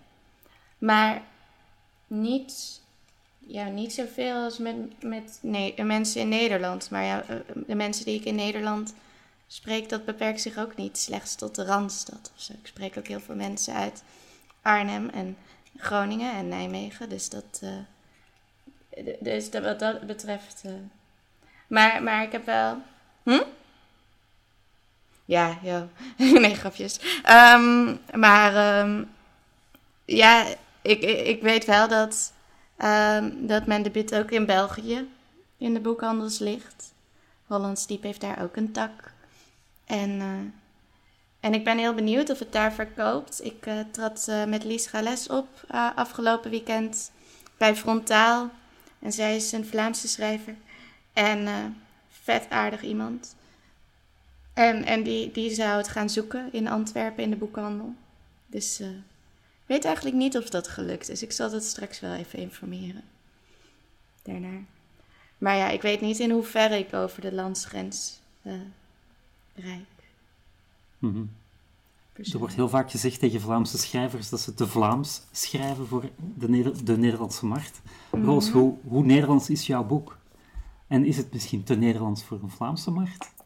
Maar 0.78 1.22
niet, 2.06 2.80
ja, 3.38 3.68
niet 3.68 3.92
zoveel 3.92 4.34
als 4.34 4.58
met, 4.58 5.02
met 5.02 5.38
nee, 5.42 5.84
mensen 5.84 6.20
in 6.20 6.28
Nederland. 6.28 6.90
Maar 6.90 7.04
ja, 7.04 7.22
eh, 7.22 7.36
de 7.66 7.74
mensen 7.74 8.04
die 8.04 8.18
ik 8.18 8.24
in 8.24 8.34
Nederland 8.34 8.94
spreek, 9.46 9.88
dat 9.88 10.04
beperkt 10.04 10.40
zich 10.40 10.58
ook 10.58 10.76
niet 10.76 10.98
slechts 10.98 11.34
tot 11.34 11.54
de 11.54 11.64
Randstad 11.64 12.32
of 12.34 12.42
zo. 12.42 12.52
Ik 12.52 12.66
spreek 12.66 12.98
ook 12.98 13.06
heel 13.06 13.20
veel 13.20 13.34
mensen 13.34 13.74
uit 13.74 14.02
Arnhem 14.62 15.08
en 15.08 15.36
Groningen 15.76 16.32
en 16.32 16.48
Nijmegen. 16.48 17.08
Dus 17.08 17.28
dat, 17.28 17.60
eh, 17.62 19.04
dus 19.20 19.50
dat, 19.50 19.62
wat 19.62 19.78
dat 19.78 20.06
betreft... 20.06 20.62
eh, 20.64 20.72
maar, 21.66 22.02
maar 22.02 22.22
ik 22.22 22.32
heb 22.32 22.46
wel... 22.46 22.76
Hm? 23.22 23.42
Ja, 25.28 25.58
ja. 25.62 25.88
nee, 26.16 26.54
grapjes. 26.54 27.00
Ehm, 27.22 27.96
maar 28.14 28.54
ehm, 28.54 29.04
ja, 30.04 30.46
ik, 30.82 31.00
ik 31.02 31.42
weet 31.42 31.64
wel 31.64 31.88
dat, 31.88 32.32
ehm, 32.76 33.30
dat 33.46 33.66
mijn 33.66 33.82
debuut 33.82 34.14
ook 34.14 34.30
in 34.30 34.46
België 34.46 35.08
in 35.58 35.74
de 35.74 35.80
boekhandels 35.80 36.38
ligt. 36.38 36.94
Hollands 37.46 37.86
Diep 37.86 38.02
heeft 38.02 38.20
daar 38.20 38.42
ook 38.42 38.56
een 38.56 38.72
tak. 38.72 39.12
En, 39.84 40.20
eh, 40.20 40.52
en 41.40 41.54
ik 41.54 41.64
ben 41.64 41.78
heel 41.78 41.94
benieuwd 41.94 42.30
of 42.30 42.38
het 42.38 42.52
daar 42.52 42.72
verkoopt. 42.72 43.44
Ik 43.44 43.66
eh, 43.66 43.78
trad 43.90 44.28
eh, 44.28 44.44
met 44.44 44.64
Lies 44.64 44.86
Gales 44.86 45.28
op 45.28 45.48
afgelopen 45.94 46.50
weekend 46.50 47.10
bij 47.56 47.76
Frontaal. 47.76 48.50
En 48.98 49.12
zij 49.12 49.36
is 49.36 49.52
een 49.52 49.66
Vlaamse 49.66 50.08
schrijver. 50.08 50.54
En 51.12 51.48
vet 52.22 52.46
aardig 52.50 52.82
iemand. 52.82 53.36
En, 54.58 54.84
en 54.84 55.02
die, 55.02 55.30
die 55.32 55.54
zou 55.54 55.76
het 55.76 55.88
gaan 55.88 56.10
zoeken 56.10 56.52
in 56.52 56.68
Antwerpen 56.68 57.24
in 57.24 57.30
de 57.30 57.36
boekhandel. 57.36 57.94
Dus 58.46 58.80
eh, 58.80 58.88
ik 58.88 59.66
weet 59.66 59.84
eigenlijk 59.84 60.16
niet 60.16 60.36
of 60.36 60.50
dat 60.50 60.68
gelukt 60.68 61.08
is. 61.08 61.22
Ik 61.22 61.32
zal 61.32 61.50
dat 61.50 61.64
straks 61.64 62.00
wel 62.00 62.14
even 62.14 62.38
informeren. 62.38 63.02
Daarnaar. 64.22 64.64
Maar 65.38 65.56
ja, 65.56 65.68
ik 65.68 65.82
weet 65.82 66.00
niet 66.00 66.18
in 66.18 66.30
hoeverre 66.30 66.78
ik 66.78 66.94
over 66.94 67.20
de 67.20 67.32
landsgrens 67.32 68.20
eh 68.42 68.52
rijd. 69.54 69.86
Mhm. 70.98 71.24
Er 72.32 72.38
wordt 72.38 72.54
heel 72.54 72.68
vaak 72.68 72.90
gezegd 72.90 73.20
tegen 73.20 73.40
Vlaamse 73.40 73.78
schrijvers 73.78 74.28
dat 74.28 74.40
ze 74.40 74.54
te 74.54 74.66
Vlaams 74.66 75.22
schrijven 75.32 75.86
voor 75.86 76.10
de, 76.34 76.48
Neder- 76.48 76.84
de 76.84 76.98
Nederlandse 76.98 77.46
markt. 77.46 77.80
Roos, 78.10 78.50
hoe, 78.50 78.74
hoe 78.82 79.04
Nederlands 79.04 79.50
is 79.50 79.66
jouw 79.66 79.84
boek? 79.84 80.16
En 80.86 81.04
is 81.04 81.16
het 81.16 81.32
misschien 81.32 81.64
te 81.64 81.74
Nederlands 81.74 82.24
voor 82.24 82.42
een 82.42 82.50
Vlaamse 82.50 82.90
markt? 82.90 83.36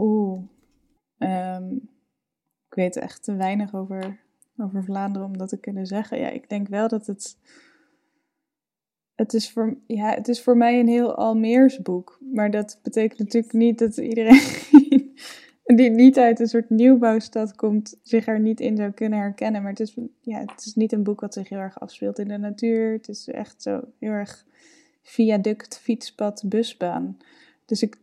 Oeh. 0.00 0.42
Ehm, 1.18 1.74
ik 2.68 2.74
weet 2.74 2.96
echt 2.96 3.22
te 3.22 3.34
weinig 3.34 3.74
over, 3.74 4.20
over 4.58 4.84
Vlaanderen 4.84 5.28
om 5.28 5.38
dat 5.38 5.48
te 5.48 5.60
kunnen 5.60 5.86
zeggen. 5.86 6.18
Ja, 6.18 6.28
ik 6.28 6.48
denk 6.48 6.68
wel 6.68 6.88
dat 6.88 7.06
het. 7.06 7.38
Het 9.14 9.34
is, 9.34 9.50
voor, 9.50 9.76
ja, 9.86 10.14
het 10.14 10.28
is 10.28 10.42
voor 10.42 10.56
mij 10.56 10.80
een 10.80 10.88
heel 10.88 11.14
Almeers 11.14 11.82
boek. 11.82 12.18
Maar 12.32 12.50
dat 12.50 12.78
betekent 12.82 13.18
natuurlijk 13.18 13.52
niet 13.52 13.78
dat 13.78 13.96
iedereen 13.96 14.40
die 15.76 15.90
niet 15.90 16.18
uit 16.18 16.40
een 16.40 16.48
soort 16.48 16.70
nieuwbouwstad 16.70 17.54
komt, 17.54 17.98
zich 18.02 18.26
er 18.26 18.40
niet 18.40 18.60
in 18.60 18.76
zou 18.76 18.90
kunnen 18.90 19.18
herkennen. 19.18 19.62
Maar 19.62 19.70
het 19.70 19.80
is, 19.80 19.96
ja, 20.20 20.38
het 20.38 20.66
is 20.66 20.74
niet 20.74 20.92
een 20.92 21.02
boek 21.02 21.20
wat 21.20 21.34
zich 21.34 21.48
heel 21.48 21.58
erg 21.58 21.80
afspeelt 21.80 22.18
in 22.18 22.28
de 22.28 22.38
natuur. 22.38 22.92
Het 22.92 23.08
is 23.08 23.28
echt 23.28 23.62
zo 23.62 23.80
heel 23.98 24.10
erg 24.10 24.46
viaduct, 25.02 25.78
fietspad, 25.78 26.42
busbaan. 26.46 27.18
Dus 27.64 27.82
ik 27.82 27.96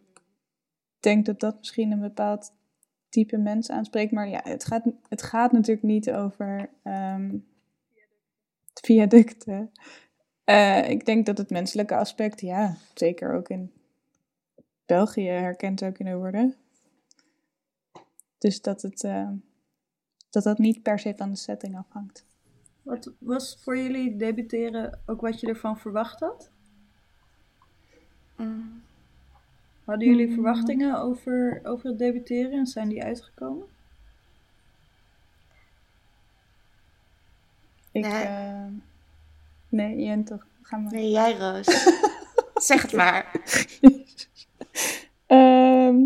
denk 1.00 1.26
dat 1.26 1.40
dat 1.40 1.58
misschien 1.58 1.92
een 1.92 2.00
bepaald 2.00 2.52
type 3.10 3.38
mens 3.38 3.70
aanspreekt. 3.70 4.12
Maar 4.12 4.30
ja, 4.30 4.42
het 4.44 4.66
gaat, 4.66 4.84
het 5.10 5.24
gaat 5.24 5.52
natuurlijk 5.52 5.86
niet 5.88 6.12
over 6.12 6.70
ehm, 6.84 7.38
viaducten. 8.74 9.72
Eh, 10.44 10.90
ik 10.90 11.06
denk 11.06 11.26
dat 11.26 11.38
het 11.38 11.50
menselijke 11.50 11.96
aspect, 11.96 12.42
ja, 12.42 12.76
zeker 12.94 13.34
ook 13.34 13.50
in 13.50 13.72
België 14.86 15.28
herkend 15.28 15.80
zou 15.80 15.92
kunnen 15.92 16.18
worden. 16.18 16.56
Dus 18.38 18.62
dat 18.62 18.82
het, 18.82 19.04
eh, 19.04 19.30
dat, 20.30 20.44
dat 20.44 20.58
niet 20.58 20.82
per 20.82 21.00
se 21.00 21.14
van 21.16 21.30
de 21.30 21.36
setting 21.36 21.78
afhangt. 21.78 22.26
Wat 22.84 23.12
was 23.20 23.58
voor 23.62 23.78
jullie 23.78 24.16
debuteren 24.16 25.00
ook 25.06 25.22
wat 25.22 25.40
je 25.40 25.48
ervan 25.48 25.78
verwacht 25.78 26.20
had? 26.20 26.52
Mm. 28.36 28.86
Hadden 29.88 30.08
jullie 30.08 30.28
Mm. 30.28 30.34
verwachtingen 30.34 31.00
over, 31.02 31.60
over 31.64 31.90
het 31.90 31.98
debuteren 32.00 32.52
en 32.52 32.66
zijn 32.68 32.90
die 32.90 33.04
uitgekomen? 33.04 33.66
Ik, 37.92 38.02
Nee. 38.04 38.24
eh, 38.24 38.66
nee, 39.70 39.98
Jen 40.04 40.24
toch, 40.24 40.48
ga 40.62 40.78
maar. 40.78 40.92
Nee, 40.94 41.10
jij 41.10 41.38
Roos. 41.38 41.66
zeg 42.68 42.82
het 42.82 42.94
maar. 42.94 43.32
Ehm, 45.28 45.98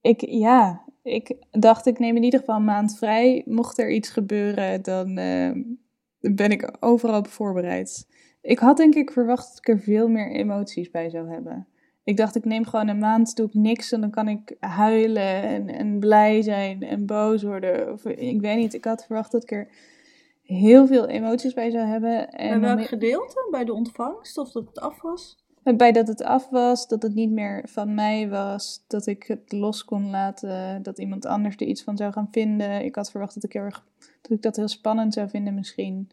ik, 0.00 0.20
ja, 0.28 0.84
ik 1.02 1.34
dacht 1.50 1.86
ik 1.86 1.98
neem 1.98 2.16
in 2.16 2.22
ieder 2.22 2.40
geval 2.40 2.56
een 2.56 2.64
maand 2.64 2.98
vrij. 2.98 3.42
Mocht 3.46 3.78
er 3.78 3.90
iets 3.90 4.08
gebeuren, 4.08 4.82
dan 4.82 5.18
ehm, 5.18 5.62
ben 6.20 6.50
ik 6.50 6.76
overal 6.80 7.18
op 7.18 7.28
voorbereid. 7.28 8.06
Ik 8.40 8.58
had 8.58 8.76
denk 8.76 8.94
ik 8.94 9.10
verwacht 9.10 9.48
dat 9.48 9.58
ik 9.58 9.68
er 9.68 9.80
veel 9.80 10.08
meer 10.08 10.30
emoties 10.30 10.90
bij 10.90 11.10
zou 11.10 11.30
hebben. 11.30 11.66
Ik 12.06 12.16
dacht 12.16 12.36
ik 12.36 12.44
neem 12.44 12.64
gewoon 12.64 12.88
een 12.88 12.98
maand, 12.98 13.36
doe 13.36 13.46
ik 13.46 13.54
niks 13.54 13.92
en 13.92 14.00
dan 14.00 14.10
kan 14.10 14.28
ik 14.28 14.56
huilen 14.60 15.42
en, 15.42 15.68
en 15.68 15.98
blij 15.98 16.42
zijn 16.42 16.82
en 16.82 17.06
boos 17.06 17.42
worden. 17.42 17.92
Of, 17.92 18.04
ik 18.04 18.40
weet 18.40 18.56
niet, 18.56 18.74
ik 18.74 18.84
had 18.84 19.04
verwacht 19.06 19.32
dat 19.32 19.42
ik 19.42 19.50
er 19.50 19.68
heel 20.42 20.86
veel 20.86 21.06
emoties 21.06 21.54
bij 21.54 21.70
zou 21.70 21.86
hebben. 21.86 22.30
En 22.30 22.50
dan 22.50 22.60
welk 22.60 22.86
gedeelte? 22.86 23.48
Bij 23.50 23.64
de 23.64 23.72
ontvangst 23.72 24.38
of 24.38 24.52
dat 24.52 24.66
het 24.66 24.80
af 24.80 25.02
was? 25.02 25.44
bij 25.74 25.92
dat 25.92 26.08
het 26.08 26.22
af 26.22 26.48
was, 26.48 26.88
dat 26.88 27.02
het 27.02 27.14
niet 27.14 27.30
meer 27.30 27.62
van 27.68 27.94
mij 27.94 28.28
was, 28.28 28.84
dat 28.86 29.06
ik 29.06 29.22
het 29.22 29.52
los 29.52 29.84
kon 29.84 30.10
laten, 30.10 30.82
dat 30.82 30.98
iemand 30.98 31.26
anders 31.26 31.54
er 31.56 31.66
iets 31.66 31.82
van 31.82 31.96
zou 31.96 32.12
gaan 32.12 32.28
vinden. 32.30 32.84
Ik 32.84 32.94
had 32.94 33.10
verwacht 33.10 33.34
dat 33.34 33.44
ik, 33.44 33.52
heel 33.52 33.62
erg, 33.62 33.84
dat, 34.22 34.30
ik 34.30 34.42
dat 34.42 34.56
heel 34.56 34.68
spannend 34.68 35.14
zou 35.14 35.28
vinden 35.28 35.54
misschien. 35.54 36.10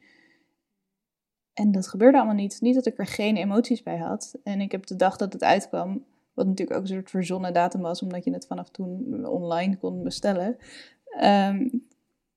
En 1.54 1.72
dat 1.72 1.88
gebeurde 1.88 2.18
allemaal 2.18 2.36
niet. 2.36 2.62
Niet 2.62 2.76
dat 2.76 2.86
ik 2.86 2.98
er 2.98 3.08
geen 3.08 3.38
emoties 3.38 3.84
bij 3.84 3.98
had. 3.98 4.40
En 4.44 4.62
ik 4.62 4.72
heb 4.72 4.86
de 4.86 4.96
dag 4.96 5.18
dat 5.18 5.34
het 5.34 5.44
uitkwam, 5.44 6.06
wat 6.34 6.48
natuurlijk 6.48 6.78
ook 6.78 6.84
een 6.84 6.94
soort 6.94 7.10
verzonnen 7.10 7.54
datum 7.54 7.82
was, 7.82 8.02
omdat 8.02 8.24
je 8.24 8.34
het 8.34 8.48
vanaf 8.48 8.70
toen 8.70 9.26
online 9.28 9.78
kon 9.78 10.04
bestellen. 10.04 10.58
Ehm, 11.06 11.68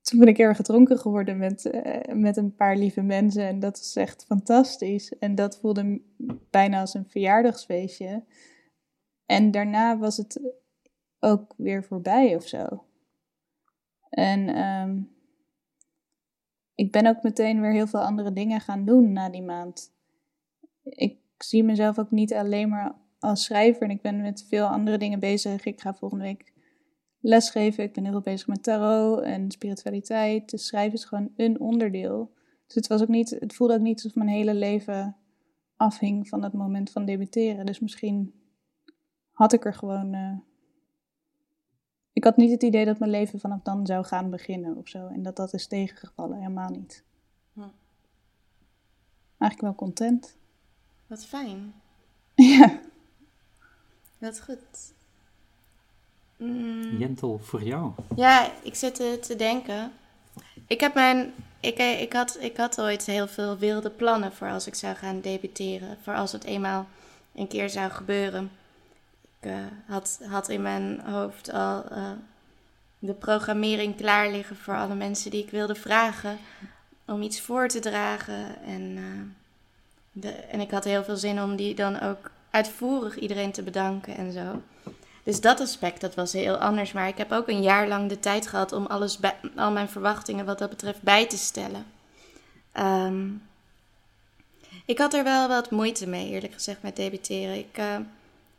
toen 0.00 0.18
ben 0.18 0.28
ik 0.28 0.38
erg 0.38 0.56
gedronken 0.56 0.98
geworden 0.98 1.36
met, 1.36 1.70
eh, 1.70 2.14
met 2.14 2.36
een 2.36 2.54
paar 2.54 2.76
lieve 2.76 3.02
mensen. 3.02 3.46
En 3.46 3.58
dat 3.58 3.78
is 3.78 3.96
echt 3.96 4.24
fantastisch. 4.24 5.18
En 5.18 5.34
dat 5.34 5.58
voelde 5.58 6.00
bijna 6.50 6.80
als 6.80 6.94
een 6.94 7.08
verjaardagsfeestje. 7.08 8.24
En 9.26 9.50
daarna 9.50 9.98
was 9.98 10.16
het 10.16 10.40
ook 11.20 11.54
weer 11.56 11.84
voorbij 11.84 12.36
of 12.36 12.46
zo. 12.46 12.84
En 14.08 14.48
ehm, 14.48 15.00
ik 16.76 16.92
ben 16.92 17.06
ook 17.06 17.22
meteen 17.22 17.60
weer 17.60 17.72
heel 17.72 17.86
veel 17.86 18.00
andere 18.00 18.32
dingen 18.32 18.60
gaan 18.60 18.84
doen 18.84 19.12
na 19.12 19.28
die 19.28 19.42
maand. 19.42 19.92
Ik 20.82 21.18
zie 21.38 21.64
mezelf 21.64 21.98
ook 21.98 22.10
niet 22.10 22.34
alleen 22.34 22.68
maar 22.68 22.94
als 23.18 23.44
schrijver. 23.44 23.82
En 23.82 23.90
ik 23.90 24.02
ben 24.02 24.20
met 24.20 24.44
veel 24.48 24.66
andere 24.66 24.98
dingen 24.98 25.20
bezig. 25.20 25.64
Ik 25.64 25.80
ga 25.80 25.94
volgende 25.94 26.24
week 26.24 26.52
lesgeven. 27.20 27.84
Ik 27.84 27.92
ben 27.92 28.02
heel 28.02 28.12
veel 28.12 28.20
bezig 28.20 28.46
met 28.46 28.62
tarot 28.62 29.22
en 29.22 29.50
spiritualiteit. 29.50 30.50
Dus 30.50 30.66
schrijven 30.66 30.94
is 30.98 31.04
gewoon 31.04 31.32
een 31.36 31.60
onderdeel. 31.60 32.34
Dus 32.66 32.74
het, 32.74 32.86
was 32.86 33.02
ook 33.02 33.08
niet, 33.08 33.30
het 33.40 33.54
voelde 33.54 33.74
ook 33.74 33.80
niet 33.80 33.94
alsof 33.94 34.14
mijn 34.14 34.28
hele 34.28 34.54
leven 34.54 35.16
afhing 35.76 36.28
van 36.28 36.42
het 36.42 36.52
moment 36.52 36.90
van 36.90 37.04
debuteren. 37.04 37.66
Dus 37.66 37.80
misschien 37.80 38.34
had 39.32 39.52
ik 39.52 39.64
er 39.64 39.74
gewoon. 39.74 40.14
eh, 40.14 40.36
had 42.26 42.36
niet 42.36 42.50
het 42.50 42.62
idee 42.62 42.84
dat 42.84 42.98
mijn 42.98 43.10
leven 43.10 43.40
vanaf 43.40 43.60
dan 43.62 43.86
zou 43.86 44.04
gaan 44.04 44.30
beginnen 44.30 44.76
of 44.76 44.88
zo. 44.88 45.06
En 45.06 45.22
dat 45.22 45.36
dat 45.36 45.54
is 45.54 45.66
tegengevallen, 45.66 46.38
helemaal 46.38 46.70
niet. 46.70 47.02
Hm. 47.52 47.60
Eigenlijk 49.38 49.60
wel 49.60 49.74
content. 49.74 50.36
Wat 51.06 51.24
fijn. 51.24 51.74
ja. 52.34 52.80
Wat 54.18 54.40
goed. 54.40 54.94
Mm. 56.36 56.96
Jentel, 56.98 57.38
voor 57.38 57.62
jou. 57.62 57.92
Ja, 58.16 58.50
ik 58.62 58.74
zit 58.74 58.94
te, 58.94 59.18
te 59.22 59.36
denken. 59.36 59.92
Ik 60.66 60.80
heb 60.80 60.94
mijn. 60.94 61.32
Ik, 61.60 61.76
eh, 61.76 62.00
ik, 62.00 62.12
had, 62.12 62.36
ik 62.40 62.56
had 62.56 62.80
ooit 62.80 63.06
heel 63.06 63.26
veel 63.28 63.56
wilde 63.56 63.90
plannen 63.90 64.32
voor 64.32 64.50
als 64.50 64.66
ik 64.66 64.74
zou 64.74 64.94
gaan 64.94 65.20
debuteren. 65.20 65.96
Voor 66.02 66.14
als 66.14 66.32
het 66.32 66.44
eenmaal 66.44 66.86
een 67.34 67.48
keer 67.48 67.70
zou 67.70 67.90
gebeuren. 67.90 68.50
Eh, 69.46 69.54
had, 69.86 70.20
had 70.28 70.48
in 70.48 70.62
mijn 70.62 71.00
hoofd 71.00 71.52
al 71.52 71.84
eh, 71.84 72.10
de 72.98 73.12
programmering 73.12 73.96
klaar 73.96 74.30
liggen 74.30 74.56
voor 74.56 74.76
alle 74.76 74.94
mensen 74.94 75.30
die 75.30 75.42
ik 75.42 75.50
wilde 75.50 75.74
vragen 75.74 76.38
om 77.04 77.22
iets 77.22 77.40
voor 77.40 77.68
te 77.68 77.78
dragen. 77.78 78.62
En, 78.64 78.96
eh, 78.96 79.22
de, 80.12 80.30
en 80.30 80.60
ik 80.60 80.70
had 80.70 80.84
heel 80.84 81.04
veel 81.04 81.16
zin 81.16 81.42
om 81.42 81.56
die 81.56 81.74
dan 81.74 82.00
ook 82.00 82.30
uitvoerig 82.50 83.18
iedereen 83.18 83.52
te 83.52 83.62
bedanken 83.62 84.16
en 84.16 84.32
zo. 84.32 84.62
Dus 85.22 85.40
dat 85.40 85.60
aspect, 85.60 86.00
dat 86.00 86.14
was 86.14 86.32
heel 86.32 86.56
anders. 86.56 86.92
Maar 86.92 87.08
ik 87.08 87.18
heb 87.18 87.32
ook 87.32 87.48
een 87.48 87.62
jaar 87.62 87.88
lang 87.88 88.08
de 88.08 88.20
tijd 88.20 88.46
gehad 88.46 88.72
om 88.72 88.86
alles 88.86 89.18
bij, 89.18 89.36
al 89.56 89.72
mijn 89.72 89.88
verwachtingen 89.88 90.44
wat 90.44 90.58
dat 90.58 90.70
betreft 90.70 91.02
bij 91.02 91.26
te 91.26 91.38
stellen. 91.38 91.86
Ehm, 92.72 93.28
ik 94.84 94.98
had 94.98 95.14
er 95.14 95.24
wel 95.24 95.48
wat 95.48 95.70
moeite 95.70 96.06
mee, 96.06 96.30
eerlijk 96.30 96.52
gezegd, 96.52 96.82
met 96.82 96.96
debuteren. 96.96 97.58
Ik 97.58 97.78
uh, 97.78 97.96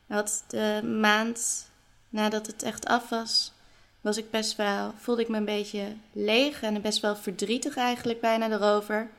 had 0.07 0.43
de 0.47 0.81
maand 1.01 1.69
nadat 2.09 2.47
het 2.47 2.63
echt 2.63 2.85
af 2.85 3.09
was, 3.09 3.53
was 4.01 4.17
ik 4.17 4.31
best 4.31 4.55
wel, 4.55 4.93
voelde 4.97 5.21
ik 5.21 5.27
me 5.27 5.37
een 5.37 5.45
beetje 5.45 5.95
leeg 6.11 6.61
en 6.61 6.81
best 6.81 6.99
wel 6.99 7.15
verdrietig 7.15 7.75
eigenlijk 7.75 8.21
bijna 8.21 8.49
erover 8.49 9.09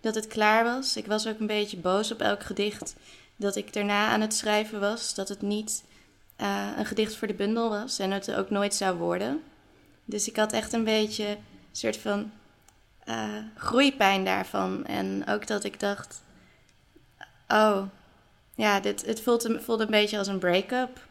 dat 0.00 0.14
het 0.14 0.26
klaar 0.26 0.64
was. 0.64 0.96
Ik 0.96 1.06
was 1.06 1.26
ook 1.26 1.38
een 1.38 1.46
beetje 1.46 1.76
boos 1.76 2.12
op 2.12 2.20
elk 2.20 2.42
gedicht 2.42 2.94
dat 3.36 3.56
ik 3.56 3.72
daarna 3.72 4.08
aan 4.08 4.20
het 4.20 4.34
schrijven 4.34 4.80
was, 4.80 5.14
dat 5.14 5.28
het 5.28 5.42
niet 5.42 5.84
uh, 6.40 6.68
een 6.76 6.86
gedicht 6.86 7.16
voor 7.16 7.28
de 7.28 7.34
bundel 7.34 7.68
was 7.68 7.98
en 7.98 8.10
het 8.10 8.34
ook 8.34 8.50
nooit 8.50 8.74
zou 8.74 8.96
worden. 8.96 9.42
Dus 10.04 10.28
ik 10.28 10.36
had 10.36 10.52
echt 10.52 10.72
een 10.72 10.84
beetje 10.84 11.26
een 11.26 11.38
soort 11.72 11.96
van 11.96 12.32
uh, 13.08 13.34
groeipijn 13.56 14.24
daarvan. 14.24 14.84
En 14.84 15.22
ook 15.28 15.46
dat 15.46 15.64
ik 15.64 15.80
dacht, 15.80 16.22
oh, 17.48 17.82
ja, 18.56 18.80
dit, 18.80 19.06
het 19.06 19.20
voelde 19.20 19.84
een 19.84 19.90
beetje 19.90 20.18
als 20.18 20.26
een 20.26 20.38
break-up 20.38 21.04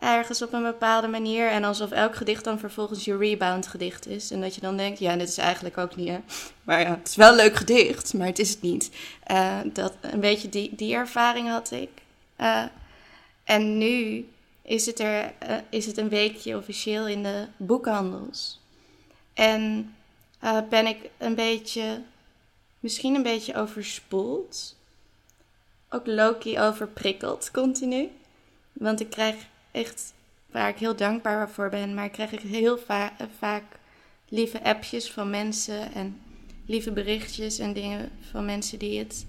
ergens 0.00 0.42
op 0.42 0.52
een 0.52 0.62
bepaalde 0.62 1.08
manier. 1.08 1.48
En 1.48 1.64
alsof 1.64 1.90
elk 1.90 2.16
gedicht 2.16 2.44
dan 2.44 2.58
vervolgens 2.58 3.04
je 3.04 3.16
rebound 3.16 3.66
gedicht 3.66 4.06
is. 4.06 4.30
En 4.30 4.40
dat 4.40 4.54
je 4.54 4.60
dan 4.60 4.76
denkt, 4.76 4.98
ja, 4.98 5.16
dit 5.16 5.28
is 5.28 5.38
eigenlijk 5.38 5.78
ook 5.78 5.96
niet, 5.96 6.08
hè. 6.08 6.18
Maar 6.64 6.80
ja, 6.80 6.90
het 6.90 7.08
is 7.08 7.16
wel 7.16 7.30
een 7.30 7.36
leuk 7.36 7.56
gedicht, 7.56 8.14
maar 8.14 8.26
het 8.26 8.38
is 8.38 8.50
het 8.50 8.62
niet. 8.62 8.90
Uh, 9.30 9.58
dat, 9.64 9.92
een 10.00 10.20
beetje 10.20 10.48
die, 10.48 10.74
die 10.74 10.94
ervaring 10.94 11.48
had 11.48 11.70
ik. 11.70 11.90
Uh, 12.40 12.64
en 13.44 13.78
nu 13.78 14.28
is 14.62 14.86
het, 14.86 15.00
er, 15.00 15.32
uh, 15.48 15.56
is 15.70 15.86
het 15.86 15.96
een 15.96 16.08
weekje 16.08 16.56
officieel 16.56 17.06
in 17.06 17.22
de 17.22 17.46
boekhandels. 17.56 18.60
En 19.34 19.94
ben 20.68 20.86
ik 20.86 20.96
een 21.18 21.34
beetje, 21.34 22.02
misschien 22.80 23.14
een 23.14 23.22
beetje 23.22 23.54
overspoeld. 23.54 24.76
Ook 25.90 26.06
Loki 26.06 26.60
overprikkeld 26.60 27.50
continu. 27.50 28.10
Want 28.72 29.00
ik 29.00 29.10
krijg 29.10 29.36
echt 29.70 30.14
waar 30.46 30.68
ik 30.68 30.76
heel 30.76 30.96
dankbaar 30.96 31.50
voor 31.50 31.68
ben. 31.68 31.94
Maar 31.94 32.10
krijg 32.10 32.32
ik 32.32 32.40
heel 32.40 32.78
va 32.78 33.12
vaak 33.38 33.64
lieve 34.28 34.64
appjes 34.64 35.10
van 35.10 35.30
mensen 35.30 35.92
en 35.92 36.20
lieve 36.66 36.92
berichtjes 36.92 37.58
en 37.58 37.72
dingen 37.72 38.10
van 38.30 38.44
mensen 38.44 38.78
die 38.78 38.98
het 38.98 39.26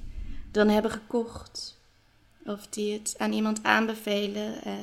dan 0.52 0.68
hebben 0.68 0.92
gekocht. 0.92 1.80
Of 2.46 2.68
die 2.68 2.94
het 2.94 3.16
aan 3.18 3.34
iemand 3.34 3.64
aanbevelen. 3.64 4.54
Uh, 4.68 4.74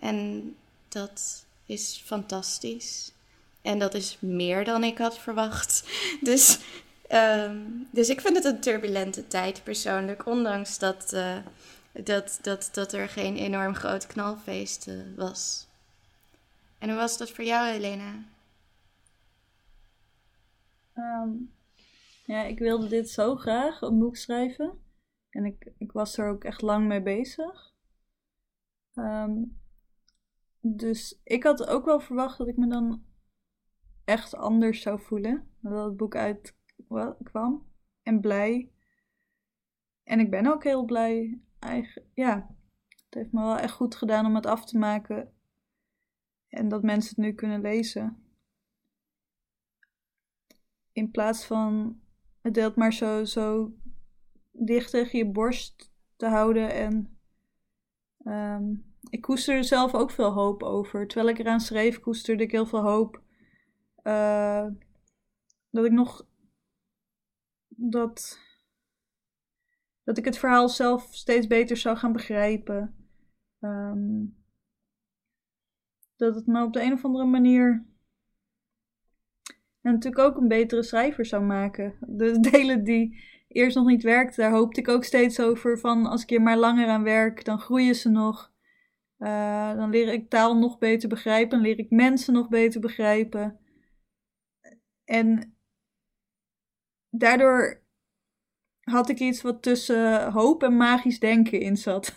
en 0.00 0.54
dat 0.88 1.44
is 1.66 2.02
fantastisch. 2.04 3.12
En 3.62 3.78
dat 3.78 3.94
is 3.94 4.16
meer 4.20 4.64
dan 4.64 4.84
ik 4.84 4.98
had 4.98 5.18
verwacht. 5.18 5.84
Dus, 6.20 6.58
um, 7.12 7.88
dus 7.90 8.08
ik 8.08 8.20
vind 8.20 8.36
het 8.36 8.44
een 8.44 8.60
turbulente 8.60 9.26
tijd 9.26 9.62
persoonlijk. 9.64 10.26
Ondanks 10.26 10.78
dat, 10.78 11.12
uh, 11.12 11.38
dat, 11.92 12.38
dat, 12.42 12.68
dat 12.72 12.92
er 12.92 13.08
geen 13.08 13.36
enorm 13.36 13.74
groot 13.74 14.06
knalfeest 14.06 14.86
uh, 14.86 15.16
was. 15.16 15.66
En 16.78 16.88
hoe 16.88 16.98
was 16.98 17.18
dat 17.18 17.30
voor 17.30 17.44
jou, 17.44 17.68
Helena? 17.68 18.24
Um, 20.94 21.52
ja, 22.24 22.42
ik 22.42 22.58
wilde 22.58 22.88
dit 22.88 23.10
zo 23.10 23.36
graag, 23.36 23.80
een 23.80 23.98
boek 23.98 24.16
schrijven. 24.16 24.78
En 25.30 25.44
ik, 25.44 25.72
ik 25.78 25.92
was 25.92 26.18
er 26.18 26.28
ook 26.28 26.44
echt 26.44 26.62
lang 26.62 26.86
mee 26.86 27.02
bezig. 27.02 27.72
Um, 28.94 29.60
dus 30.60 31.20
ik 31.24 31.42
had 31.42 31.66
ook 31.66 31.84
wel 31.84 32.00
verwacht 32.00 32.38
dat 32.38 32.48
ik 32.48 32.56
me 32.56 32.66
dan 32.68 33.04
echt 34.04 34.34
anders 34.34 34.82
zou 34.82 35.00
voelen. 35.00 35.50
Nadat 35.60 35.84
het 35.84 35.96
boek 35.96 36.14
uitkwam. 36.88 37.66
En 38.02 38.20
blij. 38.20 38.72
En 40.02 40.20
ik 40.20 40.30
ben 40.30 40.46
ook 40.46 40.64
heel 40.64 40.84
blij 40.84 41.40
eigen, 41.58 42.02
ja, 42.14 42.56
het 42.88 43.14
heeft 43.14 43.32
me 43.32 43.40
wel 43.40 43.58
echt 43.58 43.72
goed 43.72 43.94
gedaan 43.94 44.26
om 44.26 44.34
het 44.34 44.46
af 44.46 44.64
te 44.64 44.78
maken. 44.78 45.32
En 46.48 46.68
dat 46.68 46.82
mensen 46.82 47.10
het 47.10 47.24
nu 47.24 47.32
kunnen 47.32 47.60
lezen. 47.60 48.22
In 50.92 51.10
plaats 51.10 51.46
van 51.46 52.00
het 52.40 52.54
deelt 52.54 52.76
maar 52.76 52.92
zo, 52.92 53.24
zo 53.24 53.74
dicht 54.50 54.90
tegen 54.90 55.18
je 55.18 55.30
borst 55.30 55.92
te 56.16 56.26
houden. 56.26 56.70
En 56.72 57.18
um, 58.24 58.94
ik 59.10 59.20
koesterde 59.20 59.62
zelf 59.62 59.94
ook 59.94 60.10
veel 60.10 60.32
hoop 60.32 60.62
over. 60.62 61.06
Terwijl 61.06 61.28
ik 61.28 61.38
eraan 61.38 61.60
schreef, 61.60 62.00
koesterde 62.00 62.42
ik 62.42 62.50
heel 62.50 62.66
veel 62.66 62.82
hoop. 62.82 63.22
Uh, 64.02 64.66
dat 65.70 65.84
ik 65.84 65.92
nog. 65.92 66.26
Dat 67.80 68.46
dat 70.04 70.18
ik 70.18 70.24
het 70.24 70.38
verhaal 70.38 70.68
zelf 70.68 71.08
steeds 71.10 71.46
beter 71.46 71.76
zou 71.76 71.96
gaan 71.96 72.12
begrijpen. 72.12 72.94
Um, 73.60 74.36
dat 76.16 76.34
het 76.34 76.46
me 76.46 76.64
op 76.64 76.72
de 76.72 76.82
een 76.82 76.92
of 76.92 77.04
andere 77.04 77.24
manier. 77.24 77.86
Natuurlijk 79.80 80.18
ook 80.18 80.36
een 80.36 80.48
betere 80.48 80.82
schrijver 80.82 81.26
zou 81.26 81.42
maken. 81.42 81.94
De 82.00 82.40
delen 82.50 82.84
die 82.84 83.24
eerst 83.48 83.76
nog 83.76 83.86
niet 83.86 84.02
werkten, 84.02 84.42
daar 84.42 84.52
hoopte 84.52 84.80
ik 84.80 84.88
ook 84.88 85.04
steeds 85.04 85.40
over. 85.40 85.78
Van 85.78 86.06
als 86.06 86.22
ik 86.22 86.28
hier 86.28 86.42
maar 86.42 86.58
langer 86.58 86.88
aan 86.88 87.02
werk, 87.02 87.44
dan 87.44 87.58
groeien 87.58 87.94
ze 87.94 88.08
nog. 88.08 88.52
Uh, 89.18 89.76
dan 89.76 89.90
leer 89.90 90.12
ik 90.12 90.28
taal 90.28 90.58
nog 90.58 90.78
beter 90.78 91.08
begrijpen. 91.08 91.50
Dan 91.50 91.60
leer 91.60 91.78
ik 91.78 91.90
mensen 91.90 92.32
nog 92.32 92.48
beter 92.48 92.80
begrijpen. 92.80 93.58
En 95.04 95.57
daardoor 97.10 97.82
had 98.80 99.08
ik 99.08 99.18
iets 99.18 99.42
wat 99.42 99.62
tussen 99.62 100.32
hoop 100.32 100.62
en 100.62 100.76
magisch 100.76 101.18
denken 101.18 101.60
in 101.60 101.76
zat. 101.76 102.14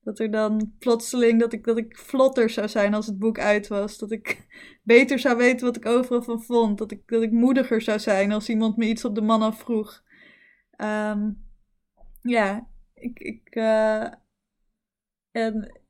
Dat 0.00 0.18
er 0.18 0.30
dan 0.30 0.74
plotseling, 0.78 1.40
dat 1.40 1.52
ik, 1.52 1.64
dat 1.64 1.76
ik 1.76 1.98
vlotter 1.98 2.50
zou 2.50 2.68
zijn 2.68 2.94
als 2.94 3.06
het 3.06 3.18
boek 3.18 3.38
uit 3.38 3.68
was. 3.68 3.98
Dat 3.98 4.10
ik 4.10 4.46
beter 4.82 5.18
zou 5.18 5.36
weten 5.36 5.66
wat 5.66 5.76
ik 5.76 5.86
overal 5.86 6.22
van 6.22 6.42
vond. 6.42 6.78
Dat 6.78 6.90
ik, 6.90 7.02
dat 7.06 7.22
ik 7.22 7.30
moediger 7.30 7.80
zou 7.80 7.98
zijn 7.98 8.32
als 8.32 8.48
iemand 8.48 8.76
me 8.76 8.86
iets 8.86 9.04
op 9.04 9.14
de 9.14 9.20
man 9.20 9.42
afvroeg. 9.42 10.02
Um, 10.76 11.44
ja, 12.22 12.68
ik. 12.94 13.18
ik 13.18 13.54
uh, 13.54 14.12
en 15.30 15.80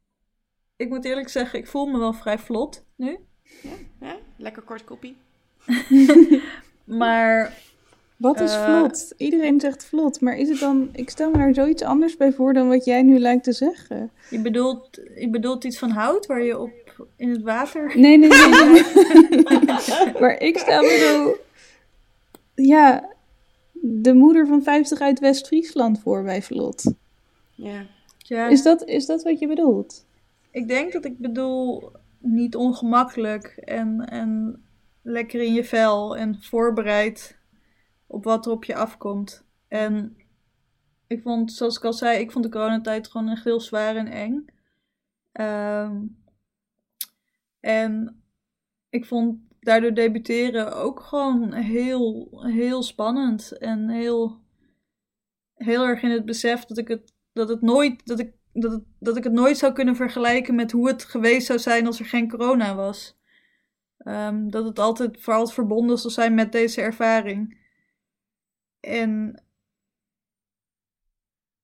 ik 0.77 0.89
moet 0.89 1.05
eerlijk 1.05 1.29
zeggen, 1.29 1.59
ik 1.59 1.66
voel 1.66 1.87
me 1.87 1.99
wel 1.99 2.12
vrij 2.12 2.39
vlot 2.39 2.87
nu. 2.97 3.18
Ja, 3.62 3.77
ja 4.01 4.16
lekker 4.37 4.62
kort 4.62 4.85
kopie. 4.85 5.16
maar 6.85 7.53
wat 8.17 8.41
is 8.41 8.55
uh, 8.55 8.65
vlot? 8.65 9.15
Iedereen 9.17 9.61
zegt 9.61 9.85
vlot, 9.85 10.21
maar 10.21 10.37
is 10.37 10.49
het 10.49 10.59
dan... 10.61 10.89
Ik 10.93 11.11
stel 11.11 11.31
me 11.31 11.39
daar 11.39 11.55
zoiets 11.55 11.83
anders 11.83 12.17
bij 12.17 12.33
voor 12.33 12.53
dan 12.53 12.69
wat 12.69 12.85
jij 12.85 13.03
nu 13.03 13.19
lijkt 13.19 13.45
te 13.45 13.53
zeggen. 13.53 14.11
Je 14.31 14.41
bedoelt, 14.41 15.01
je 15.17 15.29
bedoelt 15.31 15.65
iets 15.65 15.79
van 15.79 15.91
hout 15.91 16.27
waar 16.27 16.43
je 16.43 16.59
op 16.59 17.07
in 17.17 17.31
het 17.31 17.43
water... 17.43 17.99
Nee, 17.99 18.19
nee, 18.19 18.29
nee. 18.29 18.49
nee. 18.49 18.83
maar 20.21 20.41
ik 20.41 20.59
stel 20.59 20.83
me 20.83 20.99
zo... 20.99 21.37
Ja, 22.55 23.09
de 23.73 24.15
moeder 24.15 24.47
van 24.47 24.62
50 24.62 25.01
uit 25.01 25.21
West-Friesland 25.21 26.01
voor 26.01 26.23
bij 26.23 26.43
vlot. 26.43 26.93
Ja. 27.55 27.87
ja. 28.19 28.49
Is, 28.49 28.62
dat, 28.62 28.85
is 28.85 29.07
dat 29.07 29.23
wat 29.23 29.39
je 29.39 29.47
bedoelt? 29.47 30.07
Ik 30.51 30.69
denk 30.69 30.93
dat 30.93 31.05
ik 31.05 31.19
bedoel 31.19 31.93
niet 32.19 32.57
ongemakkelijk 32.57 33.47
en, 33.65 34.09
en 34.09 34.62
lekker 35.03 35.41
in 35.41 35.53
je 35.53 35.65
vel 35.65 36.17
en 36.17 36.39
voorbereid 36.41 37.37
op 38.15 38.25
wat 38.25 38.47
er 38.47 38.53
op 38.53 38.65
je 38.65 38.75
afkomt. 38.75 39.47
En 39.69 40.17
ik 41.07 41.23
vond, 41.23 41.53
zoals 41.53 41.77
ik 41.77 41.85
al 41.85 41.93
zei, 41.93 42.19
ik 42.19 42.33
vond 42.33 42.45
de 42.45 42.51
coronatijd 42.51 43.09
gewoon 43.09 43.29
echt 43.29 43.45
heel 43.45 43.61
zwaar 43.61 43.97
en 43.97 44.07
eng. 44.07 44.45
Um, 45.41 46.23
en 47.61 48.23
ik 48.89 49.05
vond 49.05 49.39
daardoor 49.61 49.95
debuteren 49.95 50.77
ook 50.77 51.01
gewoon 51.01 51.53
heel, 51.53 52.29
heel 52.47 52.83
spannend. 52.83 53.59
En 53.59 53.89
heel, 53.89 54.41
heel 55.55 55.85
erg 55.85 56.03
in 56.03 56.11
het 56.11 56.25
besef 56.25 56.65
dat 56.65 56.79
ik 56.79 56.89
het, 56.89 57.15
dat 57.33 57.49
het 57.49 57.61
nooit, 57.61 58.07
dat 58.07 58.19
ik, 58.19 58.33
dat, 58.53 58.83
dat 58.99 59.17
ik 59.17 59.25
het 59.25 59.33
nooit 59.33 59.59
zou 59.59 59.73
kunnen 59.73 59.97
vergelijken 59.97 60.55
met 60.55 60.73
hoe 60.73 60.89
het 60.89 61.05
geweest 61.05 61.47
zou 61.47 61.59
zijn 61.59 61.87
als 61.87 61.99
er 61.99 62.07
geen 62.07 62.29
corona 62.29 62.75
was. 62.75 63.19
Um, 63.99 64.51
dat 64.51 64.65
het 64.65 64.79
altijd 64.79 65.23
vooral 65.23 65.47
verbonden 65.47 65.99
zal 65.99 66.11
zijn 66.11 66.35
met 66.35 66.53
deze 66.53 66.81
ervaring. 66.81 67.62
En, 68.85 69.43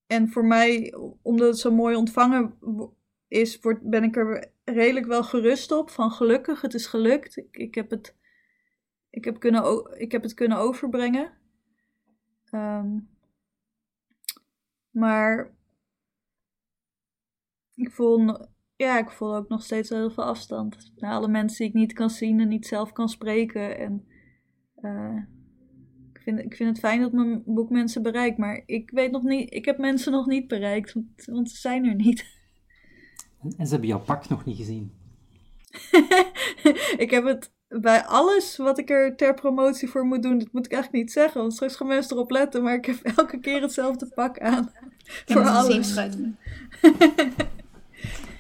en 0.07 0.29
voor 0.29 0.45
mij, 0.45 0.95
omdat 1.23 1.49
het 1.49 1.59
zo 1.59 1.75
mooi 1.75 1.97
ontvangen 1.97 2.59
is, 3.29 3.59
ben 3.83 4.05
ik 4.05 4.17
er 4.17 4.53
redelijk 4.65 5.07
wel 5.07 5.25
gerust 5.25 5.73
op. 5.73 5.91
Van 5.91 6.11
gelukkig, 6.11 6.61
het 6.61 6.75
is 6.75 6.87
gelukt. 6.87 7.37
Ik, 7.37 7.57
ik, 7.57 7.75
heb, 7.75 7.91
het, 7.91 8.17
ik, 9.11 9.25
heb, 9.25 9.41
kunnen, 9.41 9.91
ik 9.99 10.13
heb 10.13 10.23
het 10.23 10.35
kunnen 10.35 10.59
overbrengen. 10.59 11.33
Ehm, 12.45 12.99
maar 14.91 15.55
ik 17.75 17.91
voel, 17.91 18.47
ja, 18.77 18.99
ik 18.99 19.11
voel 19.11 19.35
ook 19.35 19.49
nog 19.49 19.63
steeds 19.63 19.89
heel 19.89 20.11
veel 20.11 20.25
afstand. 20.25 20.93
Naar 20.97 21.13
alle 21.13 21.29
mensen 21.29 21.59
die 21.59 21.67
ik 21.67 21.75
niet 21.75 21.93
kan 21.93 22.11
zien 22.11 22.41
en 22.41 22.49
niet 22.49 22.67
zelf 22.67 22.93
kan 22.93 23.09
spreken. 23.09 23.79
En 23.79 24.07
eh, 24.75 25.23
vind, 26.35 26.53
ik 26.53 26.57
vind 26.57 26.69
het 26.69 26.79
fijn 26.79 27.01
dat 27.01 27.13
mijn 27.13 27.43
boek 27.47 27.71
mensen 27.71 28.03
bereikt. 28.03 28.39
Maar 28.39 28.63
ik 28.67 28.91
weet 28.91 29.11
nog 29.11 29.23
niet, 29.23 29.55
ik 29.55 29.65
heb 29.65 29.79
mensen 29.79 30.13
nog 30.13 30.27
niet 30.27 30.49
bereikt, 30.49 30.93
want, 30.93 31.25
want 31.25 31.51
ze 31.51 31.57
zijn 31.57 31.87
er 31.87 31.95
niet. 31.95 32.25
En 33.57 33.67
ze 33.67 33.71
hebben 33.71 33.89
jouw 33.89 34.01
pak 34.01 34.29
nog 34.29 34.45
niet 34.45 34.57
gezien. 34.57 34.93
ik 37.05 37.11
heb 37.11 37.25
het 37.25 37.53
bij 37.69 38.05
alles 38.05 38.57
wat 38.57 38.79
ik 38.79 38.91
er 38.91 39.17
ter 39.17 39.35
promotie 39.35 39.89
voor 39.89 40.05
moet 40.05 40.23
doen, 40.23 40.39
dat 40.39 40.53
moet 40.53 40.67
ik 40.67 40.73
eigenlijk 40.73 41.05
niet 41.05 41.13
zeggen, 41.13 41.41
want 41.41 41.53
straks 41.53 41.77
gaan 41.77 41.87
mensen 41.87 42.17
erop 42.17 42.31
letten, 42.31 42.63
maar 42.63 42.75
ik 42.75 42.85
heb 42.85 43.01
elke 43.17 43.41
keer 43.41 43.63
hetzelfde 43.63 44.07
pak 44.07 44.39
aan. 44.39 44.73
voor 45.27 45.49
alles. 45.49 45.95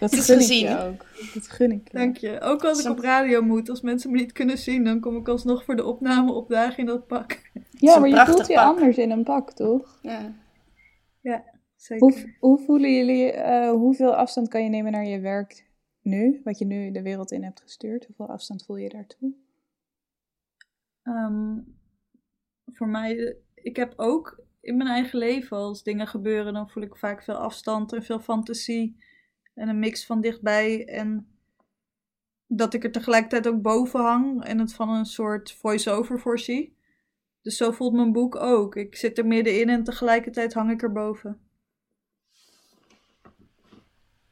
Dat 0.00 0.12
is 0.12 0.24
gun 0.24 0.34
ik 0.34 0.40
gezien. 0.40 0.68
je 0.68 0.78
ook. 0.78 1.06
Dat 1.34 1.48
gun 1.48 1.70
ik 1.70 1.90
je. 1.90 1.98
Dank 1.98 2.16
je. 2.16 2.40
Ook 2.40 2.64
als 2.64 2.84
ik 2.84 2.90
op 2.90 2.98
radio 2.98 3.42
moet, 3.42 3.68
als 3.68 3.80
mensen 3.80 4.10
me 4.10 4.16
niet 4.16 4.32
kunnen 4.32 4.58
zien, 4.58 4.84
dan 4.84 5.00
kom 5.00 5.16
ik 5.16 5.28
alsnog 5.28 5.64
voor 5.64 5.76
de 5.76 5.84
opname 5.84 6.32
opdagen 6.32 6.78
in 6.78 6.86
dat 6.86 7.06
pak. 7.06 7.50
Ja, 7.70 7.98
maar 7.98 8.08
je 8.08 8.26
voelt 8.26 8.46
je 8.46 8.54
pak. 8.54 8.64
anders 8.64 8.96
in 8.96 9.10
een 9.10 9.24
pak, 9.24 9.52
toch? 9.52 9.98
Ja. 10.02 10.34
Zeker. 11.80 11.98
Hoe, 11.98 12.34
hoe 12.38 12.58
voelen 12.58 12.94
jullie, 12.94 13.32
eh, 13.32 13.70
hoeveel 13.70 14.14
afstand 14.14 14.48
kan 14.48 14.62
je 14.62 14.68
nemen 14.68 14.92
naar 14.92 15.06
je 15.06 15.20
werk 15.20 15.66
nu? 16.02 16.40
Wat 16.44 16.58
je 16.58 16.64
nu 16.64 16.90
de 16.90 17.02
wereld 17.02 17.30
in 17.30 17.44
hebt 17.44 17.60
gestuurd? 17.60 18.06
Hoeveel 18.06 18.28
afstand 18.28 18.64
voel 18.64 18.76
je 18.76 18.88
daartoe? 18.88 19.32
Ehm, 21.02 21.58
voor 22.66 22.88
mij, 22.88 23.36
ik 23.54 23.76
heb 23.76 23.92
ook 23.96 24.44
in 24.60 24.76
mijn 24.76 24.88
eigen 24.88 25.18
leven, 25.18 25.56
als 25.56 25.82
dingen 25.82 26.06
gebeuren, 26.06 26.52
dan 26.52 26.70
voel 26.70 26.82
ik 26.82 26.96
vaak 26.96 27.22
veel 27.22 27.34
afstand 27.34 27.92
en 27.92 28.02
veel 28.02 28.20
fantasie. 28.20 28.96
En 29.54 29.68
een 29.68 29.78
mix 29.78 30.06
van 30.06 30.20
dichtbij 30.20 30.84
en 30.88 31.26
dat 32.46 32.74
ik 32.74 32.84
er 32.84 32.92
tegelijkertijd 32.92 33.46
ook 33.54 33.62
boven 33.62 34.00
hang 34.00 34.44
en 34.44 34.58
het 34.58 34.74
van 34.74 34.88
een 34.90 35.06
soort 35.06 35.52
voice-over 35.52 36.20
voorzie. 36.20 36.76
Dus 37.42 37.56
zo 37.56 37.70
voelt 37.70 37.92
mijn 37.92 38.12
boek 38.12 38.36
ook. 38.36 38.76
Ik 38.76 38.96
zit 38.96 39.18
er 39.18 39.26
middenin 39.26 39.68
en 39.68 39.84
tegelijkertijd 39.84 40.52
hang 40.54 40.70
ik 40.70 40.82
erboven. 40.82 41.40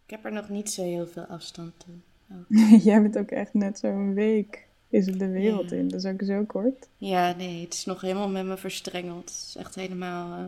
Ik 0.05 0.11
heb 0.15 0.25
er 0.25 0.33
nog 0.33 0.49
niet 0.49 0.71
zo 0.71 0.83
heel 0.83 1.07
veel 1.07 1.23
afstand 1.25 1.73
toe. 1.79 1.95
Jij 2.85 3.03
bent 3.03 3.19
ook 3.19 3.31
echt 3.31 3.55
net 3.55 3.79
zo'n 3.79 4.15
week. 4.15 4.67
Is 4.89 5.07
het 5.07 5.19
de 5.19 5.29
wereld 5.29 5.71
Ja. 5.71 5.77
in? 5.77 5.89
Dat 5.89 6.05
is 6.05 6.11
ook 6.13 6.23
zo 6.23 6.45
kort. 6.45 6.89
Ja, 6.97 7.33
nee, 7.37 7.65
het 7.65 7.75
is 7.75 7.85
nog 7.85 8.01
helemaal 8.01 8.29
met 8.29 8.45
me 8.47 8.57
verstrengeld. 8.57 9.29
Het 9.29 9.45
is 9.49 9.57
echt 9.59 9.75
helemaal. 9.75 10.39
eh, 10.39 10.45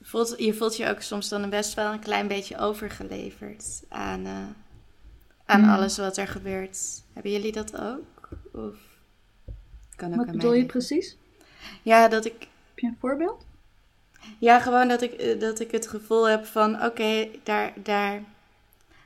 voelt, 0.00 0.34
je 0.38 0.54
voelt 0.54 0.76
je 0.76 0.88
ook 0.88 1.00
soms 1.00 1.28
dan 1.28 1.50
best 1.50 1.74
wel 1.74 1.92
een 1.92 2.00
klein 2.00 2.28
beetje 2.28 2.58
overgeleverd 2.58 3.82
aan, 3.88 4.26
eh, 4.26 4.46
aan 5.44 5.62
Hmm. 5.62 5.70
alles 5.70 5.96
wat 5.98 6.16
er 6.16 6.28
gebeurt. 6.28 7.02
Hebben 7.12 7.32
jullie 7.32 7.52
dat 7.52 7.76
ook? 7.80 8.28
Of 8.52 8.76
kan 9.96 10.10
ook 10.10 10.16
Wat 10.16 10.26
aan 10.26 10.32
bedoel 10.32 10.52
je 10.52 10.66
precies? 10.66 11.16
Ja, 11.82 12.08
dat 12.08 12.24
ik 12.24 12.38
Heb 12.38 12.78
je 12.78 12.86
een 12.86 12.96
voorbeeld? 13.00 13.46
Ja, 14.38 14.60
gewoon 14.60 14.88
dat 14.88 15.02
ik, 15.02 15.12
eh, 15.12 15.40
dat 15.40 15.60
ik 15.60 15.70
het 15.70 15.86
gevoel 15.88 16.28
heb 16.28 16.44
van 16.46 16.84
oké, 16.84 17.28
daar, 17.42 17.72
daar, 17.82 18.22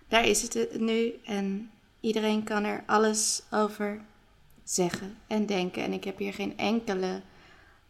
daar 0.09 0.27
is 0.27 0.43
het 0.43 0.57
eh, 0.57 0.79
nu. 0.81 1.13
En 1.25 1.71
iedereen 2.01 2.45
kan 2.45 2.65
er 2.65 2.83
alles 2.87 3.43
over 3.51 4.01
zeggen 4.65 5.17
en 5.27 5.47
denken. 5.47 5.83
En 5.83 5.93
ik 5.93 6.05
heb 6.05 6.19
hier 6.19 6.35
geen 6.35 6.59
enkele 6.59 7.21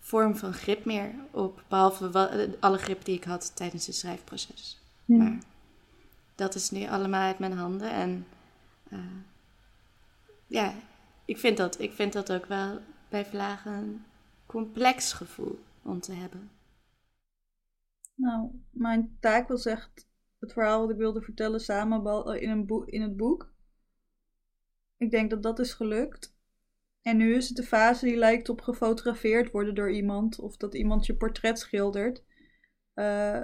vorm 0.04 0.36
van 0.36 0.52
grip 0.52 0.84
meer 0.84 1.14
op. 1.30 1.64
Behalve 1.68 2.18
eh, 2.18 2.60
alle 2.60 2.78
grip 2.78 3.04
die 3.04 3.16
ik 3.16 3.24
had 3.24 3.56
tijdens 3.56 3.86
het 3.86 3.94
schrijfproces. 3.94 4.80
Maar 5.04 5.38
dat 6.34 6.54
is 6.54 6.70
nu 6.70 6.86
allemaal 6.86 7.26
uit 7.26 7.38
mijn 7.38 7.52
handen. 7.52 7.90
En 7.90 8.26
eh, 8.88 8.98
ja, 10.46 10.74
ik 11.24 11.38
vind, 11.38 11.56
dat, 11.56 11.80
ik 11.80 11.92
vind 11.92 12.12
dat 12.12 12.32
ook 12.32 12.46
wel 12.46 12.80
bij 13.08 13.26
vlagen 13.26 13.72
een 13.72 14.04
complex 14.46 15.12
gevoel 15.12 15.58
om 15.82 16.00
te 16.00 16.12
hebben. 16.12 16.50
Nou, 18.14 18.50
mijn 18.70 19.16
taak 19.20 19.48
was 19.48 19.66
echt 19.66 20.08
het 20.38 20.52
verhaal 20.52 20.80
wat 20.80 20.90
ik 20.90 20.96
wilde 20.96 21.22
vertellen 21.22 21.60
samen 21.60 22.26
in, 22.40 22.50
een 22.50 22.66
boek, 22.66 22.86
in 22.86 23.02
het 23.02 23.16
boek. 23.16 23.52
Ik 24.96 25.10
denk 25.10 25.30
dat 25.30 25.42
dat 25.42 25.58
is 25.58 25.72
gelukt. 25.72 26.31
En 27.02 27.16
nu 27.16 27.34
is 27.34 27.48
het 27.48 27.56
de 27.56 27.62
fase 27.62 28.04
die 28.04 28.16
lijkt 28.16 28.48
op 28.48 28.60
gefotografeerd 28.60 29.50
worden 29.50 29.74
door 29.74 29.90
iemand. 29.92 30.38
Of 30.38 30.56
dat 30.56 30.74
iemand 30.74 31.06
je 31.06 31.14
portret 31.14 31.58
schildert. 31.58 32.22
Eh, 32.94 33.40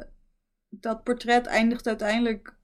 dat 0.69 1.03
portret 1.05 1.47
eindigt 1.47 1.87
uiteindelijk 1.87 2.57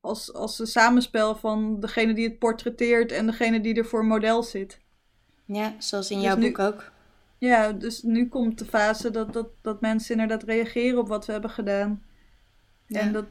als, 0.00 0.32
als 0.32 0.58
een 0.58 0.66
samenspel 0.66 1.36
van 1.36 1.80
degene 1.80 2.14
die 2.14 2.28
het 2.28 2.38
portretteert 2.38 3.12
en 3.12 3.26
degene 3.26 3.60
die 3.60 3.74
er 3.74 3.84
voor 3.86 4.04
model 4.04 4.42
zit. 4.42 4.80
Ja, 5.46 5.74
zoals 5.78 6.10
in 6.10 6.16
Dus 6.16 6.26
jouw 6.26 6.36
nu- 6.36 6.46
boek 6.46 6.58
ook. 6.58 6.90
Ja, 7.38 7.72
dus 7.72 8.02
nu 8.02 8.28
komt 8.28 8.58
de 8.58 8.64
fase 8.64 9.10
dat, 9.10 9.32
dat, 9.32 9.48
dat 9.62 9.80
mensen 9.80 10.12
inderdaad 10.12 10.42
reageren 10.48 10.98
op 10.98 11.08
wat 11.08 11.26
we 11.26 11.32
hebben 11.32 11.50
gedaan. 11.50 12.02
Ja. 12.86 13.00
En 13.00 13.12
dat 13.12 13.24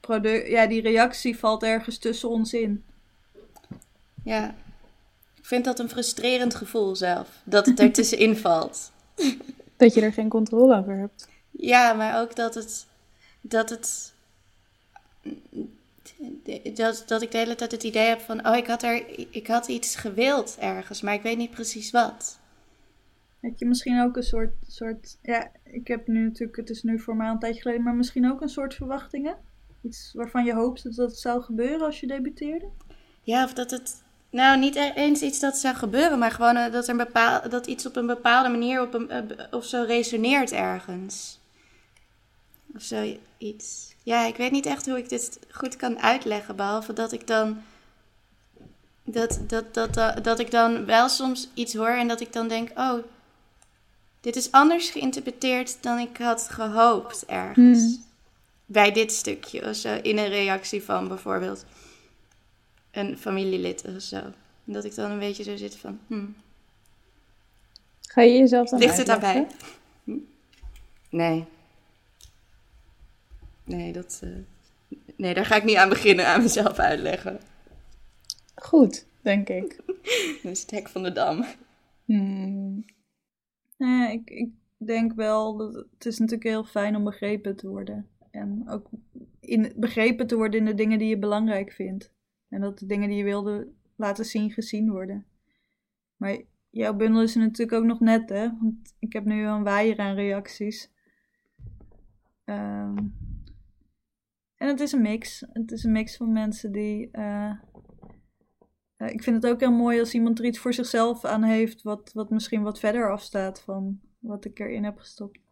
product, 0.00 0.48
ja, 0.48 0.66
die 0.66 0.80
reactie 0.82 1.38
valt 1.38 1.62
ergens 1.62 1.98
tussen 1.98 2.28
ons 2.28 2.52
in. 2.52 2.84
Ja. 4.24 4.54
Ik 5.48 5.54
vind 5.54 5.66
dat 5.66 5.78
een 5.78 5.88
frustrerend 5.88 6.54
gevoel 6.54 6.96
zelf. 6.96 7.28
Dat 7.44 7.66
het 7.66 7.80
er 7.80 7.92
tussenin 7.92 8.36
valt. 8.46 8.92
Dat 9.76 9.94
je 9.94 10.00
er 10.00 10.12
geen 10.12 10.28
controle 10.28 10.76
over 10.76 10.96
hebt. 10.96 11.28
Ja, 11.50 11.92
maar 11.92 12.20
ook 12.20 12.36
dat 12.36 12.54
het. 12.54 12.86
Dat 13.40 13.70
het. 13.70 14.12
Dat, 16.74 17.04
dat 17.06 17.22
ik 17.22 17.30
de 17.30 17.38
hele 17.38 17.54
tijd 17.54 17.70
het 17.70 17.82
idee 17.82 18.06
heb 18.06 18.20
van. 18.20 18.46
Oh, 18.46 18.56
ik 18.56 18.66
had, 18.66 18.82
er, 18.82 19.04
ik 19.30 19.46
had 19.46 19.68
iets 19.68 19.96
gewild 19.96 20.56
ergens, 20.60 21.00
maar 21.00 21.14
ik 21.14 21.22
weet 21.22 21.38
niet 21.38 21.50
precies 21.50 21.90
wat. 21.90 22.38
Heb 23.40 23.58
je 23.58 23.66
misschien 23.66 24.02
ook 24.02 24.16
een 24.16 24.22
soort, 24.22 24.52
soort. 24.66 25.16
Ja, 25.22 25.50
ik 25.64 25.88
heb 25.88 26.06
nu 26.06 26.24
natuurlijk. 26.24 26.56
Het 26.56 26.70
is 26.70 26.82
nu 26.82 27.00
voor 27.00 27.16
mij 27.16 27.26
al 27.26 27.32
een 27.32 27.38
tijdje 27.38 27.60
geleden, 27.60 27.82
maar 27.82 27.94
misschien 27.94 28.30
ook 28.30 28.40
een 28.40 28.48
soort 28.48 28.74
verwachtingen? 28.74 29.36
Iets 29.82 30.12
waarvan 30.14 30.44
je 30.44 30.54
hoopte 30.54 30.94
dat 30.94 31.10
het 31.10 31.18
zou 31.18 31.42
gebeuren 31.42 31.86
als 31.86 32.00
je 32.00 32.06
debuteerde? 32.06 32.68
Ja, 33.22 33.44
of 33.44 33.54
dat 33.54 33.70
het. 33.70 34.06
Nou, 34.30 34.58
niet 34.58 34.76
e- 34.76 34.92
eens 34.94 35.20
iets 35.20 35.40
dat 35.40 35.56
zou 35.56 35.74
gebeuren, 35.74 36.18
maar 36.18 36.30
gewoon 36.30 36.56
eh, 36.56 36.72
dat, 36.72 36.84
er 36.84 36.90
een 36.90 36.96
bepaal, 36.96 37.48
dat 37.48 37.66
iets 37.66 37.86
op 37.86 37.96
een 37.96 38.06
bepaalde 38.06 38.48
manier 38.48 38.82
op 38.82 38.94
een, 38.94 39.10
eh, 39.10 39.22
of 39.50 39.64
zo 39.64 39.84
resoneert 39.86 40.52
ergens. 40.52 41.38
Of 42.74 42.82
zoiets. 42.82 43.94
Ja, 44.02 44.26
ik 44.26 44.36
weet 44.36 44.50
niet 44.50 44.66
echt 44.66 44.86
hoe 44.86 44.98
ik 44.98 45.08
dit 45.08 45.38
goed 45.50 45.76
kan 45.76 45.98
uitleggen, 45.98 46.56
behalve 46.56 46.92
dat 46.92 47.12
ik 47.12 47.26
dan. 47.26 47.62
Dat, 49.04 49.40
dat, 49.46 49.74
dat, 49.74 49.94
dat, 49.94 50.24
dat 50.24 50.38
ik 50.38 50.50
dan 50.50 50.84
wel 50.84 51.08
soms 51.08 51.48
iets 51.54 51.74
hoor 51.74 51.88
en 51.88 52.08
dat 52.08 52.20
ik 52.20 52.32
dan 52.32 52.48
denk: 52.48 52.70
oh, 52.78 52.98
dit 54.20 54.36
is 54.36 54.52
anders 54.52 54.90
geïnterpreteerd 54.90 55.82
dan 55.82 55.98
ik 55.98 56.16
had 56.16 56.48
gehoopt 56.50 57.26
ergens. 57.26 57.78
Hmm. 57.78 58.04
Bij 58.66 58.92
dit 58.92 59.12
stukje 59.12 59.68
of 59.68 59.76
zo, 59.76 59.98
in 60.02 60.18
een 60.18 60.28
reactie 60.28 60.82
van 60.82 61.08
bijvoorbeeld 61.08 61.64
een 62.90 63.18
familielid 63.18 63.84
of 63.96 64.02
zo. 64.02 64.16
En 64.16 64.72
dat 64.72 64.84
ik 64.84 64.94
dan 64.94 65.10
een 65.10 65.18
beetje 65.18 65.42
zo 65.42 65.56
zit 65.56 65.76
van, 65.76 66.00
hmm, 66.06 66.34
Ga 68.08 68.22
je 68.22 68.38
jezelf 68.38 68.68
dan 68.68 68.78
ligt 68.78 68.96
het 68.96 69.06
daarbij? 69.06 69.46
Hm? 70.04 70.18
Nee. 71.10 71.44
Nee, 73.64 73.92
dat, 73.92 74.20
eh, 74.22 74.98
nee, 75.16 75.34
daar 75.34 75.46
ga 75.46 75.56
ik 75.56 75.64
niet 75.64 75.76
aan 75.76 75.88
beginnen, 75.88 76.26
aan 76.26 76.42
mezelf 76.42 76.78
uitleggen. 76.78 77.40
Goed, 78.54 79.06
denk 79.20 79.48
ik. 79.48 79.76
Dat 80.42 80.52
is 80.52 80.60
het 80.60 80.70
hek 80.70 80.88
van 80.88 81.02
de 81.02 81.12
dam. 81.12 81.44
Hmm. 82.04 82.84
Nee, 83.76 84.12
ik, 84.12 84.30
ik 84.30 84.50
denk 84.76 85.12
wel 85.12 85.56
dat 85.56 85.74
het 85.74 86.06
is 86.06 86.18
natuurlijk 86.18 86.48
heel 86.48 86.64
fijn 86.64 86.96
om 86.96 87.04
begrepen 87.04 87.56
te 87.56 87.68
worden. 87.68 88.08
En 88.30 88.68
ook 88.68 88.88
in, 89.40 89.72
begrepen 89.76 90.26
te 90.26 90.36
worden 90.36 90.60
in 90.60 90.66
de 90.66 90.74
dingen 90.74 90.98
die 90.98 91.08
je 91.08 91.18
belangrijk 91.18 91.72
vindt. 91.72 92.12
En 92.48 92.60
dat 92.60 92.78
de 92.78 92.86
dingen 92.86 93.08
die 93.08 93.18
je 93.18 93.24
wilde 93.24 93.72
laten 93.96 94.24
zien, 94.24 94.50
gezien 94.50 94.90
worden. 94.90 95.26
Maar 96.16 96.42
jouw 96.70 96.94
bundel 96.94 97.22
is 97.22 97.34
er 97.34 97.40
natuurlijk 97.40 97.78
ook 97.78 97.84
nog 97.84 98.00
net, 98.00 98.28
hè? 98.28 98.48
Want 98.60 98.96
ik 98.98 99.12
heb 99.12 99.24
nu 99.24 99.46
een 99.46 99.62
waaier 99.62 99.98
aan 99.98 100.14
reacties. 100.14 100.90
Ehm, 102.44 102.96
en 104.56 104.68
het 104.68 104.80
is 104.80 104.92
een 104.92 105.02
mix. 105.02 105.44
Het 105.52 105.72
is 105.72 105.84
een 105.84 105.92
mix 105.92 106.16
van 106.16 106.32
mensen 106.32 106.72
die. 106.72 107.10
eh, 107.10 107.50
eh, 108.96 109.08
ik 109.12 109.22
vind 109.22 109.42
het 109.42 109.52
ook 109.52 109.60
heel 109.60 109.72
mooi 109.72 110.00
als 110.00 110.14
iemand 110.14 110.38
er 110.38 110.44
iets 110.44 110.58
voor 110.58 110.74
zichzelf 110.74 111.24
aan 111.24 111.42
heeft, 111.42 111.82
wat, 111.82 112.12
wat 112.12 112.30
misschien 112.30 112.62
wat 112.62 112.78
verder 112.78 113.10
afstaat 113.12 113.60
van 113.60 114.00
wat 114.18 114.44
ik 114.44 114.58
erin 114.58 114.84
heb 114.84 114.98
gestopt. 114.98 115.47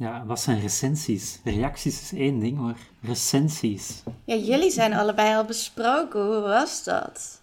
Ja, 0.00 0.24
wat 0.26 0.40
zijn 0.40 0.60
recensies? 0.60 1.40
Reacties 1.44 2.00
is 2.00 2.18
één 2.18 2.38
ding, 2.38 2.58
maar 2.58 2.78
recensies. 3.02 4.02
Ja, 4.24 4.34
jullie 4.34 4.70
zijn 4.70 4.92
allebei 4.92 5.34
al 5.36 5.44
besproken. 5.44 6.24
Hoe 6.26 6.40
was 6.40 6.84
dat? 6.84 7.42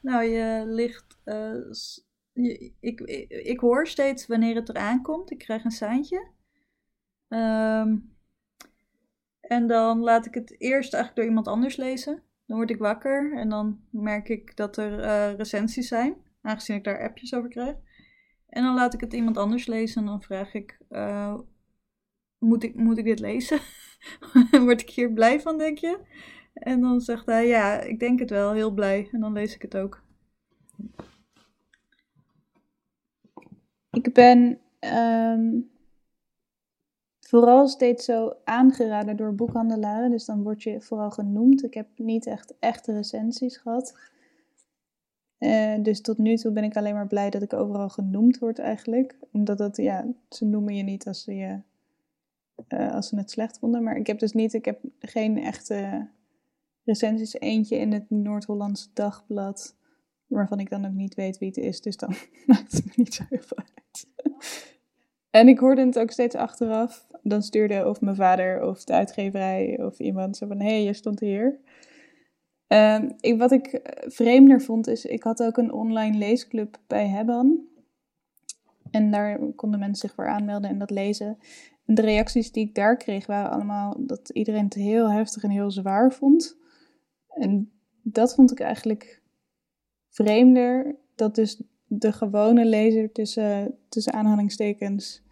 Nou, 0.00 0.24
je 0.24 0.62
ligt. 0.66 1.18
eh, 1.24 1.52
je- 2.32 2.72
ik, 2.80 3.00
ik, 3.00 3.30
ik 3.30 3.60
hoor 3.60 3.86
steeds 3.86 4.26
wanneer 4.26 4.54
het 4.54 4.68
eraan 4.68 5.02
komt. 5.02 5.30
Ik 5.30 5.38
krijg 5.38 5.64
een 5.64 5.70
seintje. 5.70 6.26
Ehm, 7.28 7.96
en 9.40 9.66
dan 9.66 10.00
laat 10.00 10.26
ik 10.26 10.34
het 10.34 10.54
eerst 10.60 10.92
eigenlijk 10.94 11.16
door 11.16 11.24
iemand 11.24 11.48
anders 11.48 11.76
lezen. 11.76 12.22
Dan 12.46 12.56
word 12.56 12.70
ik 12.70 12.78
wakker 12.78 13.32
en 13.36 13.48
dan 13.48 13.80
merk 13.90 14.28
ik 14.28 14.56
dat 14.56 14.76
er 14.76 15.00
eh, 15.00 15.34
recensies 15.36 15.88
zijn, 15.88 16.14
aangezien 16.42 16.76
ik 16.76 16.84
daar 16.84 17.02
appjes 17.02 17.34
over 17.34 17.48
krijg. 17.50 17.76
En 18.48 18.62
dan 18.62 18.74
laat 18.74 18.94
ik 18.94 19.00
het 19.00 19.12
iemand 19.12 19.36
anders 19.36 19.66
lezen 19.66 20.00
en 20.00 20.06
dan 20.06 20.22
vraag 20.22 20.54
ik: 20.54 20.78
eh, 20.88 21.38
moet, 22.40 22.62
ik 22.62 22.74
moet 22.74 22.98
ik 22.98 23.04
dit 23.04 23.20
lezen? 23.20 23.58
word 24.64 24.80
ik 24.80 24.90
hier 24.90 25.12
blij 25.12 25.40
van, 25.40 25.58
denk 25.58 25.78
je? 25.78 25.98
En 26.52 26.80
dan 26.80 27.00
zegt 27.00 27.26
hij: 27.26 27.46
Ja, 27.46 27.80
ik 27.80 27.98
denk 27.98 28.18
het 28.18 28.30
wel, 28.30 28.52
heel 28.52 28.70
blij. 28.70 29.08
En 29.12 29.20
dan 29.20 29.32
lees 29.32 29.54
ik 29.54 29.62
het 29.62 29.76
ook. 29.76 30.02
Ik 33.90 34.12
ben 34.14 34.60
ehm, 34.78 35.60
vooral 37.20 37.68
steeds 37.68 38.04
zo 38.04 38.32
aangeraden 38.44 39.16
door 39.16 39.34
boekhandelaren. 39.34 40.10
Dus 40.10 40.24
dan 40.24 40.42
word 40.42 40.62
je 40.62 40.80
vooral 40.80 41.10
genoemd. 41.10 41.64
Ik 41.64 41.74
heb 41.74 41.88
niet 41.96 42.26
echt 42.26 42.54
echte 42.58 42.92
recensies 42.92 43.56
gehad. 43.56 43.98
Eh, 45.38 45.82
dus 45.82 46.00
tot 46.00 46.18
nu 46.18 46.36
toe 46.36 46.52
ben 46.52 46.64
ik 46.64 46.76
alleen 46.76 46.94
maar 46.94 47.06
blij 47.06 47.30
dat 47.30 47.42
ik 47.42 47.52
overal 47.52 47.88
genoemd 47.88 48.38
word 48.38 48.58
eigenlijk. 48.58 49.16
Omdat 49.32 49.58
dat, 49.58 49.76
ja, 49.76 50.06
ze 50.28 50.44
noemen 50.44 50.74
je 50.76 50.82
niet 50.82 51.06
als 51.06 51.22
ze, 51.22 51.34
je, 51.34 51.60
eh, 52.70 52.94
als 52.94 53.08
ze 53.08 53.16
het 53.16 53.30
slecht 53.30 53.58
vonden. 53.58 53.82
Maar 53.82 53.96
ik 53.96 54.06
heb 54.06 54.18
dus 54.18 54.32
niet, 54.32 54.54
ik 54.54 54.64
heb 54.64 54.80
geen 54.98 55.38
echte 55.38 56.08
recensies. 56.84 57.34
Eentje 57.34 57.76
in 57.76 57.92
het 57.92 58.10
Noord-Hollands 58.10 58.90
Dagblad. 58.94 59.76
Waarvan 60.26 60.58
ik 60.58 60.70
dan 60.70 60.86
ook 60.86 60.92
niet 60.92 61.14
weet 61.14 61.38
wie 61.38 61.48
het 61.48 61.56
is. 61.56 61.80
Dus 61.80 61.96
dan 61.96 62.14
maakt 62.46 62.72
het 62.72 62.84
me 62.84 62.92
niet 62.96 63.14
zo 63.14 63.22
heel 63.28 63.42
veel 63.42 63.56
uit. 63.56 64.06
En 65.30 65.48
ik 65.48 65.58
hoorde 65.58 65.86
het 65.86 65.98
ook 65.98 66.10
steeds 66.10 66.34
achteraf. 66.34 67.06
Dan 67.22 67.42
stuurde 67.42 67.88
of 67.88 68.00
mijn 68.00 68.16
vader 68.16 68.62
of 68.62 68.84
de 68.84 68.92
uitgeverij 68.92 69.82
of 69.82 69.98
iemand 69.98 70.36
zo 70.36 70.46
van... 70.46 70.60
Hé, 70.60 70.66
hey, 70.66 70.84
je 70.84 70.92
stond 70.92 71.20
hier. 71.20 71.60
Ehm, 72.66 73.10
ik, 73.20 73.38
wat 73.38 73.52
ik 73.52 73.66
eh, 73.66 74.10
vreemder 74.10 74.60
vond 74.60 74.86
is... 74.86 75.04
Ik 75.04 75.22
had 75.22 75.42
ook 75.42 75.56
een 75.56 75.72
online 75.72 76.18
leesclub 76.18 76.78
bij 76.86 77.08
Hebban. 77.08 77.68
En 78.90 79.10
daar 79.10 79.38
konden 79.38 79.80
mensen 79.80 80.08
zich 80.08 80.14
voor 80.14 80.28
aanmelden 80.28 80.70
en 80.70 80.78
dat 80.78 80.90
lezen. 80.90 81.38
En 81.90 81.96
de 81.96 82.02
reacties 82.02 82.52
die 82.52 82.66
ik 82.66 82.74
daar 82.74 82.96
kreeg 82.96 83.26
waren 83.26 83.50
allemaal... 83.50 83.96
Dat 83.98 84.28
iedereen 84.28 84.64
het 84.64 84.74
heel 84.74 85.10
heftig 85.10 85.42
en 85.42 85.50
heel 85.50 85.70
zwaar 85.70 86.12
vond. 86.12 86.56
En 87.28 87.70
dat 88.02 88.34
vond 88.34 88.50
ik 88.50 88.60
eigenlijk 88.60 89.22
vreemder. 90.08 90.96
Dat 91.14 91.34
dus 91.34 91.62
de 91.86 92.12
gewone 92.12 92.64
lezer 92.64 93.12
tussen, 93.12 93.78
tussen 93.88 94.12
aanhalingstekens 94.12 95.22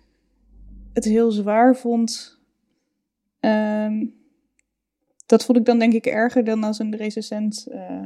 het 0.92 1.04
heel 1.04 1.30
zwaar 1.30 1.76
vond. 1.76 2.40
Ehm, 3.40 4.06
dat 5.26 5.44
vond 5.44 5.58
ik 5.58 5.64
dan 5.64 5.78
denk 5.78 5.92
ik 5.92 6.06
erger 6.06 6.44
dan 6.44 6.64
als 6.64 6.78
een 6.78 6.96
recensent 6.96 7.66
eh, 7.66 8.04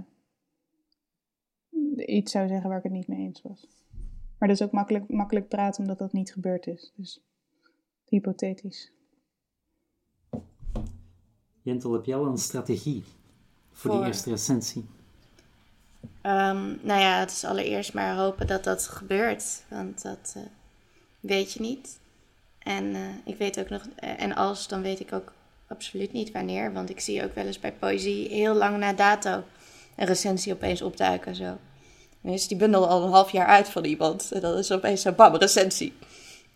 iets 1.97 2.33
zou 2.33 2.49
zeggen 2.49 2.69
waar 2.69 2.79
ik 2.79 2.85
het 2.85 2.93
niet 2.93 3.09
mee 3.09 3.19
eens 3.19 3.43
was. 3.43 3.69
Maar 4.39 4.49
dat 4.49 4.61
is 4.61 4.67
ook 4.67 4.73
makkelijk, 4.73 5.09
makkelijk 5.09 5.49
praten 5.49 5.81
omdat 5.81 5.99
dat 5.99 6.13
niet 6.13 6.33
gebeurd 6.33 6.67
is. 6.67 6.93
Dus 6.97 7.23
hypothetisch. 8.13 8.93
Jentel, 11.63 11.93
heb 11.93 12.05
jij 12.05 12.17
al 12.17 12.27
een 12.27 12.39
strategie 12.39 13.05
voor, 13.73 13.91
die 13.91 13.99
Voor- 13.99 14.09
eerste 14.09 14.31
recensie? 14.31 14.85
Ehm, 16.23 16.65
nou 16.81 17.01
ja, 17.01 17.19
het 17.19 17.31
is 17.31 17.45
allereerst 17.45 17.95
maar 17.95 18.17
hopen 18.17 18.47
dat 18.47 18.65
dat 18.65 18.87
gebeurt. 18.87 19.63
Want 19.69 20.03
dat 20.03 20.33
eh, 20.37 20.43
weet 21.21 21.53
je 21.53 21.61
niet. 21.61 21.99
En 22.59 22.95
eh, 22.95 23.01
ik 23.25 23.37
weet 23.37 23.61
ook 23.61 23.69
nog, 23.69 23.83
eh, 23.97 24.23
en 24.23 24.35
als, 24.35 24.69
dan 24.69 24.83
weet 24.83 25.01
ik 25.01 25.13
ook 25.13 25.33
absoluut 25.67 26.13
niet 26.13 26.33
wanneer. 26.33 26.73
Want 26.73 26.91
ik 26.91 27.01
zie 27.01 27.25
ook 27.25 27.35
wel 27.35 27.47
eens 27.47 27.61
bij 27.61 27.73
poëzie 27.73 28.29
heel 28.29 28.55
lang 28.55 28.79
na 28.79 28.93
dato 28.93 29.45
een 29.97 30.07
recensie 30.07 30.53
opeens 30.53 30.83
opduiken. 30.83 31.35
Zo. 31.35 31.59
Dan 32.21 32.33
is 32.33 32.49
die 32.49 32.57
bundel 32.57 32.89
al 32.89 33.03
een 33.05 33.11
half 33.11 33.31
jaar 33.31 33.47
uit 33.47 33.69
van 33.69 33.85
iemand. 33.85 34.33
En 34.33 34.41
dan 34.41 34.59
is 34.59 34.73
opeens 34.73 35.03
zo 35.03 35.13
bam, 35.13 35.35
recensie. 35.35 35.93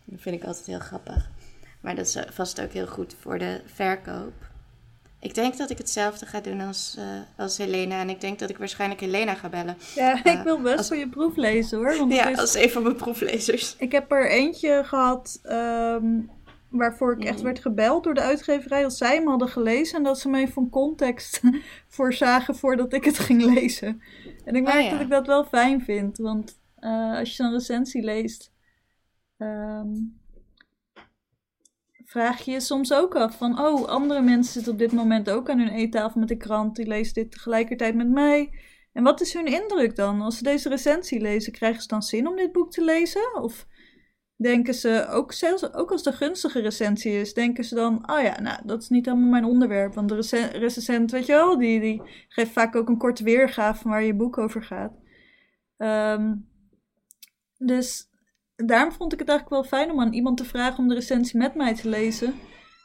Dat 0.05 0.21
vind 0.21 0.37
ik 0.37 0.45
altijd 0.45 0.67
heel 0.67 0.79
grappig. 0.79 1.31
Maar 1.87 1.95
dat 1.95 2.07
is 2.07 2.15
eh, 2.15 2.23
vast 2.31 2.61
ook 2.61 2.71
heel 2.73 2.87
goed 2.87 3.15
voor 3.21 3.39
de 3.39 3.61
verkoop. 3.67 4.33
Ik 5.21 5.35
denk 5.35 5.57
dat 5.57 5.71
ik 5.71 5.79
hetzelfde 5.79 6.27
ga 6.27 6.41
doen 6.41 6.61
als, 6.61 6.95
eh, 6.99 7.05
als 7.37 7.57
Helena. 7.59 8.01
En 8.01 8.09
ik 8.09 8.21
denk 8.21 8.39
dat 8.39 8.51
ik 8.51 8.59
waarschijnlijk 8.59 9.01
Helena 9.01 9.35
ga 9.35 9.49
bellen. 9.49 9.77
Ja, 9.95 10.23
Eh, 10.23 10.33
ik 10.35 10.43
wil 10.43 10.61
best 10.61 10.79
als- 10.79 10.89
voor 10.89 10.97
je 10.97 11.09
proef 11.09 11.37
lezen 11.37 11.79
hoor. 11.79 11.97
Want 11.99 12.13
Ja, 12.13 12.29
is- 12.29 12.39
als 12.39 12.55
een 12.55 12.71
van 12.71 12.83
mijn 12.83 12.97
proeflezers. 12.97 13.77
Ik 13.79 13.93
heb 13.93 14.13
er 14.13 14.31
eentje 14.31 14.83
gehad 14.85 15.39
ehm, 15.43 16.07
waarvoor 16.69 17.13
ik 17.13 17.25
echt 17.25 17.35
Mhm. 17.35 17.45
werd 17.45 17.59
gebeld 17.59 18.05
door 18.05 18.15
de 18.15 18.21
uitgeverij 18.21 18.83
dat 18.83 18.97
zij 18.97 19.15
hem 19.15 19.27
hadden 19.29 19.49
gelezen 19.49 19.97
en 19.99 20.05
dat 20.05 20.19
ze 20.19 20.29
mij 20.29 20.49
van 20.49 20.69
context 20.71 21.41
voorzagen 21.97 22.57
voordat 22.57 22.93
ik 22.93 23.05
het 23.05 23.19
ging 23.19 23.43
lezen. 23.55 24.03
En 24.45 24.55
ik 24.57 24.67
Ah, 24.67 24.73
merk 24.75 24.85
ja. 24.85 24.91
dat 24.91 25.01
ik 25.01 25.11
dat 25.11 25.27
wel 25.27 25.45
fijn 25.45 25.81
vind, 25.85 26.19
want 26.19 26.59
als 27.19 27.29
je 27.29 27.35
zo'n 27.35 27.53
recensie 27.53 28.03
leest, 28.03 28.51
ehm, 29.39 29.89
vraag 32.07 32.43
je 32.43 32.51
je 32.51 32.61
soms 32.61 32.93
ook 32.93 33.15
af 33.17 33.37
van, 33.37 33.61
oh, 33.61 33.85
andere 33.85 34.23
mensen 34.23 34.53
zitten 34.53 34.73
op 34.73 34.79
dit 34.79 34.93
moment 34.93 35.31
ook 35.31 35.51
aan 35.51 35.59
hun 35.59 35.69
eettafel 35.69 36.21
met 36.21 36.29
de 36.29 36.37
krant, 36.37 36.77
die 36.77 36.87
lezen 36.87 37.15
dit 37.15 37.31
tegelijkertijd 37.31 37.95
met 37.95 38.09
mij. 38.09 38.51
En 38.93 39.03
wat 39.03 39.21
is 39.21 39.33
hun 39.33 39.47
indruk 39.47 39.97
dan? 39.97 40.21
Als 40.21 40.37
ze 40.37 40.43
deze 40.43 40.69
recensie 40.69 41.21
lezen, 41.21 41.53
krijgen 41.53 41.83
ze 41.83 41.89
dan 41.89 42.03
zin 42.03 42.29
om 42.29 42.37
dit 42.37 42.53
boek 42.53 42.71
te 42.71 42.85
lezen? 42.85 43.43
Of 43.43 43.67
denken 44.37 44.75
ze, 44.75 45.07
ook, 45.11 45.33
zelfs, 45.33 45.73
ook 45.73 45.91
als 45.91 46.05
een 46.05 46.13
gunstige 46.13 46.61
recensie 46.61 47.13
is, 47.13 47.35
denken 47.35 47.65
ze 47.65 47.75
dan, 47.75 48.11
oh 48.11 48.23
ja, 48.23 48.41
nou, 48.41 48.61
dat 48.65 48.83
is 48.83 48.89
niet 48.89 49.07
helemaal 49.07 49.29
mijn 49.31 49.45
onderwerp. 49.45 49.95
Want 49.95 50.09
de 50.09 50.15
recen- 50.15 50.51
recensent, 50.51 51.11
weet 51.11 51.27
je 51.27 51.33
wel, 51.33 51.59
die, 51.59 51.81
die 51.81 52.03
geeft 52.29 52.53
vaak 52.53 52.77
ook 52.77 52.89
een 52.89 52.99
korte 52.99 53.25
weergave 53.25 53.81
van 53.81 53.91
waar 53.91 54.05
je 54.05 54.15
boek 54.15 54.39
over 54.39 54.63
gaat. 54.63 54.93
Ehm, 55.77 56.35
dus 57.57 58.11
daarom 58.57 58.93
vond 58.93 59.13
ik 59.13 59.19
het 59.19 59.29
eigenlijk 59.29 59.63
wel 59.63 59.81
fijn 59.81 59.91
om 59.91 60.01
aan 60.01 60.13
iemand 60.13 60.37
te 60.37 60.45
vragen 60.45 60.79
om 60.79 60.89
de 60.89 60.95
recensie 60.95 61.39
met 61.39 61.55
mij 61.55 61.75
te 61.75 61.89
lezen. 61.89 62.35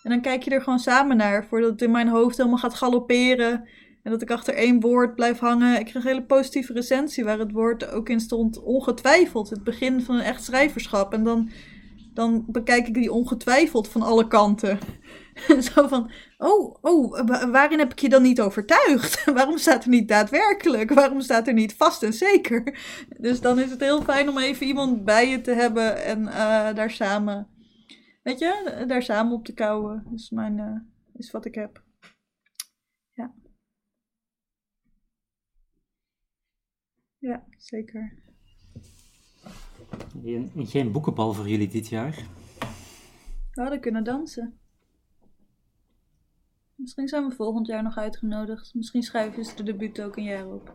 En 0.03 0.09
dan 0.09 0.21
kijk 0.21 0.43
je 0.43 0.51
er 0.51 0.61
gewoon 0.61 0.79
samen 0.79 1.17
naar, 1.17 1.45
voordat 1.45 1.71
het 1.71 1.81
in 1.81 1.91
mijn 1.91 2.07
hoofd 2.07 2.37
helemaal 2.37 2.57
gaat 2.57 2.73
galopperen. 2.73 3.67
En 4.03 4.11
dat 4.11 4.21
ik 4.21 4.31
achter 4.31 4.53
één 4.53 4.79
woord 4.79 5.15
blijf 5.15 5.39
hangen. 5.39 5.79
Ik 5.79 5.85
kreeg 5.85 6.03
een 6.03 6.09
hele 6.09 6.23
positieve 6.23 6.73
recensie 6.73 7.23
waar 7.23 7.39
het 7.39 7.51
woord 7.51 7.91
ook 7.91 8.09
in 8.09 8.19
stond 8.19 8.63
ongetwijfeld. 8.63 9.49
Het 9.49 9.63
begin 9.63 10.01
van 10.01 10.15
een 10.15 10.21
echt 10.21 10.43
schrijverschap. 10.43 11.13
En 11.13 11.23
dan, 11.23 11.49
dan 12.13 12.45
bekijk 12.47 12.87
ik 12.87 12.93
die 12.93 13.11
ongetwijfeld 13.11 13.87
van 13.87 14.01
alle 14.01 14.27
kanten. 14.27 14.79
Zo 15.73 15.87
van, 15.87 16.11
oh, 16.37 16.77
oh, 16.81 17.27
wa- 17.27 17.49
waarin 17.49 17.79
heb 17.79 17.91
ik 17.91 17.99
je 17.99 18.09
dan 18.09 18.21
niet 18.21 18.41
overtuigd? 18.41 19.23
Waarom 19.33 19.57
staat 19.57 19.83
er 19.83 19.89
niet 19.89 20.07
daadwerkelijk? 20.07 20.93
Waarom 20.93 21.21
staat 21.21 21.47
er 21.47 21.53
niet 21.53 21.75
vast 21.75 22.03
en 22.03 22.13
zeker? 22.13 22.79
Dus 23.19 23.41
dan 23.41 23.59
is 23.59 23.71
het 23.71 23.79
heel 23.79 24.01
fijn 24.01 24.29
om 24.29 24.37
even 24.37 24.65
iemand 24.67 25.05
bij 25.05 25.29
je 25.29 25.41
te 25.41 25.51
hebben 25.51 26.03
en 26.03 26.27
eh, 26.27 26.73
daar 26.73 26.91
samen, 26.91 27.47
weet 28.23 28.39
je, 28.39 28.83
daar 28.87 29.03
samen 29.03 29.33
op 29.33 29.45
te 29.45 29.53
kouwen. 29.53 30.07
Is, 30.13 30.29
mijn, 30.29 30.59
eh, 30.59 30.79
is 31.13 31.31
wat 31.31 31.45
ik 31.45 31.55
heb. 31.55 31.83
Ja. 33.13 33.33
Ja, 37.17 37.43
zeker. 37.57 38.13
Geen, 40.23 40.51
geen 40.67 40.91
boekenbal 40.91 41.33
voor 41.33 41.49
jullie 41.49 41.67
dit 41.67 41.87
jaar. 41.87 42.25
We 43.51 43.61
hadden 43.61 43.79
kunnen 43.79 44.03
dansen. 44.03 44.59
Misschien 46.75 47.07
zijn 47.07 47.27
we 47.27 47.35
volgend 47.35 47.67
jaar 47.67 47.83
nog 47.83 47.97
uitgenodigd. 47.97 48.73
Misschien 48.73 49.03
schrijven 49.03 49.45
ze 49.45 49.55
de 49.55 49.63
debuut 49.63 50.01
ook 50.01 50.17
een 50.17 50.23
jaar 50.23 50.47
op. 50.47 50.73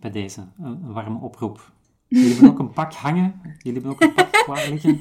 Bij 0.00 0.10
deze, 0.10 0.40
een, 0.58 0.64
een 0.64 0.92
warme 0.92 1.18
oproep. 1.18 1.72
Jullie 2.10 2.32
hebben 2.32 2.50
ook 2.50 2.58
een 2.58 2.72
pak 2.72 2.92
hangen. 2.92 3.40
Jullie 3.58 3.72
hebben 3.72 3.90
ook 3.90 4.00
een 4.00 4.14
pak 4.14 4.30
klaar 4.44 4.68
liggen. 4.68 5.00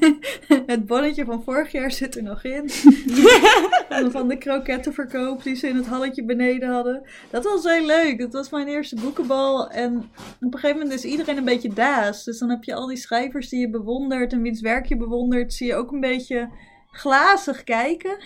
Het 0.65 0.85
bonnetje 0.85 1.25
van 1.25 1.43
vorig 1.43 1.71
jaar 1.71 1.91
zit 1.91 2.15
er 2.15 2.23
nog 2.23 2.43
in. 2.43 2.69
Van- 4.11 4.27
de 4.27 4.37
krokettenverkoop 4.37 5.43
die 5.43 5.55
ze 5.55 5.67
in 5.67 5.75
het 5.75 5.85
halletje 5.87 6.25
beneden 6.25 6.69
hadden. 6.69 7.01
Dat 7.29 7.43
was 7.43 7.63
heel 7.63 7.85
leuk. 7.85 8.19
Dat 8.19 8.33
was 8.33 8.49
mijn 8.49 8.67
eerste 8.67 8.95
boekenbal. 8.95 9.69
En 9.69 9.97
op 10.41 10.53
een 10.53 10.59
gegeven 10.59 10.77
moment 10.77 10.93
is 11.03 11.11
iedereen 11.11 11.37
een 11.37 11.45
beetje 11.45 11.73
daas. 11.73 12.23
Dus 12.23 12.39
dan 12.39 12.49
heb 12.49 12.63
je 12.63 12.73
al 12.73 12.87
die 12.87 12.97
schrijvers 12.97 13.49
die 13.49 13.59
je 13.59 13.69
bewondert 13.69 14.33
en 14.33 14.41
wiens 14.41 14.61
werk 14.61 14.85
je 14.85 14.97
bewondert. 14.97 15.53
Zie 15.53 15.67
je 15.67 15.75
ook 15.75 15.91
een 15.91 15.99
beetje 15.99 16.49
glazig 16.91 17.63
kijken. 17.63 18.17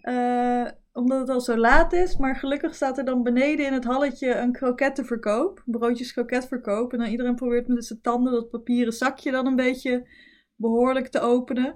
Eh, 0.00 0.66
omdat 0.96 1.18
het 1.18 1.28
al 1.28 1.40
zo 1.40 1.56
laat 1.56 1.92
is. 1.92 2.16
Maar 2.16 2.36
gelukkig 2.36 2.74
staat 2.74 2.98
er 2.98 3.04
dan 3.04 3.22
beneden 3.22 3.66
in 3.66 3.72
het 3.72 3.84
halletje 3.84 4.34
een 4.34 4.52
krokettenverkoop. 4.52 5.62
Broodjes 5.64 6.12
kroketverkoop. 6.12 6.92
En 6.92 6.98
dan 6.98 7.08
iedereen 7.08 7.34
probeert 7.34 7.68
met 7.68 7.84
zijn 7.84 8.00
tanden 8.00 8.32
dat 8.32 8.50
papieren 8.50 8.92
zakje 8.92 9.30
dan 9.30 9.46
een 9.46 9.56
beetje 9.56 10.08
behoorlijk 10.54 11.08
te 11.08 11.20
openen. 11.20 11.74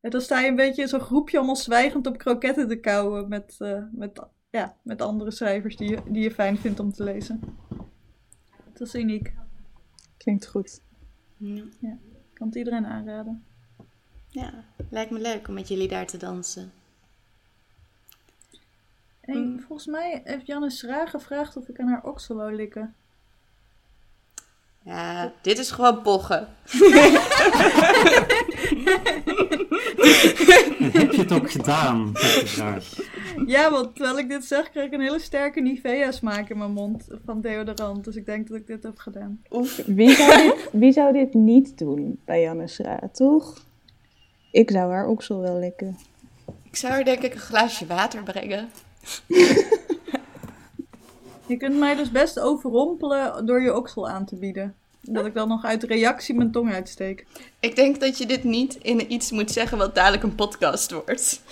En 0.00 0.10
dan 0.10 0.20
sta 0.20 0.40
je 0.40 0.48
een 0.48 0.56
beetje 0.56 0.82
in 0.82 0.88
zo'n 0.88 1.00
groepje 1.00 1.36
allemaal 1.36 1.56
zwijgend 1.56 2.06
op 2.06 2.18
kroketten 2.18 2.68
te 2.68 2.80
kauwen. 2.80 3.28
Met, 3.28 3.56
uh, 3.58 3.84
met, 3.92 4.26
ja, 4.50 4.76
met 4.82 5.02
andere 5.02 5.30
schrijvers 5.30 5.76
die 5.76 5.90
je, 5.90 5.98
die 6.08 6.22
je 6.22 6.30
fijn 6.30 6.56
vindt 6.56 6.80
om 6.80 6.92
te 6.92 7.04
lezen. 7.04 7.40
Dat 8.72 8.86
is 8.86 8.94
uniek. 8.94 9.34
Klinkt 10.16 10.46
goed. 10.46 10.82
Ja. 11.36 11.62
ja. 11.80 11.98
Kan 12.32 12.46
het 12.46 12.56
iedereen 12.56 12.86
aanraden. 12.86 13.44
Ja, 14.28 14.64
lijkt 14.90 15.10
me 15.10 15.20
leuk 15.20 15.48
om 15.48 15.54
met 15.54 15.68
jullie 15.68 15.88
daar 15.88 16.06
te 16.06 16.16
dansen. 16.16 16.72
En 19.22 19.52
mm. 19.52 19.60
volgens 19.60 19.86
mij 19.86 20.20
heeft 20.24 20.46
Janne 20.46 20.70
Schra 20.70 21.06
gevraagd 21.06 21.56
of 21.56 21.68
ik 21.68 21.80
aan 21.80 21.88
haar 21.88 22.04
oksel 22.04 22.36
wou 22.36 22.54
likken. 22.54 22.94
Ja, 24.84 25.32
dit 25.42 25.58
is 25.58 25.70
gewoon 25.70 26.02
pochen. 26.02 26.48
heb 30.92 31.12
je 31.12 31.20
het 31.20 31.32
ook 31.32 31.50
gedaan. 31.50 32.12
Ja, 33.46 33.70
want 33.70 33.94
terwijl 33.94 34.18
ik 34.18 34.28
dit 34.28 34.44
zeg, 34.44 34.70
krijg 34.70 34.86
ik 34.86 34.92
een 34.92 35.00
hele 35.00 35.18
sterke 35.18 35.60
Nivea-smaak 35.60 36.48
in 36.48 36.58
mijn 36.58 36.72
mond 36.72 37.06
van 37.24 37.40
deodorant. 37.40 38.04
Dus 38.04 38.16
ik 38.16 38.26
denk 38.26 38.48
dat 38.48 38.56
ik 38.56 38.66
dit 38.66 38.82
heb 38.82 38.98
gedaan. 38.98 39.42
Wie 39.86 40.14
zou 40.14 40.36
dit, 40.36 40.68
wie 40.72 40.92
zou 40.92 41.12
dit 41.12 41.34
niet 41.34 41.78
doen 41.78 42.20
bij 42.24 42.42
Janne 42.42 42.68
Schra, 42.68 43.00
toch? 43.12 43.64
Ik 44.50 44.70
zou 44.70 44.92
haar 44.92 45.06
oksel 45.06 45.40
wel 45.40 45.58
likken. 45.58 45.98
Ik 46.62 46.76
zou 46.76 46.92
haar 46.92 47.04
denk 47.04 47.22
ik 47.22 47.34
een 47.34 47.40
glaasje 47.40 47.86
water 47.86 48.22
brengen. 48.22 48.68
je 51.46 51.56
kunt 51.56 51.78
mij 51.78 51.94
dus 51.94 52.10
best 52.10 52.40
overrompelen 52.40 53.46
door 53.46 53.62
je 53.62 53.76
oksel 53.76 54.08
aan 54.08 54.24
te 54.24 54.36
bieden. 54.36 54.74
Dat 55.00 55.26
ik 55.26 55.34
dan 55.34 55.48
nog 55.48 55.64
uit 55.64 55.82
reactie 55.82 56.34
mijn 56.34 56.52
tong 56.52 56.72
uitsteek. 56.72 57.26
Ik 57.60 57.76
denk 57.76 58.00
dat 58.00 58.18
je 58.18 58.26
dit 58.26 58.44
niet 58.44 58.74
in 58.74 59.12
iets 59.12 59.30
moet 59.30 59.50
zeggen 59.50 59.78
wat 59.78 59.94
dadelijk 59.94 60.22
een 60.22 60.34
podcast 60.34 60.90
wordt. 60.90 61.42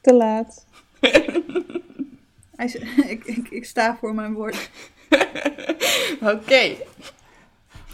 Te 0.00 0.14
laat. 0.14 0.64
ik, 2.56 3.24
ik, 3.24 3.48
ik 3.50 3.64
sta 3.64 3.96
voor 4.00 4.14
mijn 4.14 4.34
woord. 4.34 4.70
Oké. 6.20 6.30
Okay. 6.30 6.86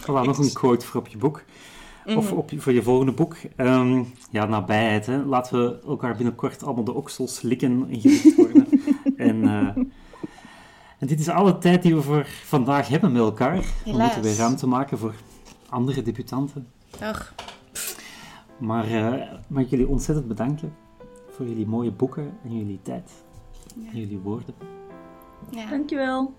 Nog 0.07 0.39
een 0.39 0.53
quote 0.53 0.87
voor 0.87 1.01
op 1.01 1.09
je 1.09 1.19
boek. 1.19 1.43
Of 2.07 2.31
mhm. 2.31 2.35
op, 2.35 2.51
voor 2.57 2.73
je 2.73 2.83
volgende 2.83 3.13
boek. 3.13 3.37
Um, 3.57 4.13
ja, 4.31 4.47
nabijheid. 4.47 5.07
Hè. 5.07 5.25
Laten 5.25 5.59
we 5.59 5.81
elkaar 5.87 6.17
binnenkort 6.17 6.63
allemaal 6.63 6.85
de 6.85 6.93
oksels 6.95 7.43
likken 7.43 7.87
en 7.91 8.01
gelikt 8.01 8.37
worden. 8.37 8.67
en, 9.17 9.37
uh, 9.37 9.77
en 10.99 11.07
dit 11.07 11.21
is 11.21 11.29
alle 11.29 11.59
tijd 11.59 11.83
die 11.83 11.95
we 11.95 12.03
voor 12.03 12.27
vandaag 12.27 12.89
hebben 12.89 13.13
met 13.13 13.23
elkaar. 13.23 13.53
Helaas. 13.55 13.75
We 13.85 13.93
moeten 13.93 14.23
weer 14.23 14.37
ruimte 14.37 14.67
maken 14.67 14.99
voor 14.99 15.15
andere 15.69 16.03
debutanten. 16.03 16.69
Ach. 17.01 17.35
Maar 18.59 18.91
uh, 18.91 19.23
mag 19.47 19.63
ik 19.63 19.71
jullie 19.71 19.89
ontzettend 19.89 20.29
bedanken 20.29 20.75
voor 21.31 21.47
jullie 21.47 21.67
mooie 21.67 21.91
boeken 21.91 22.39
en 22.45 22.59
jullie 22.59 22.81
tijd. 22.83 23.11
Ja. 23.75 23.91
En 23.91 23.99
jullie 23.99 24.19
woorden. 24.19 24.55
Ja. 25.51 25.71
Dankjewel. 25.71 26.35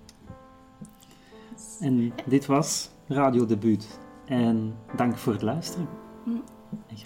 En 1.79 2.13
dit 2.25 2.45
was 2.45 2.89
Radio 3.07 3.45
Debuut. 3.45 3.99
En 4.33 4.75
dank 4.95 5.17
voor 5.17 5.33
het 5.33 5.41
luisteren. 5.41 5.87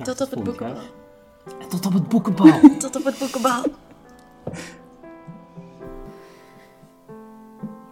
tot 0.03 0.21
op 0.21 0.29
het 0.29 0.43
boekenbal. 0.43 0.75
En 1.59 1.69
tot 1.69 1.85
op 1.85 1.93
het 1.93 2.07
boekenbal. 2.07 2.59
tot 2.79 2.95
op 2.95 3.03
het 3.03 3.17
boekenbal. 3.19 3.63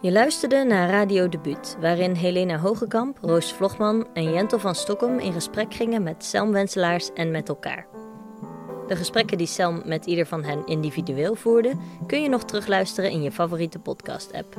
Je 0.00 0.12
luisterde 0.12 0.64
naar 0.64 0.90
Radio 0.90 1.28
Debuut, 1.28 1.76
waarin 1.80 2.12
Helena 2.12 2.58
Hogekamp, 2.58 3.18
Roos 3.20 3.52
Vlogman 3.52 4.06
en 4.14 4.32
Jentel 4.32 4.58
van 4.58 4.74
Stockholm 4.74 5.18
in 5.18 5.32
gesprek 5.32 5.74
gingen 5.74 6.02
met 6.02 6.24
Selm 6.24 6.52
Wenselaars 6.52 7.12
en 7.12 7.30
met 7.30 7.48
elkaar. 7.48 7.86
De 8.86 8.96
gesprekken 8.96 9.38
die 9.38 9.46
Selm 9.46 9.82
met 9.84 10.06
ieder 10.06 10.26
van 10.26 10.44
hen 10.44 10.66
individueel 10.66 11.34
voerde, 11.34 11.72
kun 12.06 12.22
je 12.22 12.28
nog 12.28 12.44
terugluisteren 12.44 13.10
in 13.10 13.22
je 13.22 13.32
favoriete 13.32 13.78
podcast-app. 13.78 14.58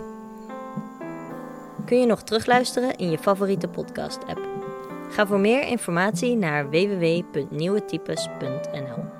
Kun 1.85 1.99
je 1.99 2.05
nog 2.05 2.23
terugluisteren 2.23 2.95
in 2.95 3.09
je 3.09 3.17
favoriete 3.17 3.67
podcast-app. 3.67 4.46
Ga 5.09 5.27
voor 5.27 5.39
meer 5.39 5.67
informatie 5.67 6.37
naar 6.37 6.69
www.nieuwetypes.nl. 6.69 9.16